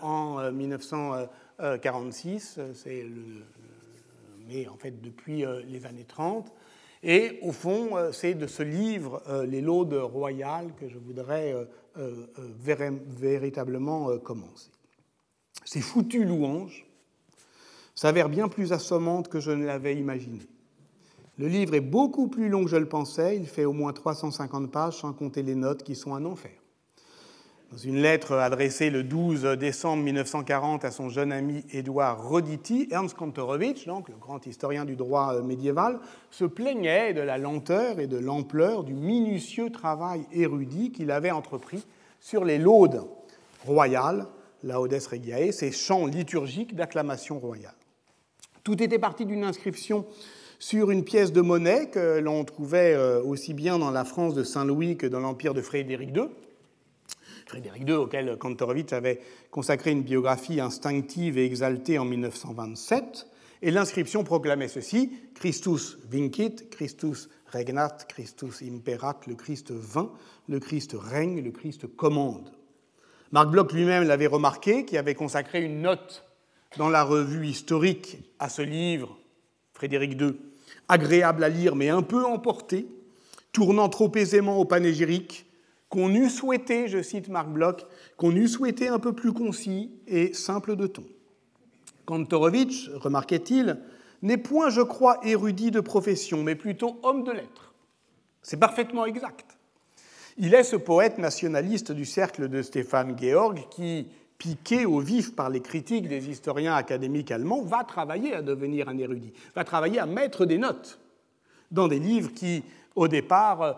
en 0.01 0.51
1946, 0.51 2.59
c'est 2.74 3.05
mais 4.47 4.67
en 4.67 4.78
fait 4.78 4.99
depuis 4.99 5.45
les 5.67 5.86
années 5.86 6.07
30. 6.07 6.51
Et 7.02 7.39
au 7.41 7.52
fond, 7.52 7.91
c'est 8.12 8.34
de 8.34 8.47
ce 8.47 8.64
livre, 8.64 9.22
Les 9.47 9.62
laudes 9.62 9.93
royales, 9.93 10.74
que 10.80 10.89
je 10.89 10.97
voudrais 10.97 11.56
véritablement 13.16 14.18
commencer. 14.20 14.72
Ces 15.66 15.82
foutues 15.82 16.26
louanges 16.26 16.86
s'avèrent 17.95 18.30
bien 18.30 18.47
plus 18.47 18.74
assommantes 18.74 19.28
que 19.28 19.39
je 19.39 19.52
ne 19.52 19.66
l'avais 19.66 19.95
imaginé. 19.95 20.39
Le 21.38 21.47
livre 21.47 21.74
est 21.74 21.82
beaucoup 21.82 22.28
plus 22.28 22.50
long 22.50 22.66
que 22.66 22.70
je 22.70 22.76
le 22.76 22.88
pensais, 22.88 23.38
il 23.38 23.47
fait 23.47 23.66
au 23.66 23.72
moins 23.72 23.93
350 23.93 24.72
pages 24.72 24.97
sans 24.97 25.14
compter 25.14 25.41
les 25.41 25.56
notes 25.56 25.84
qui 25.84 25.95
sont 25.95 26.14
un 26.14 26.26
enfer. 26.26 26.52
Dans 27.72 27.78
une 27.78 28.01
lettre 28.01 28.34
adressée 28.34 28.89
le 28.89 29.03
12 29.03 29.43
décembre 29.59 30.03
1940 30.03 30.86
à 30.86 30.91
son 30.91 31.09
jeune 31.09 31.32
ami 31.32 31.63
Édouard 31.72 32.28
Roditi, 32.28 32.88
Ernst 32.89 33.15
Kantorowicz, 33.15 33.86
le 33.86 34.17
grand 34.20 34.45
historien 34.47 34.86
du 34.86 34.95
droit 34.95 35.36
euh, 35.36 35.43
médiéval, 35.43 35.99
se 36.32 36.45
plaignait 36.45 37.13
de 37.13 37.22
la 37.22 37.38
lenteur 37.38 37.99
et 37.99 38.07
de 38.07 38.17
l'ampleur 38.17 38.84
du 38.84 38.95
minutieux 38.95 39.70
travail 39.70 40.26
érudit 40.32 40.91
qu'il 40.91 41.11
avait 41.11 41.30
entrepris 41.30 41.86
sur 42.20 42.43
les 42.43 42.57
laudes 42.57 43.03
royales, 43.65 44.26
laudes 44.63 44.93
regiae, 44.93 45.51
ces 45.51 45.72
chants 45.72 46.07
liturgiques 46.07 46.76
d'acclamation 46.76 47.38
royale. 47.38 47.76
Tout 48.63 48.82
était 48.82 48.99
parti 48.99 49.26
d'une 49.28 49.43
inscription 49.43 50.05
sur 50.57 50.89
une 50.89 51.03
pièce 51.03 51.32
de 51.32 51.41
monnaie 51.41 51.89
que 51.89 52.20
l'on 52.20 52.43
trouvait 52.45 52.95
euh, 52.95 53.22
aussi 53.22 53.53
bien 53.53 53.78
dans 53.78 53.91
la 53.91 54.05
France 54.05 54.34
de 54.34 54.43
Saint-Louis 54.43 54.97
que 54.97 55.05
dans 55.05 55.20
l'empire 55.20 55.53
de 55.53 55.61
Frédéric 55.61 56.17
II 56.17 56.30
Frédéric 57.50 57.88
II, 57.88 57.95
auquel 57.95 58.38
Kantorowicz 58.38 58.93
avait 58.93 59.20
consacré 59.50 59.89
une 59.89 60.04
biographie 60.04 60.62
instinctive 60.62 61.39
et 61.39 61.45
exaltée 61.45 61.97
en 61.97 62.06
1927. 62.06 63.26
Et 63.64 63.72
l'inscription 63.72 64.24
proclamait 64.24 64.68
ceci 64.68 65.12
Christus 65.34 65.97
vincit, 66.10 66.70
Christus 66.70 67.28
regnat, 67.52 67.97
Christus 68.08 68.62
imperat, 68.62 69.20
le 69.28 69.34
Christ 69.34 69.72
vint, 69.72 70.12
le 70.47 70.60
Christ 70.60 70.95
règne, 70.97 71.43
le 71.43 71.50
Christ 71.50 71.88
commande. 71.88 72.54
Marc 73.32 73.50
Bloch 73.50 73.74
lui-même 73.74 74.04
l'avait 74.04 74.28
remarqué, 74.28 74.86
qui 74.86 74.97
avait 74.97 75.16
consacré 75.16 75.64
une 75.64 75.82
note 75.82 76.24
dans 76.78 76.89
la 76.89 77.04
revue 77.04 77.47
historique 77.47 78.20
à 78.38 78.50
ce 78.50 78.62
livre, 78.62 79.18
Frédéric 79.74 80.22
II, 80.22 80.38
agréable 80.88 81.43
à 81.43 81.50
lire 81.50 81.76
mais 81.76 81.89
un 81.89 82.04
peu 82.04 82.24
emporté, 82.26 82.88
tournant 83.54 83.89
trop 83.89 84.12
aisément 84.16 84.58
au 84.58 84.66
panégyrique, 84.66 85.49
qu'on 85.90 86.14
eût 86.14 86.30
souhaité, 86.30 86.88
je 86.88 87.02
cite 87.02 87.30
Marc 87.30 87.50
Bloch, 87.50 87.86
qu'on 88.16 88.36
eût 88.36 88.48
souhaité 88.48 88.88
un 88.88 89.00
peu 89.00 89.14
plus 89.14 89.34
concis 89.34 89.92
et 90.08 90.34
simple 90.34 90.76
de 90.76 90.88
ton. 90.88 91.04
Kantorowicz, 92.06 92.90
remarquait-il, 92.96 93.80
n'est 94.22 94.38
point, 94.38 94.70
je 94.70 94.82
crois, 94.82 95.20
érudit 95.24 95.72
de 95.72 95.80
profession, 95.80 96.44
mais 96.44 96.56
plutôt 96.56 97.00
homme 97.04 97.24
de 97.24 97.32
lettres. 97.32 97.74
C'est 98.42 98.60
parfaitement 98.60 99.06
exact. 99.06 99.58
Il 100.38 100.54
est 100.54 100.64
ce 100.64 100.76
poète 100.76 101.18
nationaliste 101.18 101.92
du 101.92 102.06
cercle 102.06 102.48
de 102.48 102.62
Stéphane 102.62 103.18
Georg 103.20 103.68
qui, 103.70 104.08
piqué 104.38 104.86
au 104.86 105.00
vif 105.00 105.36
par 105.36 105.50
les 105.50 105.62
critiques 105.62 106.08
des 106.08 106.30
historiens 106.30 106.76
académiques 106.76 107.32
allemands, 107.32 107.62
va 107.62 107.84
travailler 107.84 108.34
à 108.34 108.42
devenir 108.42 108.88
un 108.90 108.98
érudit, 108.98 109.34
va 109.56 109.64
travailler 109.64 110.00
à 110.00 110.06
mettre 110.06 110.46
des 110.46 110.58
notes 110.58 111.00
dans 111.72 111.88
des 111.88 112.00
livres 112.00 112.34
qui 112.34 112.64
au 113.00 113.08
départ, 113.08 113.62
euh, 113.62 113.74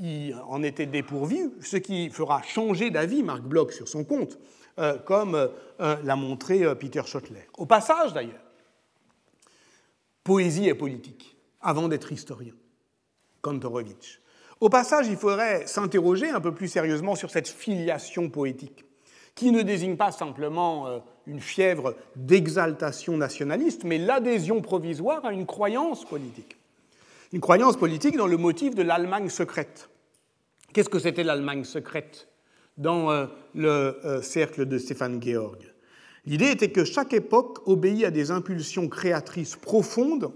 il 0.00 0.34
en 0.48 0.62
était 0.62 0.86
dépourvu, 0.86 1.50
ce 1.60 1.76
qui 1.76 2.08
fera 2.08 2.40
changer 2.40 2.88
d'avis 2.88 3.22
Marc 3.22 3.42
Bloch 3.42 3.70
sur 3.70 3.86
son 3.86 4.02
compte, 4.02 4.38
euh, 4.78 4.96
comme 4.96 5.34
euh, 5.34 5.96
l'a 6.02 6.16
montré 6.16 6.74
Peter 6.76 7.02
Schottler. 7.04 7.46
Au 7.58 7.66
passage, 7.66 8.14
d'ailleurs, 8.14 8.40
poésie 10.24 10.68
et 10.68 10.74
politique, 10.74 11.36
avant 11.60 11.86
d'être 11.86 12.10
historien, 12.12 12.54
Kantorowicz. 13.42 14.20
Au 14.60 14.70
passage, 14.70 15.06
il 15.06 15.16
faudrait 15.16 15.66
s'interroger 15.66 16.30
un 16.30 16.40
peu 16.40 16.54
plus 16.54 16.68
sérieusement 16.68 17.14
sur 17.14 17.28
cette 17.28 17.48
filiation 17.48 18.30
poétique, 18.30 18.86
qui 19.34 19.52
ne 19.52 19.60
désigne 19.60 19.98
pas 19.98 20.12
simplement 20.12 21.02
une 21.26 21.40
fièvre 21.40 21.94
d'exaltation 22.16 23.18
nationaliste, 23.18 23.84
mais 23.84 23.98
l'adhésion 23.98 24.62
provisoire 24.62 25.26
à 25.26 25.32
une 25.34 25.44
croyance 25.44 26.06
politique 26.06 26.56
une 27.32 27.40
croyance 27.40 27.76
politique 27.76 28.16
dans 28.16 28.26
le 28.26 28.36
motif 28.36 28.74
de 28.74 28.82
l'Allemagne 28.82 29.28
secrète. 29.28 29.88
Qu'est-ce 30.72 30.88
que 30.88 30.98
c'était 30.98 31.24
l'Allemagne 31.24 31.64
secrète 31.64 32.28
dans 32.76 33.10
euh, 33.10 33.26
le 33.54 33.68
euh, 34.04 34.22
cercle 34.22 34.66
de 34.66 34.78
Stéphane 34.78 35.22
Georg? 35.22 35.58
L'idée 36.24 36.50
était 36.50 36.70
que 36.70 36.84
chaque 36.84 37.12
époque 37.12 37.66
obéit 37.66 38.04
à 38.04 38.10
des 38.10 38.30
impulsions 38.30 38.88
créatrices 38.88 39.56
profondes, 39.56 40.32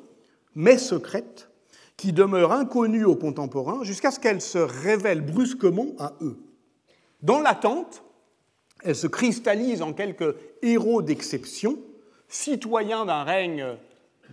mais 0.54 0.78
secrètes, 0.78 1.50
qui 1.96 2.12
demeurent 2.12 2.52
inconnues 2.52 3.04
aux 3.04 3.16
contemporains 3.16 3.84
jusqu'à 3.84 4.10
ce 4.10 4.20
qu'elles 4.20 4.40
se 4.40 4.58
révèlent 4.58 5.20
brusquement 5.20 5.88
à 5.98 6.14
eux. 6.22 6.38
Dans 7.22 7.40
l'attente, 7.40 8.02
elles 8.82 8.96
se 8.96 9.06
cristallisent 9.06 9.82
en 9.82 9.92
quelques 9.92 10.34
héros 10.62 11.02
d'exception, 11.02 11.78
citoyens 12.28 13.04
d'un 13.04 13.24
règne 13.24 13.76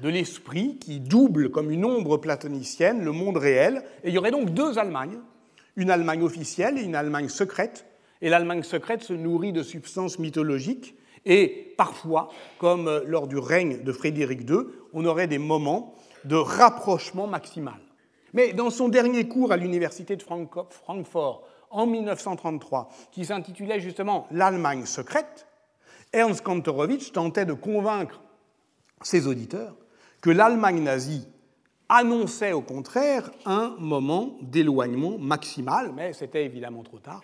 de 0.02 0.10
l'esprit 0.10 0.78
qui 0.78 1.00
double 1.00 1.50
comme 1.50 1.72
une 1.72 1.86
ombre 1.86 2.18
platonicienne 2.18 3.04
le 3.04 3.12
monde 3.12 3.38
réel. 3.38 3.84
Et 4.04 4.10
il 4.10 4.14
y 4.14 4.18
aurait 4.18 4.32
donc 4.32 4.52
deux 4.52 4.78
Allemagnes, 4.78 5.20
une 5.76 5.90
Allemagne 5.90 6.24
officielle 6.24 6.78
et 6.78 6.84
une 6.84 6.96
Allemagne 6.96 7.30
secrète. 7.30 7.86
Et 8.22 8.30
l'Allemagne 8.30 8.64
secrète 8.64 9.04
se 9.04 9.14
nourrit 9.14 9.54
de 9.54 9.64
substances 9.64 10.20
mythologiques. 10.20 10.96
Et 11.26 11.74
parfois, 11.78 12.30
comme 12.58 13.02
lors 13.06 13.28
du 13.28 13.38
règne 13.38 13.84
de 13.84 13.92
Frédéric 13.92 14.50
II, 14.50 14.60
on 14.94 15.06
aurait 15.06 15.28
des 15.28 15.38
moments 15.38 15.94
de 16.26 16.36
rapprochement 16.36 17.28
maximal. 17.28 17.80
Mais 18.34 18.54
dans 18.54 18.70
son 18.70 18.90
dernier 18.90 19.28
cours 19.28 19.52
à 19.52 19.58
l'université 19.58 20.16
de 20.16 20.24
Francfort 20.24 21.48
en 21.70 21.86
1933, 21.86 22.90
qui 23.12 23.26
s'intitulait 23.26 23.80
justement 23.80 24.28
L'Allemagne 24.32 24.86
secrète, 24.86 25.48
Ernst 26.14 26.44
Kantorowicz 26.44 27.12
tentait 27.12 27.46
de 27.46 27.54
convaincre 27.54 28.22
ses 29.02 29.28
auditeurs 29.28 29.76
que 30.22 30.30
l'Allemagne 30.30 30.82
nazie 30.82 31.28
annonçait 31.90 32.54
au 32.54 32.62
contraire 32.62 33.32
un 33.46 33.76
moment 33.80 34.38
d'éloignement 34.42 35.18
maximal, 35.18 35.92
mais 35.94 36.14
c'était 36.14 36.46
évidemment 36.46 36.84
trop 36.84 37.00
tard. 37.00 37.22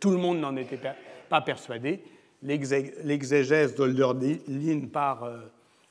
Tout 0.00 0.10
le 0.10 0.16
monde 0.16 0.38
n'en 0.38 0.56
était 0.56 0.80
pas 1.28 1.40
persuadé. 1.40 2.02
L'exégèse 2.42 3.74
d'Olderlin 3.74 4.86
par 4.92 5.24
euh, 5.24 5.38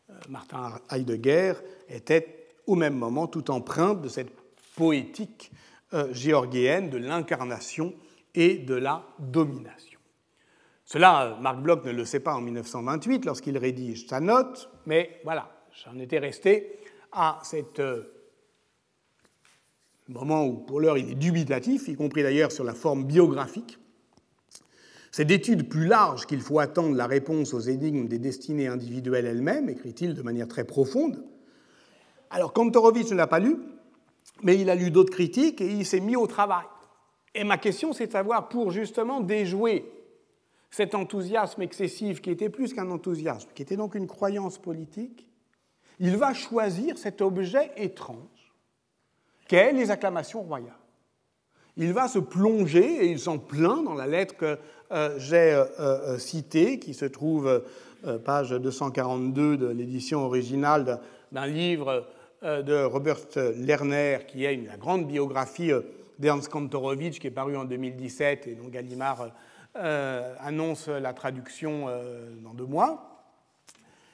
euh, 0.09 0.13
Martin 0.29 0.79
Heidegger 0.89 1.53
était 1.89 2.47
au 2.65 2.75
même 2.75 2.95
moment 2.95 3.27
tout 3.27 3.51
empreinte 3.51 4.01
de 4.01 4.07
cette 4.07 4.31
poétique 4.75 5.51
euh, 5.93 6.13
géorgienne 6.13 6.89
de 6.89 6.97
l'incarnation 6.97 7.93
et 8.33 8.57
de 8.57 8.75
la 8.75 9.03
domination. 9.19 9.99
Cela, 10.85 11.37
Marc 11.41 11.57
Bloch 11.59 11.83
ne 11.83 11.91
le 11.91 12.05
sait 12.05 12.21
pas 12.21 12.33
en 12.33 12.39
1928 12.39 13.25
lorsqu'il 13.25 13.57
rédige 13.57 14.07
sa 14.07 14.21
note, 14.21 14.69
mais 14.85 15.19
voilà, 15.25 15.49
J'en 15.85 15.99
étais 15.99 16.17
resté 16.17 16.79
à 17.11 17.39
ce 17.43 17.57
euh, 17.79 18.01
moment 20.07 20.43
où, 20.43 20.53
pour 20.53 20.79
l'heure, 20.79 20.97
il 20.97 21.11
est 21.11 21.15
dubitatif, 21.15 21.87
y 21.87 21.95
compris 21.95 22.23
d'ailleurs 22.23 22.51
sur 22.51 22.63
la 22.63 22.73
forme 22.73 23.03
biographique. 23.03 23.77
C'est 25.11 25.25
d'études 25.25 25.69
plus 25.69 25.85
larges 25.85 26.25
qu'il 26.25 26.41
faut 26.41 26.59
attendre 26.59 26.95
la 26.95 27.05
réponse 27.05 27.53
aux 27.53 27.59
énigmes 27.59 28.07
des 28.07 28.17
destinées 28.17 28.67
individuelles 28.67 29.27
elles-mêmes, 29.27 29.69
écrit-il 29.69 30.15
de 30.15 30.21
manière 30.23 30.47
très 30.47 30.63
profonde. 30.63 31.23
Alors, 32.31 32.53
Kantorowicz 32.53 33.11
ne 33.11 33.17
l'a 33.17 33.27
pas 33.27 33.39
lu, 33.39 33.57
mais 34.41 34.59
il 34.59 34.71
a 34.71 34.75
lu 34.75 34.89
d'autres 34.89 35.13
critiques 35.13 35.61
et 35.61 35.67
il 35.67 35.85
s'est 35.85 35.99
mis 35.99 36.15
au 36.15 36.25
travail. 36.25 36.65
Et 37.35 37.43
ma 37.43 37.59
question, 37.59 37.93
c'est 37.93 38.07
de 38.07 38.11
savoir, 38.11 38.49
pour 38.49 38.71
justement 38.71 39.21
déjouer 39.21 39.85
cet 40.71 40.95
enthousiasme 40.95 41.61
excessif 41.61 42.19
qui 42.19 42.31
était 42.31 42.49
plus 42.49 42.73
qu'un 42.73 42.89
enthousiasme, 42.89 43.49
qui 43.53 43.61
était 43.61 43.77
donc 43.77 43.93
une 43.93 44.07
croyance 44.07 44.57
politique, 44.57 45.27
il 45.99 46.17
va 46.17 46.33
choisir 46.33 46.97
cet 46.97 47.21
objet 47.21 47.71
étrange 47.77 48.17
qu'est 49.47 49.71
les 49.71 49.91
acclamations 49.91 50.41
royales. 50.41 50.73
Il 51.77 51.93
va 51.93 52.07
se 52.07 52.19
plonger, 52.19 53.05
et 53.05 53.11
il 53.11 53.19
s'en 53.19 53.37
plaint 53.37 53.83
dans 53.83 53.93
la 53.93 54.07
lettre 54.07 54.35
que 54.35 54.57
euh, 54.91 55.15
j'ai 55.19 55.53
euh, 55.53 55.65
euh, 55.79 56.17
citée, 56.17 56.79
qui 56.79 56.93
se 56.93 57.05
trouve 57.05 57.63
page 58.25 58.51
242 58.51 59.57
de 59.57 59.67
l'édition 59.67 60.25
originale 60.25 60.99
d'un 61.31 61.47
livre 61.47 62.05
de 62.43 62.83
Robert 62.83 63.17
Lerner, 63.35 64.19
qui 64.27 64.45
est 64.45 64.53
une, 64.53 64.67
la 64.67 64.77
grande 64.77 65.07
biographie 65.07 65.71
d'Ernst 66.19 66.49
Kantorowicz, 66.49 67.19
qui 67.19 67.27
est 67.27 67.31
paru 67.31 67.57
en 67.57 67.65
2017 67.65 68.47
et 68.47 68.55
dont 68.55 68.69
Gallimard 68.69 69.31
annonce 69.73 70.87
la 70.87 71.13
traduction 71.13 71.87
dans 72.43 72.53
deux 72.53 72.67
mois 72.67 73.16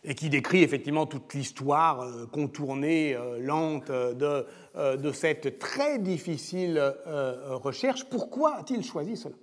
et 0.03 0.15
qui 0.15 0.29
décrit 0.29 0.63
effectivement 0.63 1.05
toute 1.05 1.33
l'histoire 1.33 2.01
euh, 2.01 2.25
contournée, 2.25 3.15
euh, 3.15 3.39
lente 3.39 3.89
de, 3.89 4.45
euh, 4.75 4.97
de, 4.97 5.11
cette 5.11 5.59
très 5.59 5.99
difficile 5.99 6.81
recherche. 7.05 8.03
Pourquoi 8.05 8.57
a-t-il 8.57 8.83
choisi 8.83 9.15
cela? 9.15 9.35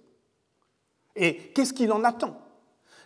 Et 1.16 1.36
qu'est-ce 1.54 1.72
qu'il 1.72 1.92
en 1.92 2.04
attend? 2.04 2.40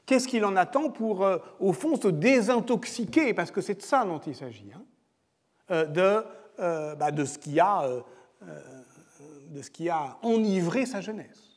Qu'est-ce 0.06 0.28
qu'il 0.28 0.44
en 0.44 0.56
attend 0.56 0.90
pour, 0.90 1.26
au 1.60 1.72
fond, 1.72 1.96
se 1.96 2.08
désintoxiquer? 2.08 3.32
Parce 3.32 3.50
que 3.50 3.62
c'est 3.62 3.76
de 3.76 3.82
ça 3.82 4.04
dont 4.04 4.18
il 4.18 4.34
s'agit, 4.34 4.70
hein, 4.74 5.84
de, 5.86 6.22
bah, 6.58 7.10
de, 7.10 7.24
ce 7.24 7.38
qui 7.38 7.58
a, 7.58 7.88
de 9.48 9.62
ce 9.62 9.70
qui 9.70 9.88
a 9.88 10.18
enivré 10.22 10.84
sa 10.84 11.00
jeunesse. 11.00 11.53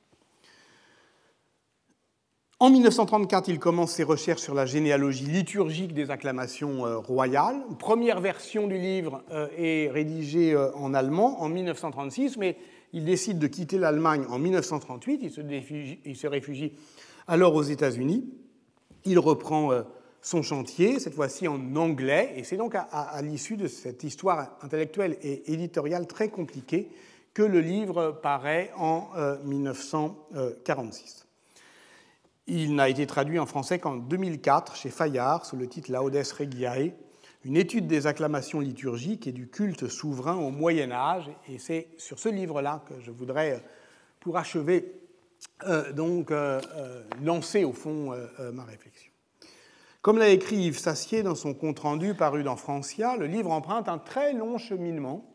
En 2.59 2.71
1934, 2.71 3.49
il 3.49 3.59
commence 3.59 3.91
ses 3.91 4.01
recherches 4.01 4.41
sur 4.41 4.55
la 4.55 4.65
généalogie 4.65 5.25
liturgique 5.25 5.93
des 5.93 6.09
acclamations 6.09 6.87
euh, 6.87 6.97
royales. 6.97 7.61
Première 7.77 8.19
version 8.19 8.65
du 8.65 8.79
livre 8.79 9.21
euh, 9.29 9.47
est 9.55 9.91
rédigée 9.91 10.53
euh, 10.53 10.71
en 10.73 10.95
allemand 10.95 11.39
en 11.43 11.49
1936, 11.49 12.37
mais 12.37 12.57
il 12.93 13.05
décide 13.05 13.37
de 13.37 13.45
quitter 13.45 13.77
l'Allemagne 13.77 14.25
en 14.27 14.39
1938, 14.39 15.21
il 15.21 16.15
se, 16.15 16.25
réfugie 16.25 16.73
alors 17.27 17.53
aux 17.53 17.61
États-Unis, 17.61 18.27
il 19.05 19.19
reprend 19.19 19.69
son 20.21 20.41
chantier, 20.41 20.99
cette 20.99 21.13
fois-ci 21.13 21.47
en 21.47 21.75
anglais, 21.75 22.33
et 22.37 22.43
c'est 22.43 22.57
donc 22.57 22.73
à, 22.75 23.21
l'issue 23.21 23.57
de 23.57 23.67
cette 23.67 24.03
histoire 24.03 24.57
intellectuelle 24.61 25.17
et 25.21 25.53
éditoriale 25.53 26.07
très 26.07 26.29
compliquée 26.29 26.89
que 27.33 27.43
le 27.43 27.59
livre 27.59 28.17
paraît 28.23 28.71
en 28.77 29.09
1946. 29.43 31.26
Euh, 32.47 32.53
Il 32.53 32.75
n'a 32.75 32.89
été 32.89 33.05
traduit 33.07 33.39
en 33.39 33.45
français 33.45 33.79
qu'en 33.79 33.95
2004 33.95 34.75
chez 34.75 34.89
Fayard 34.89 35.45
sous 35.45 35.55
le 35.55 35.67
titre 35.67 35.91
Laudes 35.91 36.15
Regiae, 36.15 36.93
une 37.45 37.57
étude 37.57 37.87
des 37.87 38.07
acclamations 38.07 38.59
liturgiques 38.59 39.27
et 39.27 39.31
du 39.31 39.47
culte 39.47 39.87
souverain 39.87 40.35
au 40.35 40.49
Moyen 40.49 40.91
Âge. 40.91 41.29
Et 41.49 41.59
c'est 41.59 41.87
sur 41.97 42.19
ce 42.19 42.29
livre-là 42.29 42.83
que 42.87 42.99
je 43.01 43.11
voudrais, 43.11 43.53
euh, 43.53 43.59
pour 44.19 44.37
achever, 44.37 44.93
donc 45.95 46.31
lancer 47.23 47.63
au 47.63 47.71
fond 47.71 48.11
ma 48.53 48.63
réflexion. 48.63 49.11
Comme 50.01 50.17
l'a 50.17 50.29
écrit 50.29 50.55
Yves 50.55 50.79
Sassier 50.79 51.21
dans 51.21 51.35
son 51.35 51.53
compte-rendu 51.53 52.15
paru 52.15 52.43
dans 52.43 52.55
Francia, 52.55 53.15
le 53.15 53.27
livre 53.27 53.51
emprunte 53.51 53.87
un 53.87 53.99
très 53.99 54.33
long 54.33 54.57
cheminement, 54.57 55.25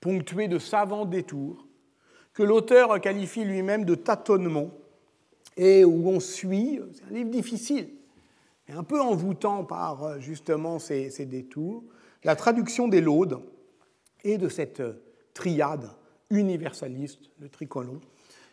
ponctué 0.00 0.48
de 0.48 0.58
savants 0.58 1.04
détours, 1.04 1.66
que 2.34 2.42
l'auteur 2.42 3.00
qualifie 3.00 3.44
lui-même 3.44 3.84
de 3.84 3.94
tâtonnement, 3.94 4.70
et 5.56 5.84
où 5.84 6.08
on 6.08 6.20
suit, 6.20 6.80
c'est 6.92 7.04
un 7.10 7.14
livre 7.14 7.30
difficile, 7.30 7.88
et 8.68 8.72
un 8.72 8.82
peu 8.82 9.00
envoûtant 9.00 9.64
par 9.64 10.20
justement 10.20 10.78
ces, 10.78 11.10
ces 11.10 11.26
détours, 11.26 11.84
la 12.24 12.36
traduction 12.36 12.88
des 12.88 13.00
laudes 13.00 13.40
et 14.24 14.38
de 14.38 14.48
cette 14.48 14.82
triade 15.34 15.88
universaliste, 16.30 17.20
le 17.38 17.48
tricolon, 17.48 18.00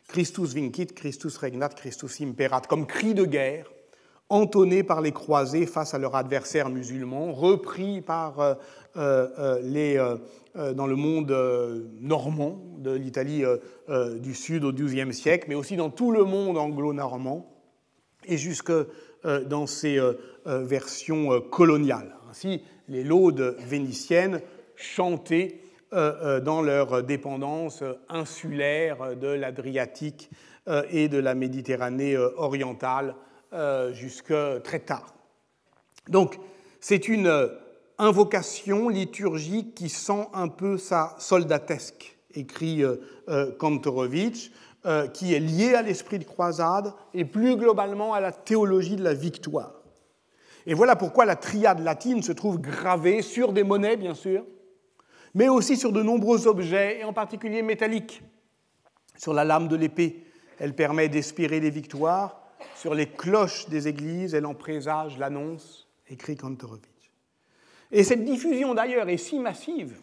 Christus 0.07 0.53
vincit, 0.53 0.93
Christus 0.93 1.37
regnat, 1.37 1.69
Christus 1.69 2.21
imperat, 2.21 2.61
comme 2.61 2.85
cri 2.85 3.13
de 3.13 3.25
guerre 3.25 3.69
entonné 4.29 4.83
par 4.83 5.01
les 5.01 5.11
croisés 5.11 5.65
face 5.65 5.93
à 5.93 5.99
leurs 5.99 6.15
adversaires 6.15 6.69
musulmans, 6.69 7.31
repris 7.31 8.01
par 8.01 8.39
euh, 8.39 8.55
euh, 8.97 9.27
euh, 9.37 9.61
les, 9.61 10.15
dans 10.55 10.85
le 10.85 10.95
monde 10.95 11.31
normand 11.99 12.61
de 12.77 12.91
l'Italie 12.91 13.43
du 14.19 14.33
Sud 14.35 14.63
au 14.63 14.71
XIIe 14.71 15.13
siècle, 15.13 15.45
mais 15.49 15.55
aussi 15.55 15.75
dans 15.75 15.89
tout 15.89 16.11
le 16.11 16.23
monde 16.23 16.57
anglo-normand 16.57 17.51
et 18.25 18.37
jusque 18.37 18.71
dans 19.23 19.65
ses 19.65 19.99
versions 20.45 21.41
coloniales. 21.41 22.15
Ainsi, 22.29 22.61
les 22.87 23.03
laudes 23.03 23.55
vénitiennes 23.59 24.41
chantaient 24.75 25.59
dans 25.91 26.61
leur 26.61 27.01
dépendance 27.03 27.83
insulaire 28.09 29.15
de 29.15 29.27
l'Adriatique 29.27 30.29
et 30.91 31.07
de 31.07 31.17
la 31.17 31.33
Méditerranée 31.33 32.15
orientale 32.17 33.15
euh, 33.53 33.93
jusque 33.93 34.33
très 34.63 34.79
tard. 34.79 35.13
Donc, 36.09 36.39
c'est 36.79 37.07
une 37.07 37.27
euh, 37.27 37.49
invocation 37.97 38.89
liturgique 38.89 39.75
qui 39.75 39.89
sent 39.89 40.27
un 40.33 40.47
peu 40.47 40.77
sa 40.77 41.15
soldatesque, 41.19 42.17
écrit 42.33 42.83
euh, 42.83 43.51
Kantorowicz, 43.57 44.51
qui 45.13 45.33
est 45.33 45.39
liée 45.39 45.75
à 45.75 45.81
l'esprit 45.81 46.19
de 46.19 46.25
croisade 46.25 46.93
et 47.13 47.23
plus 47.23 47.55
globalement 47.55 48.13
à 48.13 48.19
la 48.19 48.33
théologie 48.33 48.97
de 48.97 49.03
la 49.03 49.13
victoire. 49.13 49.83
Et 50.65 50.73
voilà 50.73 50.95
pourquoi 50.95 51.25
la 51.25 51.35
triade 51.35 51.79
latine 51.79 52.23
se 52.23 52.31
trouve 52.31 52.59
gravée 52.59 53.21
sur 53.21 53.53
des 53.53 53.63
monnaies, 53.63 53.97
bien 53.97 54.13
sûr, 54.13 54.45
mais 55.33 55.49
aussi 55.49 55.77
sur 55.77 55.91
de 55.91 56.01
nombreux 56.01 56.47
objets, 56.47 56.99
et 56.99 57.03
en 57.03 57.13
particulier 57.13 57.61
métalliques. 57.61 58.21
Sur 59.17 59.33
la 59.33 59.43
lame 59.43 59.67
de 59.67 59.75
l'épée, 59.75 60.25
elle 60.59 60.75
permet 60.75 61.09
d'espérer 61.09 61.59
les 61.59 61.69
victoires, 61.69 62.41
sur 62.75 62.93
les 62.93 63.07
cloches 63.07 63.67
des 63.67 63.87
églises, 63.87 64.33
elle 64.33 64.45
en 64.45 64.53
présage 64.53 65.17
l'annonce, 65.17 65.87
écrit 66.09 66.35
Kantorowicz. 66.35 66.92
Et 67.93 68.03
cette 68.03 68.25
diffusion 68.25 68.73
d'ailleurs 68.73 69.07
est 69.07 69.17
si 69.17 69.39
massive 69.39 69.95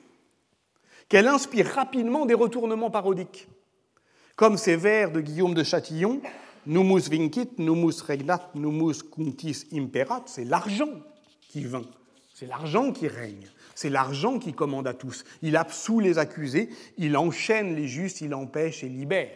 qu'elle 1.09 1.29
inspire 1.29 1.67
rapidement 1.67 2.25
des 2.25 2.35
retournements 2.35 2.91
parodiques, 2.91 3.49
comme 4.37 4.57
ces 4.57 4.77
vers 4.77 5.11
de 5.11 5.21
Guillaume 5.21 5.55
de 5.55 5.65
Châtillon, 5.65 6.23
Numus 6.67 7.09
vincit, 7.09 7.59
numus 7.59 8.03
regnat, 8.03 8.51
numus 8.55 9.03
cuntis 9.03 9.67
imperat, 9.73 10.23
c'est 10.27 10.45
l'argent 10.45 10.91
qui 11.49 11.65
vint, 11.65 11.87
c'est 12.35 12.47
l'argent 12.47 12.93
qui 12.93 13.09
règne, 13.09 13.49
c'est 13.75 13.89
l'argent 13.89 14.39
qui 14.39 14.53
commande 14.53 14.87
à 14.87 14.93
tous. 14.93 15.25
Il 15.41 15.57
absout 15.57 16.01
les 16.01 16.19
accusés, 16.19 16.69
il 16.99 17.17
enchaîne 17.17 17.75
les 17.75 17.89
justes, 17.89 18.21
il 18.21 18.35
empêche 18.35 18.85
et 18.85 18.89
libère. 18.89 19.31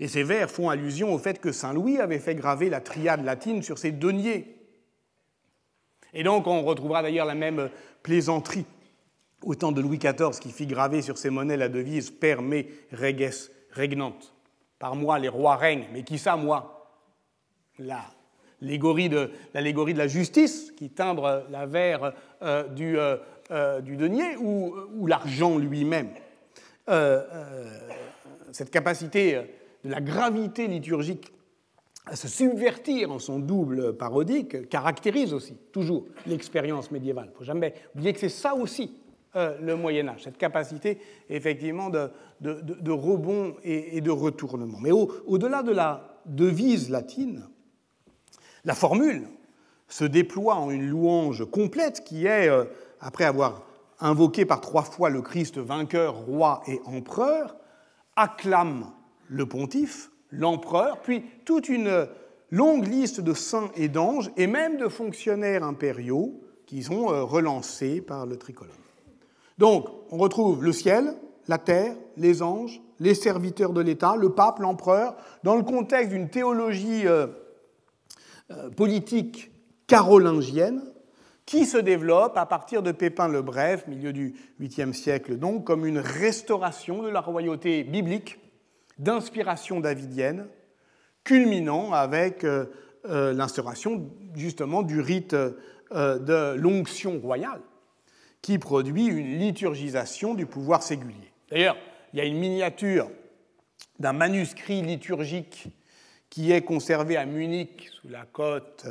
Et 0.00 0.06
ces 0.06 0.22
vers 0.22 0.50
font 0.50 0.68
allusion 0.68 1.14
au 1.14 1.18
fait 1.18 1.40
que 1.40 1.50
Saint 1.50 1.72
Louis 1.72 1.98
avait 1.98 2.18
fait 2.18 2.34
graver 2.34 2.68
la 2.68 2.82
triade 2.82 3.24
latine 3.24 3.62
sur 3.62 3.78
ses 3.78 3.90
deniers. 3.90 4.57
Et 6.14 6.22
donc 6.22 6.46
on 6.46 6.62
retrouvera 6.62 7.02
d'ailleurs 7.02 7.26
la 7.26 7.34
même 7.34 7.70
plaisanterie 8.02 8.66
au 9.42 9.54
temps 9.54 9.72
de 9.72 9.80
Louis 9.80 9.98
XIV 9.98 10.38
qui 10.40 10.50
fit 10.50 10.66
graver 10.66 11.02
sur 11.02 11.18
ses 11.18 11.30
monnaies 11.30 11.56
la 11.56 11.68
devise 11.68 12.10
Per 12.10 12.36
me 12.42 12.64
reges 12.92 13.50
regnante. 13.74 14.34
Par 14.78 14.96
moi 14.96 15.18
les 15.18 15.28
rois 15.28 15.56
règnent, 15.56 15.86
mais 15.92 16.02
qui 16.02 16.18
ça 16.18 16.36
moi? 16.36 16.74
L'allégorie 17.78 19.08
de, 19.08 19.30
de, 19.54 19.98
la 19.98 20.06
justice 20.08 20.72
qui 20.76 20.90
timbre 20.90 21.44
la 21.50 21.66
verre 21.66 22.12
euh, 22.42 22.64
du, 22.68 22.98
euh, 22.98 23.16
euh, 23.50 23.80
du, 23.80 23.96
denier 23.96 24.36
ou 24.36 25.06
l'argent 25.06 25.58
lui-même. 25.58 26.10
cette 28.52 28.70
capacité 28.70 29.34
de 29.84 29.90
la 29.90 30.00
gravité 30.00 30.66
liturgique 30.66 31.32
à 32.08 32.16
se 32.16 32.28
subvertir 32.28 33.12
en 33.12 33.18
son 33.18 33.38
double 33.38 33.96
parodique 33.96 34.68
caractérise 34.68 35.34
aussi 35.34 35.56
toujours 35.72 36.06
l'expérience 36.26 36.90
médiévale. 36.90 37.26
Il 37.26 37.32
ne 37.32 37.36
faut 37.36 37.44
jamais 37.44 37.74
oublier 37.94 38.12
que 38.12 38.20
c'est 38.20 38.28
ça 38.28 38.54
aussi 38.54 38.92
euh, 39.36 39.58
le 39.60 39.76
Moyen 39.76 40.08
Âge, 40.08 40.22
cette 40.24 40.38
capacité 40.38 40.98
effectivement 41.28 41.90
de, 41.90 42.10
de, 42.40 42.90
rebond 42.90 43.56
et, 43.62 44.00
de 44.00 44.10
retournement. 44.10 44.78
Mais 44.80 44.90
au-delà 44.90 45.62
de 45.62 45.72
la 45.72 46.18
devise 46.24 46.88
latine, 46.88 47.46
la 48.64 48.74
formule 48.74 49.28
se 49.86 50.04
déploie 50.04 50.54
en 50.54 50.70
une 50.70 50.88
louange 50.88 51.44
complète 51.50 52.04
qui 52.04 52.26
est, 52.26 52.48
euh, 52.48 52.64
après 53.00 53.24
avoir 53.24 53.62
invoqué 54.00 54.46
par 54.46 54.60
trois 54.62 54.82
fois 54.82 55.10
le 55.10 55.20
Christ 55.20 55.58
vainqueur, 55.58 56.14
roi 56.14 56.62
et 56.66 56.80
empereur, 56.86 57.56
acclame 58.16 58.90
le 59.28 59.46
pontife, 59.46 60.10
l'empereur, 60.30 61.00
puis 61.00 61.22
toute 61.44 61.68
une 61.68 62.06
longue 62.50 62.86
liste 62.86 63.20
de 63.20 63.34
saints 63.34 63.70
et 63.76 63.88
d'anges, 63.88 64.30
et 64.36 64.46
même 64.46 64.76
de 64.76 64.88
fonctionnaires 64.88 65.64
impériaux 65.64 66.40
qui 66.66 66.82
sont 66.82 67.10
euh, 67.10 67.22
relancés 67.22 68.00
par 68.00 68.26
le 68.26 68.36
tricolore. 68.36 68.74
Donc, 69.58 69.88
on 70.10 70.18
retrouve 70.18 70.64
le 70.64 70.72
ciel, 70.72 71.14
la 71.48 71.58
terre, 71.58 71.96
les 72.16 72.42
anges, 72.42 72.80
les 73.00 73.14
serviteurs 73.14 73.72
de 73.72 73.80
l'État, 73.80 74.16
le 74.16 74.30
pape, 74.30 74.60
l'empereur, 74.60 75.16
dans 75.44 75.56
le 75.56 75.62
contexte 75.62 76.10
d'une 76.10 76.28
théologie 76.28 77.06
euh, 77.06 77.26
euh, 78.50 78.70
politique 78.70 79.50
carolingienne 79.86 80.82
qui 81.46 81.64
se 81.64 81.78
développe 81.78 82.36
à 82.36 82.44
partir 82.44 82.82
de 82.82 82.92
Pépin 82.92 83.28
le 83.28 83.40
Bref, 83.40 83.86
milieu 83.88 84.12
du 84.12 84.34
8e 84.60 84.92
siècle 84.92 85.38
donc, 85.38 85.64
comme 85.64 85.86
une 85.86 85.98
restauration 85.98 87.02
de 87.02 87.08
la 87.08 87.20
royauté 87.20 87.84
biblique 87.84 88.38
d'inspiration 88.98 89.80
davidienne, 89.80 90.46
culminant 91.24 91.92
avec 91.92 92.44
euh, 92.44 92.66
euh, 93.06 93.32
l'instauration 93.32 94.10
justement 94.34 94.82
du 94.82 95.00
rite 95.00 95.34
euh, 95.34 96.18
de 96.18 96.56
l'onction 96.58 97.18
royale, 97.18 97.60
qui 98.42 98.58
produit 98.58 99.06
une 99.06 99.38
liturgisation 99.38 100.34
du 100.34 100.46
pouvoir 100.46 100.82
séculier. 100.82 101.32
D'ailleurs, 101.50 101.76
il 102.12 102.18
y 102.18 102.22
a 102.22 102.24
une 102.24 102.38
miniature 102.38 103.10
d'un 103.98 104.12
manuscrit 104.12 104.82
liturgique 104.82 105.68
qui 106.30 106.52
est 106.52 106.62
conservé 106.62 107.16
à 107.16 107.24
Munich 107.26 107.90
sous 107.90 108.08
la 108.08 108.24
cote 108.26 108.86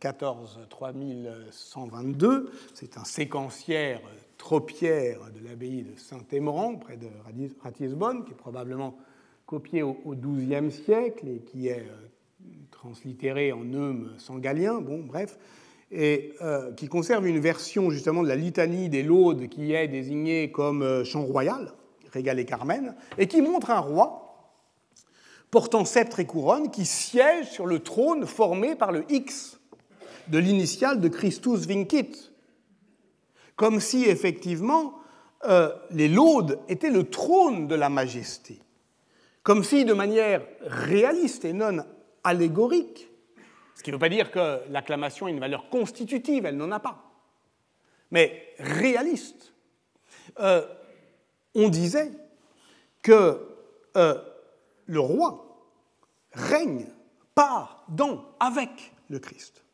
14 0.00 0.60
3122. 0.70 2.50
C'est 2.74 2.96
un 2.96 3.04
séquencière 3.04 4.00
tropière 4.38 5.20
de 5.30 5.46
l'abbaye 5.46 5.82
de 5.82 5.96
Saint-Émeran, 5.98 6.76
près 6.76 6.96
de 6.96 7.06
Ratisbonne, 7.62 8.24
qui 8.24 8.32
est 8.32 8.36
probablement 8.36 8.96
copié 9.50 9.82
au 9.82 9.96
XIIe 10.06 10.70
siècle 10.70 11.26
et 11.26 11.40
qui 11.40 11.66
est 11.66 11.80
euh, 11.80 12.46
translittéré 12.70 13.50
en 13.50 13.64
neume 13.64 14.12
sangalien, 14.16 14.80
bon, 14.80 15.00
bref, 15.00 15.38
et 15.90 16.34
euh, 16.40 16.72
qui 16.74 16.86
conserve 16.86 17.26
une 17.26 17.40
version 17.40 17.90
justement 17.90 18.22
de 18.22 18.28
la 18.28 18.36
litanie 18.36 18.88
des 18.88 19.02
laudes 19.02 19.48
qui 19.48 19.72
est 19.72 19.88
désignée 19.88 20.52
comme 20.52 20.82
euh, 20.82 21.02
chant 21.02 21.24
royal, 21.24 21.72
régalé 22.12 22.44
Carmen, 22.44 22.94
et 23.18 23.26
qui 23.26 23.42
montre 23.42 23.70
un 23.70 23.80
roi 23.80 24.54
portant 25.50 25.84
sceptre 25.84 26.20
et 26.20 26.26
couronne 26.26 26.70
qui 26.70 26.86
siège 26.86 27.50
sur 27.50 27.66
le 27.66 27.80
trône 27.80 28.26
formé 28.26 28.76
par 28.76 28.92
le 28.92 29.04
X 29.10 29.58
de 30.28 30.38
l'initiale 30.38 31.00
de 31.00 31.08
Christus 31.08 31.66
Vincit, 31.66 32.30
comme 33.56 33.80
si 33.80 34.04
effectivement 34.04 34.94
les 35.90 36.06
laudes 36.06 36.60
étaient 36.68 36.90
le 36.90 37.04
trône 37.04 37.66
de 37.66 37.74
la 37.74 37.88
majesté, 37.88 38.60
comme 39.50 39.64
si 39.64 39.84
de 39.84 39.94
manière 39.94 40.46
réaliste 40.60 41.44
et 41.44 41.52
non 41.52 41.84
allégorique, 42.22 43.10
ce 43.74 43.82
qui 43.82 43.90
ne 43.90 43.96
veut 43.96 43.98
pas 43.98 44.08
dire 44.08 44.30
que 44.30 44.60
l'acclamation 44.70 45.26
a 45.26 45.30
une 45.30 45.40
valeur 45.40 45.68
constitutive, 45.68 46.46
elle 46.46 46.56
n'en 46.56 46.70
a 46.70 46.78
pas, 46.78 47.02
mais 48.12 48.54
réaliste, 48.60 49.52
euh, 50.38 50.64
on 51.56 51.68
disait 51.68 52.12
que 53.02 53.44
euh, 53.96 54.22
le 54.86 55.00
roi 55.00 55.68
règne 56.32 56.86
par, 57.34 57.84
dans, 57.88 58.26
avec 58.38 58.92
le 59.08 59.18
Christ. 59.18 59.64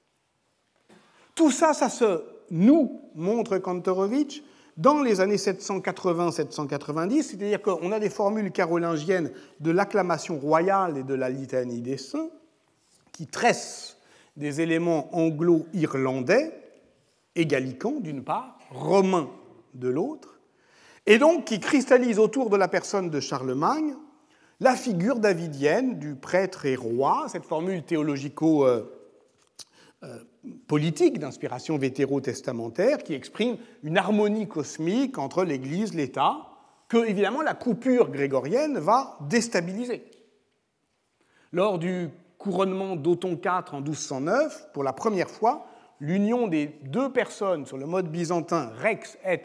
Tout 1.34 1.50
ça, 1.50 1.74
ça 1.74 1.90
se 1.90 2.24
nous 2.48 3.02
montre 3.14 3.58
Kantorowicz 3.58 4.42
dans 4.76 5.02
les 5.02 5.20
années 5.20 5.36
780-790, 5.36 7.22
c'est-à-dire 7.22 7.62
qu'on 7.62 7.92
a 7.92 7.98
des 7.98 8.10
formules 8.10 8.52
carolingiennes 8.52 9.30
de 9.60 9.70
l'acclamation 9.70 10.38
royale 10.38 10.98
et 10.98 11.02
de 11.02 11.14
la 11.14 11.30
litanie 11.30 11.80
des 11.80 11.96
saints 11.96 12.28
qui 13.12 13.26
tressent 13.26 13.96
des 14.36 14.60
éléments 14.60 15.08
anglo-irlandais 15.16 16.52
et 17.34 17.46
gallicans 17.46 18.00
d'une 18.00 18.22
part, 18.22 18.58
romains 18.70 19.30
de 19.74 19.88
l'autre, 19.88 20.38
et 21.06 21.18
donc 21.18 21.46
qui 21.46 21.60
cristallisent 21.60 22.18
autour 22.18 22.50
de 22.50 22.56
la 22.56 22.68
personne 22.68 23.08
de 23.10 23.20
Charlemagne 23.20 23.94
la 24.60 24.74
figure 24.74 25.18
davidienne 25.18 25.98
du 25.98 26.14
prêtre 26.14 26.64
et 26.64 26.76
roi, 26.76 27.26
cette 27.28 27.44
formule 27.44 27.82
théologico- 27.82 28.64
euh, 28.64 28.84
euh, 30.02 30.18
politique 30.66 31.18
d'inspiration 31.18 31.78
vétérotestamentaire 31.78 32.98
qui 32.98 33.14
exprime 33.14 33.56
une 33.82 33.98
harmonie 33.98 34.48
cosmique 34.48 35.18
entre 35.18 35.44
l'Église, 35.44 35.94
l'État, 35.94 36.48
que 36.88 37.04
évidemment 37.06 37.42
la 37.42 37.54
coupure 37.54 38.10
grégorienne 38.10 38.78
va 38.78 39.18
déstabiliser. 39.28 40.04
Lors 41.52 41.78
du 41.78 42.08
couronnement 42.38 42.96
d'Othon 42.96 43.40
IV 43.42 43.74
en 43.74 43.80
1209, 43.80 44.72
pour 44.72 44.84
la 44.84 44.92
première 44.92 45.30
fois, 45.30 45.66
l'union 46.00 46.48
des 46.48 46.66
deux 46.84 47.10
personnes 47.12 47.66
sur 47.66 47.78
le 47.78 47.86
mode 47.86 48.10
byzantin 48.10 48.70
rex 48.76 49.18
et 49.26 49.42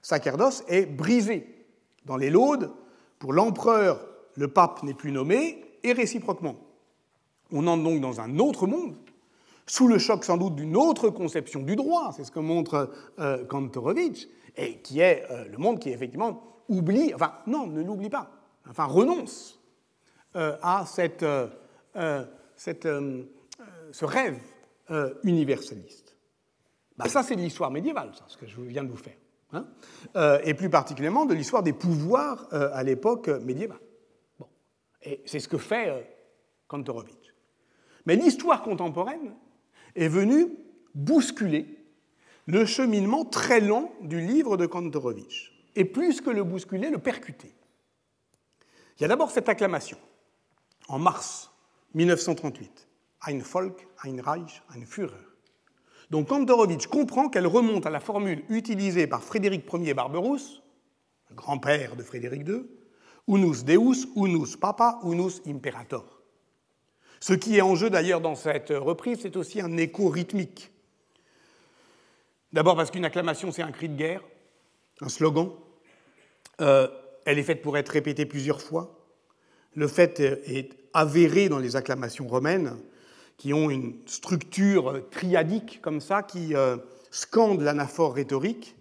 sacerdos 0.00 0.62
est 0.68 0.86
brisée. 0.86 1.66
Dans 2.04 2.16
les 2.16 2.30
Laudes, 2.30 2.70
pour 3.18 3.32
l'empereur, 3.32 4.04
le 4.34 4.48
pape 4.48 4.82
n'est 4.82 4.94
plus 4.94 5.12
nommé, 5.12 5.62
et 5.84 5.92
réciproquement. 5.92 6.56
On 7.50 7.66
entre 7.66 7.82
donc 7.82 8.00
dans 8.00 8.20
un 8.20 8.38
autre 8.38 8.66
monde, 8.66 8.96
sous 9.72 9.88
le 9.88 9.96
choc 9.96 10.22
sans 10.22 10.36
doute 10.36 10.56
d'une 10.56 10.76
autre 10.76 11.08
conception 11.08 11.62
du 11.62 11.76
droit, 11.76 12.12
c'est 12.14 12.24
ce 12.24 12.30
que 12.30 12.40
montre 12.40 12.90
euh, 13.18 13.42
Kantorowicz, 13.46 14.28
et 14.54 14.82
qui 14.82 15.00
est 15.00 15.24
euh, 15.30 15.46
le 15.46 15.56
monde 15.56 15.78
qui 15.78 15.88
effectivement 15.88 16.62
oublie, 16.68 17.14
enfin 17.14 17.32
non, 17.46 17.68
ne 17.68 17.82
l'oublie 17.82 18.10
pas, 18.10 18.30
enfin 18.68 18.84
renonce 18.84 19.62
euh, 20.36 20.58
à 20.60 20.84
cette, 20.84 21.24
ce 21.94 24.04
rêve 24.04 24.38
universaliste. 25.22 26.18
Ben, 26.98 27.06
ça, 27.06 27.22
c'est 27.22 27.36
de 27.36 27.40
l'histoire 27.40 27.70
médiévale, 27.70 28.10
ça, 28.14 28.24
ce 28.26 28.36
que 28.36 28.46
je 28.46 28.60
viens 28.60 28.84
de 28.84 28.90
vous 28.90 28.98
faire. 28.98 29.16
Hein 29.54 29.66
et 30.44 30.52
plus 30.52 30.68
particulièrement 30.68 31.24
de 31.24 31.32
l'histoire 31.32 31.62
des 31.62 31.72
pouvoirs 31.72 32.46
à 32.50 32.82
l'époque 32.82 33.28
médiévale. 33.28 33.80
Bon. 34.38 34.48
Et 35.00 35.22
c'est 35.24 35.40
ce 35.40 35.48
que 35.48 35.56
fait 35.56 36.14
Kantorowicz. 36.68 37.32
Mais 38.04 38.16
l'histoire 38.16 38.62
contemporaine 38.62 39.34
est 39.94 40.08
venu 40.08 40.48
bousculer 40.94 41.66
le 42.46 42.64
cheminement 42.66 43.24
très 43.24 43.60
lent 43.60 43.92
du 44.00 44.20
livre 44.20 44.56
de 44.56 44.66
Kantorowicz, 44.66 45.50
et 45.76 45.84
plus 45.84 46.20
que 46.20 46.30
le 46.30 46.44
bousculer, 46.44 46.90
le 46.90 46.98
percuter. 46.98 47.54
Il 48.98 49.02
y 49.02 49.04
a 49.04 49.08
d'abord 49.08 49.30
cette 49.30 49.48
acclamation, 49.48 49.98
en 50.88 50.98
mars 50.98 51.50
1938, 51.94 52.88
Ein 53.26 53.38
Volk, 53.38 53.86
ein 54.02 54.20
Reich, 54.20 54.62
ein 54.74 54.84
Führer. 54.84 55.24
Donc 56.10 56.28
Kantorowicz 56.28 56.86
comprend 56.86 57.28
qu'elle 57.28 57.46
remonte 57.46 57.86
à 57.86 57.90
la 57.90 58.00
formule 58.00 58.44
utilisée 58.48 59.06
par 59.06 59.22
Frédéric 59.22 59.64
Ier 59.72 59.94
Barberousse, 59.94 60.62
grand-père 61.34 61.96
de 61.96 62.02
Frédéric 62.02 62.46
II, 62.46 62.66
Unus 63.28 63.64
Deus, 63.64 64.08
unus 64.16 64.56
Papa, 64.56 64.98
unus 65.04 65.40
Imperator. 65.46 66.21
Ce 67.22 67.34
qui 67.34 67.56
est 67.56 67.60
en 67.60 67.76
jeu 67.76 67.88
d'ailleurs 67.88 68.20
dans 68.20 68.34
cette 68.34 68.70
reprise, 68.70 69.20
c'est 69.22 69.36
aussi 69.36 69.60
un 69.60 69.76
écho 69.76 70.08
rythmique. 70.08 70.72
D'abord 72.52 72.74
parce 72.74 72.90
qu'une 72.90 73.04
acclamation, 73.04 73.52
c'est 73.52 73.62
un 73.62 73.70
cri 73.70 73.88
de 73.88 73.94
guerre, 73.94 74.22
un 75.00 75.08
slogan. 75.08 75.52
Euh, 76.60 76.88
elle 77.24 77.38
est 77.38 77.44
faite 77.44 77.62
pour 77.62 77.78
être 77.78 77.90
répétée 77.90 78.26
plusieurs 78.26 78.60
fois. 78.60 78.98
Le 79.76 79.86
fait 79.86 80.18
est 80.18 80.70
avéré 80.94 81.48
dans 81.48 81.60
les 81.60 81.76
acclamations 81.76 82.26
romaines, 82.26 82.76
qui 83.36 83.54
ont 83.54 83.70
une 83.70 83.94
structure 84.06 85.08
triadique 85.12 85.80
comme 85.80 86.00
ça, 86.00 86.24
qui 86.24 86.56
euh, 86.56 86.76
scande 87.12 87.60
l'anaphore 87.60 88.14
rhétorique. 88.14 88.74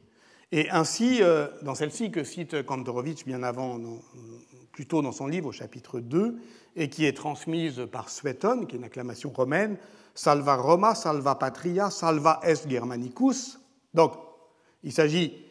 Et 0.51 0.67
ainsi, 0.71 1.19
euh, 1.21 1.47
dans 1.61 1.75
celle-ci 1.75 2.09
que 2.09 2.23
cite 2.23 2.63
Kantorowicz 2.63 3.23
bien 3.23 3.43
avant, 3.43 3.79
plus 4.85 5.01
dans 5.01 5.11
son 5.11 5.27
livre 5.27 5.47
au 5.47 5.51
chapitre 5.51 5.99
2, 5.99 6.37
et 6.75 6.89
qui 6.89 7.05
est 7.05 7.15
transmise 7.15 7.87
par 7.91 8.09
Sueton, 8.09 8.65
qui 8.65 8.75
est 8.75 8.79
une 8.79 8.85
acclamation 8.85 9.31
romaine, 9.31 9.77
Salva 10.15 10.55
Roma, 10.55 10.95
Salva 10.95 11.35
Patria, 11.35 11.89
Salva 11.89 12.39
Est 12.43 12.69
Germanicus. 12.69 13.59
Donc, 13.93 14.13
il 14.83 14.91
s'agit 14.91 15.45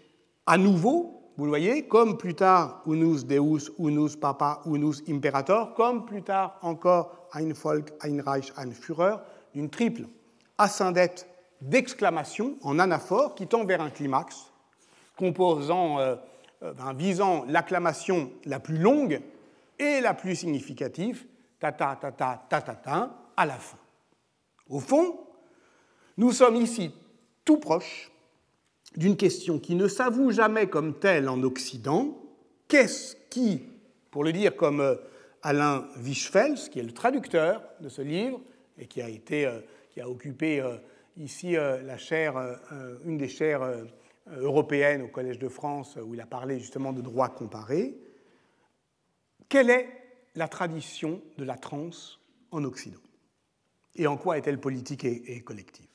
à 0.46 0.58
nouveau, 0.58 1.32
vous 1.36 1.44
le 1.44 1.50
voyez, 1.50 1.86
comme 1.86 2.18
plus 2.18 2.34
tard 2.34 2.82
Unus 2.86 3.24
Deus, 3.24 3.70
Unus 3.78 4.16
Papa, 4.16 4.62
Unus 4.66 5.02
Imperator, 5.08 5.74
comme 5.74 6.04
plus 6.04 6.22
tard 6.22 6.58
encore 6.62 7.28
Ein 7.32 7.52
Volk, 7.52 7.92
Ein 8.02 8.20
Reich, 8.20 8.52
Ein 8.56 8.72
Führer, 8.72 9.18
d'une 9.54 9.70
triple 9.70 10.06
ascendette 10.58 11.26
d'exclamation 11.60 12.56
en 12.62 12.78
anaphore 12.78 13.34
qui 13.34 13.46
tend 13.46 13.64
vers 13.64 13.80
un 13.80 13.90
climax, 13.90 14.50
composant, 15.16 15.98
euh, 15.98 16.16
euh, 16.62 16.74
visant 16.94 17.46
l'acclamation 17.46 18.30
la 18.44 18.60
plus 18.60 18.76
longue 18.76 19.22
et 19.78 20.02
la 20.02 20.12
plus 20.12 20.36
significative, 20.36 21.24
ta 21.58 21.72
ta 21.72 21.96
ta 21.96 22.12
ta 22.12 22.46
ta 22.50 22.60
ta 22.60 22.74
ta, 22.74 23.16
à 23.34 23.46
la 23.46 23.54
fin. 23.54 23.78
Au 24.68 24.78
fond, 24.78 25.20
nous 26.18 26.32
sommes 26.32 26.56
ici 26.56 26.92
tout 27.46 27.56
proches 27.56 28.12
d'une 28.94 29.16
question 29.16 29.58
qui 29.58 29.74
ne 29.74 29.88
s'avoue 29.88 30.32
jamais 30.32 30.66
comme 30.66 30.98
telle 30.98 31.30
en 31.30 31.42
Occident. 31.42 32.18
Qu'est-ce 32.68 33.16
qui, 33.30 33.62
pour 34.10 34.22
le 34.22 34.32
dire 34.32 34.54
comme 34.54 34.80
euh, 34.80 34.96
Alain 35.42 35.86
Wischfels, 36.04 36.68
qui 36.70 36.78
est 36.78 36.82
le 36.82 36.92
traducteur 36.92 37.62
de 37.80 37.88
ce 37.88 38.02
livre 38.02 38.38
et 38.76 38.86
qui 38.86 39.00
a, 39.00 39.08
été, 39.08 39.46
euh, 39.46 39.60
qui 39.92 40.02
a 40.02 40.10
occupé 40.10 40.62
ici 41.16 41.52
la 41.52 41.96
chaire, 41.96 42.36
une 43.04 43.16
des 43.16 43.28
chaires 43.28 43.62
européennes 44.38 45.02
au 45.02 45.08
Collège 45.08 45.38
de 45.38 45.48
France, 45.48 45.96
où 46.02 46.14
il 46.14 46.20
a 46.20 46.26
parlé 46.26 46.58
justement 46.58 46.92
de 46.92 47.00
droit 47.00 47.28
comparé, 47.28 47.96
quelle 49.48 49.70
est 49.70 49.88
la 50.34 50.48
tradition 50.48 51.20
de 51.38 51.44
la 51.44 51.56
transe 51.56 52.20
en 52.50 52.64
Occident? 52.64 53.00
Et 53.96 54.06
en 54.06 54.16
quoi 54.16 54.38
est-elle 54.38 54.60
politique 54.60 55.04
et, 55.04 55.40
collective? 55.42 55.86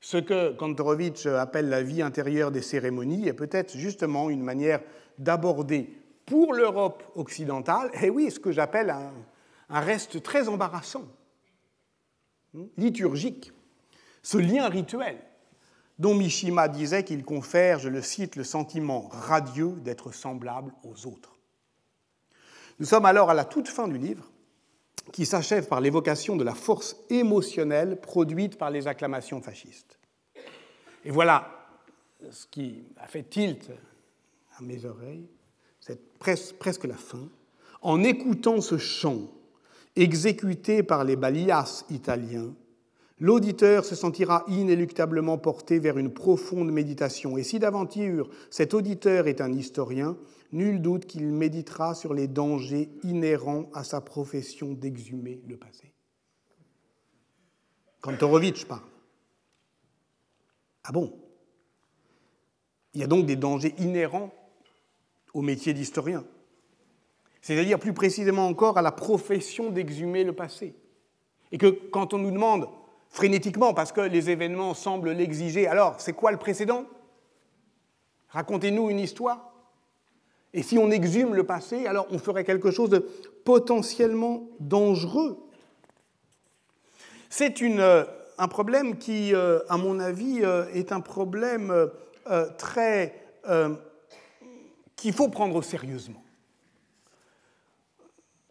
Ce 0.00 0.16
que 0.16 0.52
Kantorowicz 0.52 1.26
appelle 1.26 1.68
la 1.68 1.82
vie 1.82 2.02
intérieure 2.02 2.50
des 2.50 2.62
cérémonies 2.62 3.28
est 3.28 3.34
peut-être 3.34 3.76
justement 3.76 4.30
une 4.30 4.42
manière 4.42 4.80
d'aborder 5.18 5.90
pour 6.24 6.54
l'Europe 6.54 7.02
occidentale, 7.14 7.90
et 8.02 8.10
oui, 8.10 8.30
ce 8.30 8.40
que 8.40 8.52
j'appelle 8.52 8.90
un, 8.90 9.12
un 9.68 9.80
reste 9.80 10.22
très 10.22 10.48
embarrassant, 10.48 11.04
hmm, 12.54 12.66
liturgique, 12.76 13.52
ce 14.22 14.38
lien 14.38 14.68
rituel 14.68 15.18
dont 15.98 16.14
Mishima 16.14 16.68
disait 16.68 17.04
qu'il 17.04 17.24
confère, 17.24 17.78
je 17.78 17.88
le 17.88 18.02
cite, 18.02 18.36
le 18.36 18.44
sentiment 18.44 19.08
radieux 19.10 19.72
d'être 19.82 20.12
semblable 20.12 20.72
aux 20.84 21.06
autres. 21.06 21.36
Nous 22.78 22.86
sommes 22.86 23.06
alors 23.06 23.30
à 23.30 23.34
la 23.34 23.44
toute 23.44 23.68
fin 23.68 23.88
du 23.88 23.96
livre, 23.96 24.30
qui 25.12 25.24
s'achève 25.24 25.68
par 25.68 25.80
l'évocation 25.80 26.36
de 26.36 26.44
la 26.44 26.54
force 26.54 26.96
émotionnelle 27.08 28.00
produite 28.00 28.58
par 28.58 28.70
les 28.70 28.86
acclamations 28.86 29.40
fascistes. 29.40 29.98
Et 31.04 31.10
voilà 31.10 31.48
ce 32.30 32.46
qui 32.46 32.84
a 32.98 33.06
fait 33.06 33.22
tilt 33.22 33.70
à 34.58 34.62
mes 34.62 34.84
oreilles, 34.84 35.28
c'est 35.80 36.00
presque 36.18 36.84
la 36.84 36.96
fin, 36.96 37.28
en 37.82 38.02
écoutant 38.02 38.60
ce 38.60 38.78
chant 38.78 39.28
exécuté 39.94 40.82
par 40.82 41.04
les 41.04 41.16
balias 41.16 41.84
italiens, 41.88 42.52
l'auditeur 43.18 43.84
se 43.84 43.94
sentira 43.94 44.44
inéluctablement 44.48 45.38
porté 45.38 45.78
vers 45.78 45.98
une 45.98 46.12
profonde 46.12 46.70
méditation. 46.70 47.38
Et 47.38 47.42
si 47.42 47.58
d'aventure 47.58 48.28
cet 48.50 48.74
auditeur 48.74 49.26
est 49.26 49.40
un 49.40 49.52
historien, 49.52 50.16
nul 50.52 50.80
doute 50.80 51.06
qu'il 51.06 51.26
méditera 51.26 51.94
sur 51.94 52.14
les 52.14 52.28
dangers 52.28 52.90
inhérents 53.02 53.70
à 53.72 53.84
sa 53.84 54.00
profession 54.00 54.72
d'exhumer 54.72 55.40
le 55.48 55.56
passé. 55.56 55.92
Kantorowicz 58.00 58.64
parle. 58.64 58.82
Ah 60.84 60.92
bon? 60.92 61.12
Il 62.94 63.00
y 63.00 63.04
a 63.04 63.08
donc 63.08 63.26
des 63.26 63.36
dangers 63.36 63.74
inhérents 63.78 64.32
au 65.34 65.42
métier 65.42 65.74
d'historien, 65.74 66.24
c'est-à-dire 67.42 67.78
plus 67.78 67.92
précisément 67.92 68.46
encore 68.46 68.78
à 68.78 68.82
la 68.82 68.92
profession 68.92 69.70
d'exhumer 69.70 70.24
le 70.24 70.32
passé. 70.32 70.74
Et 71.52 71.58
que 71.58 71.66
quand 71.66 72.14
on 72.14 72.18
nous 72.18 72.30
demande 72.30 72.68
frénétiquement, 73.10 73.74
parce 73.74 73.92
que 73.92 74.00
les 74.00 74.30
événements 74.30 74.74
semblent 74.74 75.12
l'exiger, 75.12 75.66
alors 75.66 76.00
c'est 76.00 76.12
quoi 76.12 76.32
le 76.32 76.38
précédent? 76.38 76.84
Racontez-nous 78.28 78.90
une 78.90 78.98
histoire. 78.98 79.52
Et 80.52 80.62
si 80.62 80.78
on 80.78 80.90
exhume 80.90 81.34
le 81.34 81.44
passé, 81.44 81.86
alors 81.86 82.06
on 82.10 82.18
ferait 82.18 82.44
quelque 82.44 82.70
chose 82.70 82.90
de 82.90 83.06
potentiellement 83.44 84.48
dangereux. 84.58 85.38
C'est 87.28 87.60
euh, 87.62 88.04
un 88.38 88.48
problème 88.48 88.96
qui, 88.96 89.34
euh, 89.34 89.60
à 89.68 89.76
mon 89.76 90.00
avis, 90.00 90.40
euh, 90.42 90.66
est 90.72 90.92
un 90.92 91.00
problème 91.00 91.90
très 92.58 93.22
qu'il 94.96 95.12
faut 95.12 95.28
prendre 95.28 95.62
sérieusement. 95.62 96.24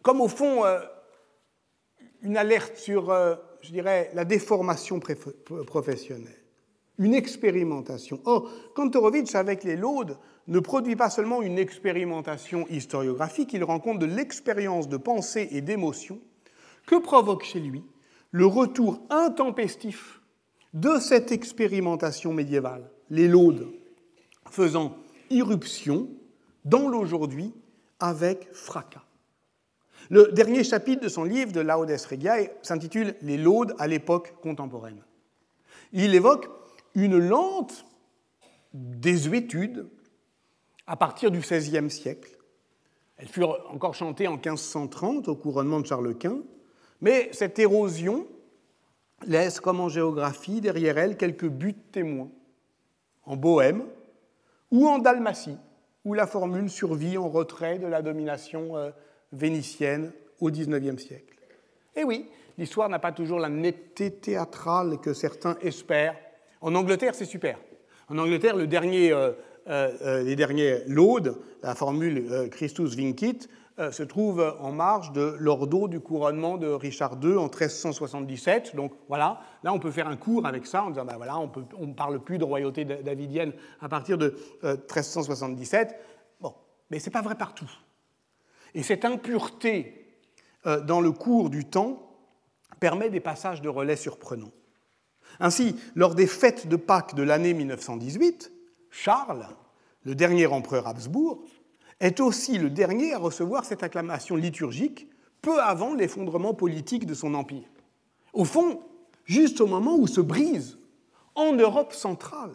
Comme 0.02 0.22
au 0.22 0.30
fond, 0.30 0.64
une 2.22 2.38
alerte 2.38 2.78
sur, 2.78 3.14
je 3.66 3.72
dirais, 3.72 4.12
la 4.14 4.26
déformation 4.26 5.00
professionnelle 5.00 6.46
une 6.98 7.14
expérimentation. 7.14 8.20
Or, 8.26 8.50
Kantorowicz, 8.74 9.36
avec 9.36 9.64
les 9.64 9.76
laudes, 9.76 10.18
ne 10.48 10.60
produit 10.60 10.96
pas 10.96 11.10
seulement 11.10 11.42
une 11.42 11.58
expérimentation 11.58 12.68
historiographique, 12.70 13.54
il 13.54 13.64
rend 13.64 13.80
compte 13.80 14.00
de 14.00 14.06
l'expérience 14.06 14.88
de 14.88 14.98
pensée 14.98 15.50
et 15.52 15.62
d'émotion 15.62 16.20
que 16.86 16.96
provoque 16.96 17.44
chez 17.44 17.60
lui 17.60 17.84
le 18.32 18.46
retour 18.46 19.02
intempestif 19.10 20.22
de 20.74 21.00
cette 21.00 21.32
expérimentation 21.32 22.34
médiévale, 22.34 22.90
les 23.10 23.28
laudes, 23.28 23.68
faisant 24.50 24.98
irruption 25.30 26.10
dans 26.66 26.88
l'aujourd'hui 26.88 27.54
avec 28.00 28.48
fracas. 28.54 29.05
Le 30.10 30.32
dernier 30.32 30.64
chapitre 30.64 31.04
de 31.04 31.10
son 31.10 31.24
livre 31.24 31.52
de 31.52 31.62
Laudes 31.62 31.90
Regiae 31.90 32.50
s'intitule 32.62 33.16
Les 33.22 33.38
laudes 33.38 33.76
à 33.80 33.88
l'époque 33.88 34.36
contemporaine. 34.42 35.02
Il 35.94 36.14
évoque 36.14 36.48
une 36.94 37.18
lente 37.18 37.86
désuétude 38.74 39.88
à 40.88 40.96
partir 40.96 41.32
du 41.32 41.40
XVIe 41.40 41.90
siècle. 41.90 42.38
Elles 43.18 43.28
furent 43.28 43.66
encore 43.70 43.96
chantées 43.96 44.28
en 44.28 44.34
1530 44.34 45.28
au 45.28 45.36
couronnement 45.36 45.80
de 45.80 45.86
Charles 45.86 46.16
Quint, 46.16 46.42
mais 47.02 47.30
cette 47.32 47.58
érosion 47.58 48.28
laisse, 49.26 49.60
comme 49.60 49.80
en 49.80 49.90
géographie, 49.90 50.62
derrière 50.62 50.98
elle 50.98 51.18
quelques 51.18 51.48
buts 51.48 51.78
témoins, 51.92 52.30
en 53.24 53.36
Bohême 53.36 53.86
ou 54.72 54.88
en 54.88 55.00
Dalmatie, 55.00 55.58
où 56.04 56.14
la 56.14 56.28
formule 56.28 56.70
survit 56.70 57.18
en 57.18 57.30
retrait 57.30 57.80
de 57.80 57.88
la 57.88 58.02
domination 58.02 58.78
euh, 58.78 58.92
vénitienne 59.32 60.12
au 60.40 60.50
XIXe 60.50 61.02
siècle. 61.02 61.36
Et 61.96 62.04
oui, 62.04 62.30
l'histoire 62.58 62.90
n'a 62.90 63.00
pas 63.00 63.12
toujours 63.12 63.40
la 63.40 63.50
netteté 63.50 64.12
théâtrale 64.12 65.00
que 65.02 65.14
certains 65.14 65.58
espèrent 65.62 66.16
en 66.66 66.74
Angleterre, 66.74 67.14
c'est 67.14 67.26
super. 67.26 67.60
En 68.10 68.18
Angleterre, 68.18 68.56
le 68.56 68.66
dernier, 68.66 69.12
euh, 69.12 69.34
euh, 69.68 69.92
euh, 70.02 70.24
les 70.24 70.36
derniers 70.36 70.80
laudes, 70.88 71.38
la 71.62 71.76
formule 71.76 72.50
Christus 72.50 72.96
vincit, 72.96 73.48
se 73.92 74.04
trouve 74.04 74.56
en 74.62 74.72
marge 74.72 75.12
de 75.12 75.36
l'ordo 75.38 75.90
du 75.90 76.00
couronnement 76.00 76.56
de 76.56 76.68
Richard 76.68 77.20
II 77.22 77.36
en 77.36 77.50
1377. 77.50 78.74
Donc 78.74 78.94
voilà, 79.10 79.42
là 79.64 79.74
on 79.74 79.80
peut 79.80 79.92
faire 79.92 80.08
un 80.08 80.16
cours 80.16 80.46
avec 80.46 80.66
ça 80.66 80.84
en 80.84 80.92
disant 80.92 81.04
ben 81.04 81.18
voilà, 81.18 81.38
on 81.38 81.86
ne 81.86 81.94
parle 81.94 82.24
plus 82.24 82.38
de 82.38 82.46
royauté 82.46 82.86
davidienne 82.86 83.52
à 83.82 83.90
partir 83.90 84.18
de 84.18 84.34
1377. 84.64 85.94
Bon, 86.40 86.54
mais 86.90 87.00
ce 87.00 87.08
n'est 87.08 87.12
pas 87.12 87.22
vrai 87.22 87.36
partout. 87.36 87.70
Et 88.76 88.84
cette 88.84 89.06
impureté 89.06 90.06
dans 90.66 91.02
le 91.02 91.12
cours 91.12 91.50
du 91.50 91.66
temps 91.66 92.12
permet 92.80 93.10
des 93.10 93.20
passages 93.20 93.62
de 93.62 93.70
relais 93.70 93.96
surprenants. 93.96 94.52
Ainsi, 95.40 95.76
lors 95.96 96.14
des 96.14 96.28
fêtes 96.28 96.68
de 96.68 96.76
Pâques 96.76 97.16
de 97.16 97.24
l'année 97.24 97.54
1918, 97.54 98.52
Charles, 98.92 99.48
le 100.04 100.14
dernier 100.14 100.46
empereur 100.46 100.88
Habsbourg, 100.88 101.44
est 102.00 102.20
aussi 102.20 102.58
le 102.58 102.70
dernier 102.70 103.14
à 103.14 103.18
recevoir 103.18 103.66
cette 103.66 103.84
acclamation 103.84 104.36
liturgique 104.36 105.08
peu 105.42 105.62
avant 105.62 105.94
l'effondrement 105.94 106.54
politique 106.54 107.06
de 107.06 107.14
son 107.14 107.34
empire. 107.34 107.70
Au 108.34 108.46
fond, 108.46 108.82
juste 109.24 109.62
au 109.62 109.68
moment 109.68 109.96
où 109.96 110.08
se 110.08 110.22
brise, 110.22 110.78
en 111.36 111.54
Europe 111.54 111.94
centrale, 111.94 112.54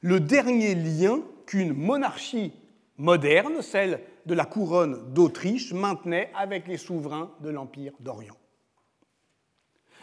le 0.00 0.20
dernier 0.20 0.74
lien 0.74 1.20
qu'une 1.46 1.72
monarchie 1.72 2.52
moderne, 2.96 3.62
celle 3.62 4.00
de 4.28 4.34
la 4.34 4.44
couronne 4.44 5.12
d'Autriche, 5.14 5.72
maintenait 5.72 6.30
avec 6.36 6.68
les 6.68 6.76
souverains 6.76 7.32
de 7.40 7.48
l'Empire 7.48 7.94
d'Orient. 7.98 8.36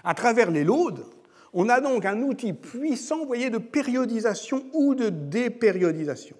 À 0.03 0.15
travers 0.15 0.49
les 0.51 0.63
laudes, 0.63 1.05
on 1.53 1.69
a 1.69 1.80
donc 1.80 2.05
un 2.05 2.21
outil 2.23 2.53
puissant, 2.53 3.26
voyez, 3.26 3.51
de 3.51 3.59
périodisation 3.59 4.65
ou 4.73 4.95
de 4.95 5.09
dépériodisation. 5.09 6.36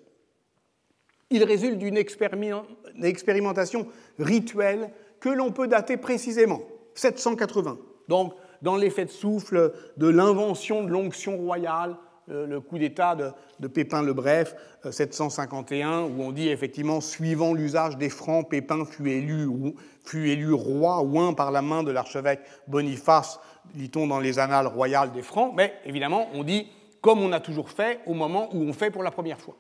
Il 1.30 1.44
résulte 1.44 1.78
d'une 1.78 1.98
expérimentation 1.98 3.88
rituelle 4.20 4.92
que 5.20 5.30
l'on 5.30 5.52
peut 5.52 5.68
dater 5.68 5.98
précisément, 5.98 6.62
780. 6.96 7.78
Donc, 8.08 8.34
dans 8.64 8.78
l'effet 8.78 9.06
de 9.06 9.12
souffle 9.12 9.74
de 9.98 10.08
l'invention 10.08 10.84
de 10.84 10.90
l'onction 10.90 11.38
royale, 11.38 11.98
le 12.28 12.60
coup 12.60 12.78
d'État 12.78 13.16
de, 13.60 13.68
Pépin 13.68 14.02
le 14.02 14.14
Bref, 14.14 14.56
751, 14.90 15.92
euh, 15.92 16.02
où 16.08 16.22
on 16.24 16.32
dit 16.32 16.50
effectivement, 16.50 17.02
suivant 17.02 17.54
l'usage 17.54 17.98
des 17.98 18.10
Francs, 18.10 18.50
Pépin 18.50 18.84
fut 18.86 19.10
élu, 19.10 20.54
roi 20.54 21.02
ouin 21.02 21.34
par 21.34 21.52
la 21.52 21.62
main 21.62 21.84
de 21.84 21.92
l'archevêque 21.92 22.42
Boniface 22.68 23.40
lit-on 23.76 24.08
dans 24.08 24.20
les 24.20 24.40
annales 24.40 24.68
royales 24.68 25.12
des 25.12 25.22
Francs, 25.22 25.54
mais 25.56 25.74
évidemment, 25.86 26.28
on 26.34 26.44
dit 26.44 26.68
comme 27.02 27.22
on 27.22 27.32
a 27.32 27.40
toujours 27.40 27.70
fait 27.70 28.00
au 28.08 28.14
moment 28.14 28.50
où 28.54 28.64
on 28.64 28.74
fait 28.74 28.90
pour 28.90 29.04
la 29.04 29.12
première 29.12 29.40
fois. 29.40 29.56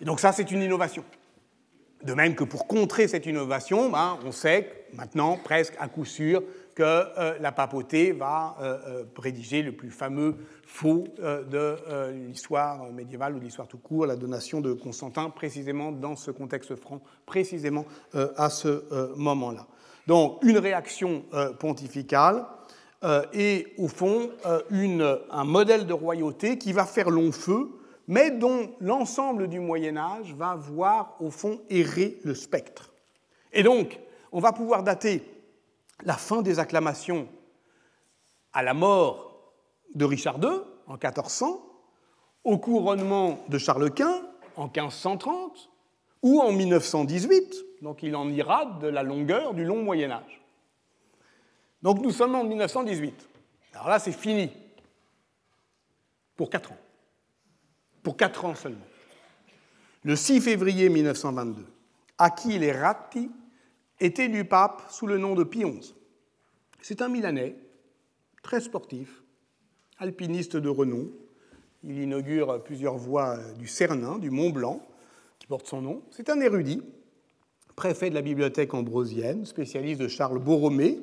Et 0.00 0.04
donc 0.04 0.18
ça, 0.18 0.32
c'est 0.32 0.50
une 0.50 0.62
innovation. 0.62 1.04
De 2.02 2.14
même 2.14 2.34
que 2.34 2.42
pour 2.42 2.66
contrer 2.66 3.06
cette 3.06 3.26
innovation, 3.26 3.88
ben, 3.88 4.18
on 4.24 4.32
sait 4.32 4.86
maintenant, 4.92 5.36
presque 5.36 5.74
à 5.78 5.86
coup 5.86 6.04
sûr, 6.04 6.42
que 6.74 6.82
euh, 6.82 7.38
la 7.40 7.52
papauté 7.52 8.12
va 8.12 8.56
euh, 8.60 8.78
euh, 8.86 9.04
prédiger 9.04 9.62
le 9.62 9.72
plus 9.72 9.90
fameux 9.90 10.36
faux 10.64 11.04
de 11.18 11.76
l'histoire 12.26 12.90
médiévale 12.92 13.34
ou 13.34 13.38
de 13.38 13.44
l'histoire 13.44 13.68
tout 13.68 13.78
court, 13.78 14.06
la 14.06 14.16
donation 14.16 14.60
de 14.60 14.72
Constantin, 14.72 15.28
précisément 15.28 15.92
dans 15.92 16.16
ce 16.16 16.30
contexte 16.30 16.76
franc, 16.76 17.02
précisément 17.26 17.84
à 18.14 18.48
ce 18.48 18.82
moment-là. 19.16 19.66
Donc 20.06 20.42
une 20.42 20.58
réaction 20.58 21.24
euh, 21.32 21.52
pontificale 21.52 22.44
euh, 23.04 23.22
et 23.32 23.72
au 23.78 23.88
fond 23.88 24.30
euh, 24.46 25.18
un 25.30 25.44
modèle 25.44 25.86
de 25.86 25.92
royauté 25.92 26.58
qui 26.58 26.72
va 26.72 26.84
faire 26.84 27.10
long 27.10 27.32
feu, 27.32 27.70
mais 28.08 28.30
dont 28.30 28.70
l'ensemble 28.80 29.48
du 29.48 29.60
Moyen 29.60 29.96
Âge 29.96 30.34
va 30.34 30.56
voir 30.56 31.16
au 31.20 31.30
fond 31.30 31.60
errer 31.70 32.18
le 32.24 32.34
spectre. 32.34 32.92
Et 33.52 33.62
donc, 33.62 34.00
on 34.32 34.40
va 34.40 34.52
pouvoir 34.52 34.82
dater 34.82 35.22
la 36.04 36.16
fin 36.16 36.42
des 36.42 36.58
acclamations 36.58 37.28
à 38.52 38.62
la 38.62 38.74
mort 38.74 39.52
de 39.94 40.04
Richard 40.04 40.38
II 40.42 40.60
en 40.86 40.94
1400, 40.94 41.64
au 42.44 42.58
couronnement 42.58 43.38
de 43.48 43.58
Charles 43.58 43.92
Quint 43.92 44.22
en 44.56 44.64
1530, 44.64 45.70
ou 46.22 46.40
en 46.40 46.52
1918, 46.52 47.82
donc 47.82 48.02
il 48.02 48.14
en 48.14 48.28
ira 48.28 48.78
de 48.80 48.86
la 48.86 49.02
longueur 49.02 49.54
du 49.54 49.64
long 49.64 49.82
Moyen 49.82 50.10
Âge. 50.10 50.42
Donc 51.82 52.00
nous 52.00 52.12
sommes 52.12 52.34
en 52.34 52.44
1918. 52.44 53.28
Alors 53.74 53.88
là, 53.88 53.98
c'est 53.98 54.12
fini. 54.12 54.50
Pour 56.36 56.48
quatre 56.48 56.72
ans. 56.72 56.78
Pour 58.02 58.16
quatre 58.16 58.44
ans 58.44 58.54
seulement. 58.54 58.86
Le 60.04 60.16
6 60.16 60.40
février 60.40 60.88
1922, 60.88 61.66
Achille 62.18 62.70
Ratti 62.72 63.30
est 64.02 64.18
élu 64.18 64.44
pape 64.44 64.82
sous 64.90 65.06
le 65.06 65.16
nom 65.16 65.34
de 65.34 65.44
Pie 65.44 65.64
XI. 65.64 65.94
C'est 66.80 67.02
un 67.02 67.08
Milanais, 67.08 67.56
très 68.42 68.60
sportif, 68.60 69.22
alpiniste 69.98 70.56
de 70.56 70.68
renom. 70.68 71.08
Il 71.84 71.98
inaugure 71.98 72.62
plusieurs 72.64 72.96
voies 72.96 73.38
du 73.58 73.68
Cernin, 73.68 74.18
du 74.18 74.30
Mont 74.30 74.50
Blanc, 74.50 74.84
qui 75.38 75.46
porte 75.46 75.68
son 75.68 75.82
nom. 75.82 76.02
C'est 76.10 76.30
un 76.30 76.40
érudit, 76.40 76.82
préfet 77.76 78.10
de 78.10 78.14
la 78.14 78.22
bibliothèque 78.22 78.74
ambrosienne, 78.74 79.46
spécialiste 79.46 80.00
de 80.00 80.08
Charles 80.08 80.40
Borromée. 80.40 80.98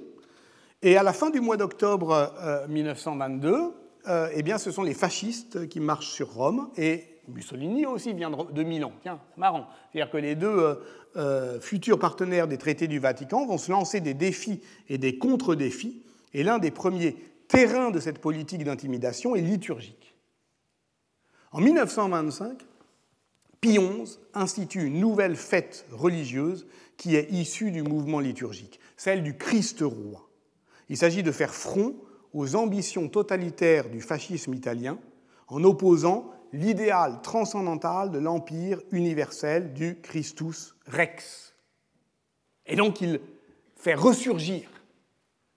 Et 0.82 0.98
à 0.98 1.04
la 1.04 1.14
fin 1.14 1.30
du 1.30 1.40
mois 1.40 1.56
d'octobre 1.56 2.34
1922, 2.68 3.54
euh, 3.54 3.70
euh, 4.08 4.30
eh 4.34 4.44
bien, 4.44 4.58
ce 4.58 4.72
sont 4.72 4.84
les 4.84 4.94
fascistes 4.94 5.70
qui 5.70 5.80
marchent 5.80 6.12
sur 6.12 6.34
Rome 6.34 6.70
et 6.78 7.04
Mussolini 7.34 7.86
aussi 7.86 8.14
vient 8.14 8.30
de 8.30 8.64
Milan. 8.64 8.92
Tiens, 9.02 9.20
marrant. 9.38 9.68
C'est-à-dire 9.92 10.12
que 10.12 10.18
les 10.18 10.36
deux 10.36 10.80
euh, 11.16 11.60
futurs 11.60 12.00
partenaires 12.00 12.48
des 12.48 12.58
traités 12.58 12.88
du 12.88 13.00
Vatican 13.00 13.46
vont 13.46 13.58
se 13.58 13.72
lancer 13.72 14.00
des 14.02 14.14
défis 14.14 14.62
et 14.88 14.98
des 14.98 15.18
contre-défis. 15.18 16.04
Et 16.34 16.44
l'un 16.44 16.60
des 16.60 16.72
premiers 16.72 17.16
terrains 17.48 17.92
de 17.92 18.00
cette 18.00 18.20
politique 18.20 18.64
d'intimidation 18.64 19.36
est 19.36 19.42
liturgique. 19.42 20.16
En 21.52 21.62
1925, 21.62 22.60
Pie 23.60 23.78
XI 23.78 24.20
institue 24.34 24.86
une 24.86 25.00
nouvelle 25.00 25.36
fête 25.36 25.86
religieuse 25.92 26.68
qui 26.98 27.16
est 27.16 27.32
issue 27.32 27.72
du 27.72 27.82
mouvement 27.82 28.20
liturgique, 28.20 28.80
celle 28.96 29.24
du 29.24 29.36
Christ 29.36 29.82
roi. 29.82 30.30
Il 30.90 30.98
s'agit 30.98 31.24
de 31.24 31.32
faire 31.32 31.54
front 31.54 31.96
aux 32.34 32.56
ambitions 32.56 33.10
totalitaires 33.10 33.90
du 33.90 34.02
fascisme 34.02 34.54
italien 34.54 35.00
en 35.48 35.64
opposant 35.64 36.32
l'idéal 36.54 37.22
transcendantal 37.22 38.12
de 38.12 38.20
l'empire 38.20 38.82
universel 38.92 39.74
du 39.74 40.00
Christus 40.02 40.76
Rex. 40.88 41.54
Et 42.66 42.76
donc 42.76 43.02
il 43.02 43.20
fait 43.76 43.96
ressurgir 43.96 44.70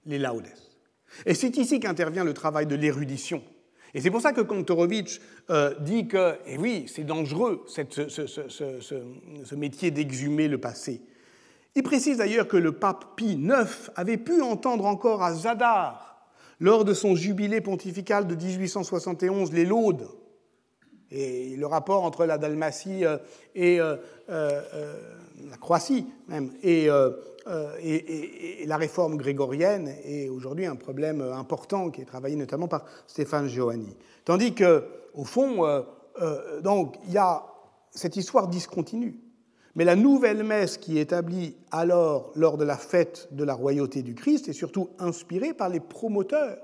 les 0.06 0.18
laudes. 0.18 0.48
Et 1.26 1.34
c'est 1.34 1.56
ici 1.56 1.80
qu'intervient 1.80 2.24
le 2.24 2.34
travail 2.34 2.66
de 2.66 2.74
l'érudition. 2.74 3.42
Et 3.94 4.00
c'est 4.00 4.10
pour 4.10 4.22
ça 4.22 4.32
que 4.32 4.40
Kantorowicz 4.40 5.20
euh, 5.50 5.74
dit 5.80 6.08
que, 6.08 6.38
et 6.46 6.56
oui, 6.56 6.86
c'est 6.88 7.04
dangereux 7.04 7.64
cette, 7.68 8.08
ce, 8.08 8.26
ce, 8.26 9.54
métier 9.54 9.90
d'exhumer 9.90 10.48
le 10.48 10.58
passé. 10.58 11.02
Il 11.74 11.82
précise 11.82 12.18
d'ailleurs 12.18 12.48
que 12.48 12.56
le 12.56 12.72
pape 12.72 13.16
Pie 13.16 13.34
IX 13.34 13.90
avait 13.94 14.16
pu 14.16 14.40
entendre 14.40 14.86
encore 14.86 15.22
à 15.22 15.34
Zadar, 15.34 16.26
lors 16.58 16.84
de 16.84 16.94
son 16.94 17.14
jubilé 17.16 17.60
pontifical 17.60 18.26
de 18.26 18.34
1871, 18.34 19.52
les 19.52 19.66
laudes 19.66 20.08
et 21.12 21.56
le 21.56 21.66
rapport 21.66 22.04
entre 22.04 22.24
la 22.24 22.38
Dalmatie 22.38 23.04
euh, 23.04 23.18
et 23.54 23.80
euh, 23.80 23.96
euh, 24.30 24.60
la 25.50 25.56
Croatie 25.56 26.06
même 26.28 26.50
et, 26.62 26.88
la 28.66 28.76
réforme 28.76 29.16
grégorienne 29.16 29.92
est 30.04 30.28
aujourd'hui 30.28 30.66
un 30.66 30.76
problème 30.76 31.20
important 31.20 31.90
qui 31.90 32.00
est 32.00 32.04
travaillé 32.04 32.36
notamment 32.36 32.68
par 32.68 32.84
Stéphane 33.08 33.48
Giovanni. 33.48 33.96
Tandis 34.24 34.54
que, 34.54 34.84
au 35.14 35.24
fond, 35.24 35.84
donc 36.62 36.94
il 37.08 37.12
y 37.12 37.18
a 37.18 37.42
cette 37.90 38.16
histoire 38.16 38.46
discontinue. 38.46 39.18
Mais 39.74 39.84
la 39.84 39.96
nouvelle 39.96 40.44
messe 40.44 40.76
qui 40.76 40.98
est 40.98 41.02
établie 41.02 41.56
alors 41.72 42.30
lors 42.36 42.58
de 42.58 42.64
la 42.64 42.76
fête 42.76 43.26
de 43.32 43.42
la 43.42 43.54
royauté 43.54 44.02
du 44.02 44.14
Christ 44.14 44.48
est 44.48 44.52
surtout 44.52 44.90
inspirée 45.00 45.52
par 45.52 45.68
les 45.68 45.80
promoteurs 45.80 46.58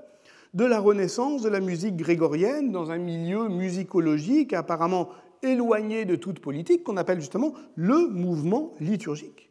de 0.53 0.65
la 0.65 0.79
renaissance 0.79 1.41
de 1.41 1.49
la 1.49 1.59
musique 1.59 1.95
grégorienne 1.95 2.71
dans 2.71 2.91
un 2.91 2.97
milieu 2.97 3.49
musicologique 3.49 4.53
apparemment 4.53 5.09
éloigné 5.41 6.05
de 6.05 6.15
toute 6.15 6.39
politique 6.39 6.83
qu'on 6.83 6.97
appelle 6.97 7.19
justement 7.19 7.53
le 7.75 8.07
mouvement 8.07 8.73
liturgique. 8.79 9.49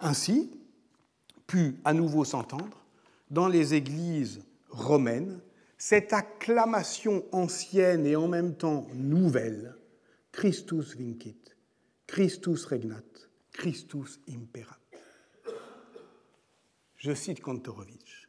Ainsi, 0.00 0.50
put 1.46 1.76
à 1.84 1.92
nouveau 1.94 2.24
s'entendre 2.24 2.84
dans 3.30 3.48
les 3.48 3.74
églises 3.74 4.42
romaines 4.70 5.40
cette 5.78 6.12
acclamation 6.12 7.24
ancienne 7.32 8.06
et 8.06 8.14
en 8.14 8.28
même 8.28 8.54
temps 8.54 8.86
nouvelle 8.94 9.76
Christus 10.30 10.96
vincit, 10.96 11.56
Christus 12.06 12.64
regnat, 12.64 13.02
Christus 13.52 14.20
imperat. 14.28 14.78
Je 16.96 17.12
cite 17.14 17.40
Kantorowicz. 17.40 18.21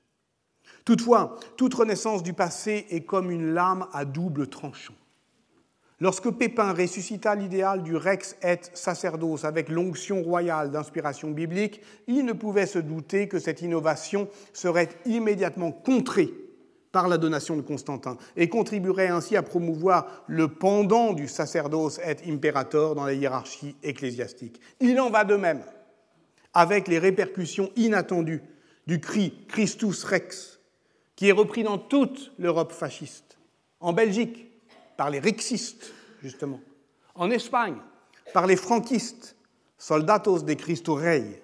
Toutefois, 0.86 1.38
toute 1.58 1.74
renaissance 1.74 2.24
du 2.24 2.34
passé 2.34 2.86
est 2.90 3.02
comme 3.02 3.32
une 3.32 3.54
lame 3.54 3.88
à 3.94 4.06
double 4.06 4.48
tranchant. 4.48 4.94
Lorsque 6.00 6.30
Pépin 6.32 6.74
ressuscita 6.74 7.34
l'idéal 7.36 7.82
du 7.82 7.96
rex 7.96 8.36
et 8.44 8.60
sacerdos 8.74 9.46
avec 9.46 9.70
l'onction 9.70 10.22
royale 10.22 10.70
d'inspiration 10.70 11.32
biblique, 11.32 11.82
il 12.08 12.26
ne 12.26 12.34
pouvait 12.34 12.66
se 12.66 12.80
douter 12.80 13.30
que 13.30 13.40
cette 13.40 13.62
innovation 13.62 14.28
serait 14.52 14.90
immédiatement 15.06 15.72
contrée 15.72 16.34
par 16.92 17.08
la 17.08 17.18
donation 17.18 17.56
de 17.56 17.62
Constantin 17.62 18.18
et 18.36 18.50
contribuerait 18.50 19.08
ainsi 19.08 19.38
à 19.38 19.44
promouvoir 19.44 20.26
le 20.28 20.50
pendant 20.50 21.14
du 21.14 21.28
sacerdoce 21.28 22.00
et 22.00 22.30
imperator 22.30 22.96
dans 22.96 23.06
la 23.06 23.14
hiérarchie 23.14 23.78
ecclésiastique. 23.82 24.60
Il 24.82 25.00
en 25.00 25.10
va 25.10 25.24
de 25.24 25.36
même 25.36 25.64
avec 26.54 26.88
les 26.88 27.00
répercussions 27.00 27.72
inattendues 27.78 28.44
du 28.88 29.00
cri 29.00 29.46
Christus 29.48 30.04
Rex 30.04 30.53
qui 31.24 31.30
est 31.30 31.32
repris 31.32 31.64
dans 31.64 31.78
toute 31.78 32.34
l'Europe 32.38 32.74
fasciste, 32.74 33.38
en 33.80 33.94
Belgique 33.94 34.46
par 34.98 35.10
les 35.10 35.22
rexistes, 35.22 35.94
justement, 36.22 36.60
en 37.16 37.32
Espagne 37.32 37.78
par 38.34 38.46
les 38.46 38.58
franquistes, 38.58 39.38
soldatos 39.78 40.44
de 40.44 40.54
Cristo 40.54 40.96
Rey. 40.96 41.42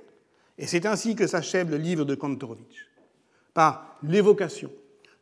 Et 0.58 0.68
c'est 0.68 0.86
ainsi 0.86 1.16
que 1.16 1.28
s'achève 1.28 1.72
le 1.72 1.78
livre 1.78 2.04
de 2.04 2.14
Kantorowicz, 2.14 2.76
par 3.54 3.98
l'évocation 4.04 4.70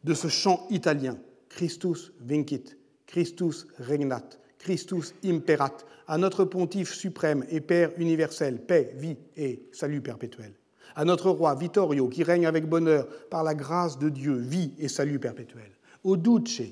de 0.04 0.16
ce 0.16 0.28
chant 0.28 0.66
italien, 0.72 1.20
Christus 1.50 2.12
vincit, 2.20 2.80
Christus 3.06 3.68
regnat, 3.78 4.28
Christus 4.58 5.14
imperat, 5.24 5.78
à 6.08 6.18
notre 6.18 6.46
pontife 6.46 6.96
suprême 6.96 7.46
et 7.52 7.62
Père 7.62 7.92
universel, 7.98 8.66
paix, 8.66 8.92
vie 8.96 9.18
et 9.36 9.70
salut 9.72 10.02
perpétuel 10.02 10.56
à 10.98 11.06
notre 11.06 11.30
roi 11.30 11.54
Vittorio, 11.54 12.10
qui 12.10 12.24
règne 12.24 12.48
avec 12.48 12.68
bonheur 12.68 13.08
par 13.30 13.44
la 13.44 13.54
grâce 13.54 14.00
de 14.00 14.10
Dieu, 14.10 14.34
vie 14.34 14.74
et 14.80 14.88
salut 14.88 15.20
perpétuel. 15.20 15.72
Au 16.04 16.18
Duce, 16.18 16.64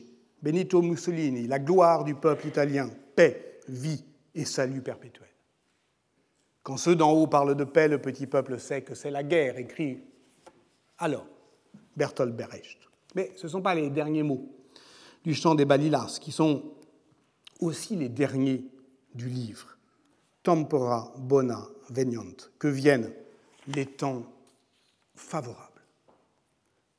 Benito 0.42 0.82
Mussolini, 0.82 1.48
la 1.48 1.60
gloire 1.60 2.04
du 2.04 2.16
peuple 2.16 2.48
italien, 2.48 2.90
paix, 3.16 3.60
vie 3.70 4.04
et 4.34 4.44
salut 4.44 4.82
perpétuel. 4.82 5.30
Quand 6.64 6.78
ceux 6.78 6.96
d'en 6.96 7.12
haut 7.12 7.28
parlent 7.28 7.56
de 7.56 7.64
paix, 7.64 7.88
le 7.88 8.00
petit 8.00 8.26
peuple 8.26 8.60
sait 8.60 8.82
que 8.82 8.96
c'est 8.96 9.12
la 9.12 9.22
guerre, 9.22 9.60
écrit 9.60 10.00
alors 10.98 11.28
Bertolt 11.96 12.36
Brecht. 12.36 12.80
Mais 13.14 13.32
ce 13.36 13.46
ne 13.46 13.52
sont 13.52 13.62
pas 13.62 13.76
les 13.76 13.92
derniers 13.92 14.24
mots 14.24 14.50
du 15.24 15.36
chant 15.36 15.54
des 15.54 15.66
Balilas, 15.66 16.18
qui 16.20 16.32
sont 16.32 16.64
aussi 17.60 17.96
les 17.96 18.10
derniers 18.10 18.66
du 19.14 19.30
livre. 19.30 19.78
Tempora 20.42 21.14
bona 21.20 21.68
veniant, 21.92 22.50
que 22.58 22.68
viennent 22.68 23.12
les 23.68 23.86
temps 23.86 24.24
favorables. 25.16 25.82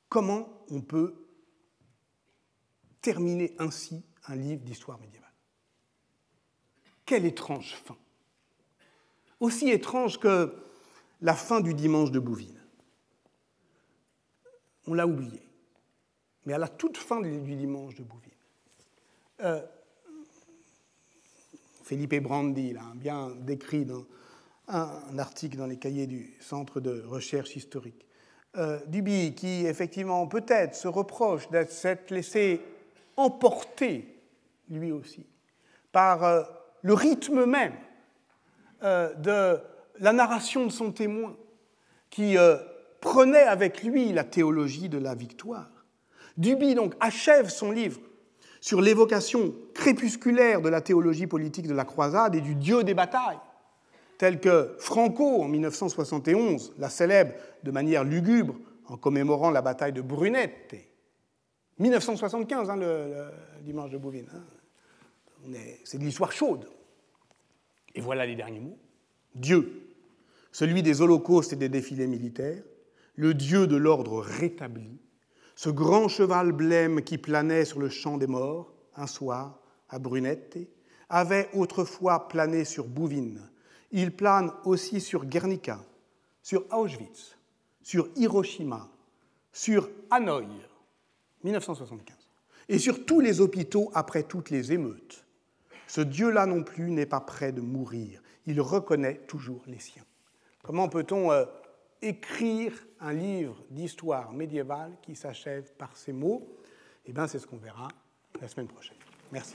Comment 0.08 0.48
on 0.70 0.80
peut 0.80 1.14
terminer 3.00 3.54
ainsi 3.58 4.02
un 4.26 4.36
livre 4.36 4.62
d'histoire 4.62 4.98
médiévale? 4.98 5.26
Quelle 7.04 7.24
étrange 7.24 7.74
fin 7.74 7.96
Aussi 9.40 9.70
étrange 9.70 10.18
que 10.18 10.54
la 11.20 11.34
fin 11.34 11.60
du 11.60 11.74
dimanche 11.74 12.10
de 12.10 12.18
Bouvines. 12.18 12.60
On 14.86 14.94
l'a 14.94 15.06
oublié. 15.06 15.42
Mais 16.44 16.52
à 16.52 16.58
la 16.58 16.68
toute 16.68 16.96
fin 16.96 17.20
du 17.20 17.56
dimanche 17.56 17.94
de 17.94 18.02
Bouvines, 18.04 18.32
euh, 19.40 19.64
Felipe 21.82 22.22
Brandi 22.22 22.72
l'a 22.72 22.92
bien 22.94 23.30
décrit 23.30 23.84
dans 23.84 24.04
un 24.68 25.18
article 25.18 25.56
dans 25.56 25.66
les 25.66 25.76
cahiers 25.76 26.06
du 26.06 26.34
Centre 26.40 26.80
de 26.80 27.02
recherche 27.06 27.56
historique. 27.56 28.06
Euh, 28.56 28.78
Duby, 28.86 29.34
qui 29.34 29.66
effectivement 29.66 30.26
peut-être 30.26 30.74
se 30.74 30.88
reproche 30.88 31.50
d'être 31.50 32.10
laissé 32.10 32.60
emporter, 33.16 34.18
lui 34.70 34.92
aussi, 34.92 35.26
par 35.92 36.24
euh, 36.24 36.42
le 36.82 36.94
rythme 36.94 37.44
même 37.44 37.74
euh, 38.82 39.12
de 39.14 39.60
la 39.98 40.12
narration 40.12 40.64
de 40.64 40.72
son 40.72 40.90
témoin, 40.90 41.36
qui 42.08 42.36
prenait 43.00 43.42
avec 43.42 43.82
lui 43.82 44.12
la 44.12 44.24
théologie 44.24 44.88
de 44.88 44.96
la 44.96 45.14
victoire. 45.14 45.68
Duby 46.38 46.74
donc 46.74 46.94
achève 47.00 47.50
son 47.50 47.70
livre 47.72 48.00
sur 48.60 48.80
l'évocation 48.80 49.54
crépusculaire 49.74 50.62
de 50.62 50.68
la 50.68 50.80
théologie 50.80 51.26
politique 51.26 51.66
de 51.66 51.74
la 51.74 51.84
croisade 51.84 52.34
et 52.34 52.40
du 52.40 52.54
Dieu 52.54 52.84
des 52.84 52.94
batailles, 52.94 53.38
tel 54.18 54.40
que 54.40 54.74
Franco, 54.78 55.42
en 55.42 55.48
1971, 55.48 56.74
la 56.78 56.88
célèbre 56.88 57.34
de 57.62 57.70
manière 57.70 58.04
lugubre 58.04 58.56
en 58.86 58.96
commémorant 58.96 59.50
la 59.50 59.62
bataille 59.62 59.92
de 59.92 60.00
Brunette. 60.00 60.74
1975, 61.78 62.70
hein, 62.70 62.76
le, 62.76 63.30
dimanche 63.62 63.90
de 63.90 63.98
Bouvines. 63.98 64.30
Hein. 64.34 65.52
C'est 65.84 65.98
de 65.98 66.04
l'histoire 66.04 66.32
chaude. 66.32 66.68
Et 67.94 68.00
voilà 68.00 68.26
les 68.26 68.36
derniers 68.36 68.60
mots. 68.60 68.78
Dieu, 69.34 69.94
celui 70.52 70.82
des 70.82 71.02
holocaustes 71.02 71.52
et 71.52 71.56
des 71.56 71.68
défilés 71.68 72.06
militaires, 72.06 72.62
le 73.14 73.34
Dieu 73.34 73.66
de 73.66 73.76
l'ordre 73.76 74.20
rétabli, 74.20 75.00
ce 75.54 75.70
grand 75.70 76.08
cheval 76.08 76.52
blême 76.52 77.02
qui 77.02 77.18
planait 77.18 77.64
sur 77.64 77.80
le 77.80 77.88
champ 77.88 78.18
des 78.18 78.26
morts 78.26 78.72
un 78.94 79.06
soir 79.06 79.58
à 79.88 79.98
Brunette, 79.98 80.58
avait 81.08 81.48
autrefois 81.54 82.28
plané 82.28 82.64
sur 82.64 82.86
Bouvines, 82.86 83.48
il 83.96 84.14
plane 84.14 84.52
aussi 84.64 85.00
sur 85.00 85.24
Guernica, 85.24 85.82
sur 86.42 86.66
Auschwitz, 86.70 87.38
sur 87.80 88.10
Hiroshima, 88.14 88.90
sur 89.52 89.88
Hanoï, 90.10 90.46
1975, 91.42 92.14
et 92.68 92.78
sur 92.78 93.06
tous 93.06 93.20
les 93.20 93.40
hôpitaux 93.40 93.90
après 93.94 94.24
toutes 94.24 94.50
les 94.50 94.74
émeutes. 94.74 95.24
Ce 95.86 96.02
Dieu-là 96.02 96.44
non 96.44 96.62
plus 96.62 96.90
n'est 96.90 97.06
pas 97.06 97.20
prêt 97.20 97.52
de 97.52 97.62
mourir. 97.62 98.20
Il 98.44 98.60
reconnaît 98.60 99.22
toujours 99.26 99.62
les 99.66 99.78
siens. 99.78 100.04
Comment 100.62 100.90
peut-on 100.90 101.32
euh, 101.32 101.46
écrire 102.02 102.72
un 103.00 103.14
livre 103.14 103.64
d'histoire 103.70 104.30
médiévale 104.32 104.92
qui 105.00 105.16
s'achève 105.16 105.72
par 105.78 105.96
ces 105.96 106.12
mots? 106.12 106.46
Eh 107.06 107.12
bien, 107.12 107.26
c'est 107.26 107.38
ce 107.38 107.46
qu'on 107.46 107.56
verra 107.56 107.88
la 108.42 108.48
semaine 108.48 108.68
prochaine. 108.68 108.98
Merci. 109.32 109.54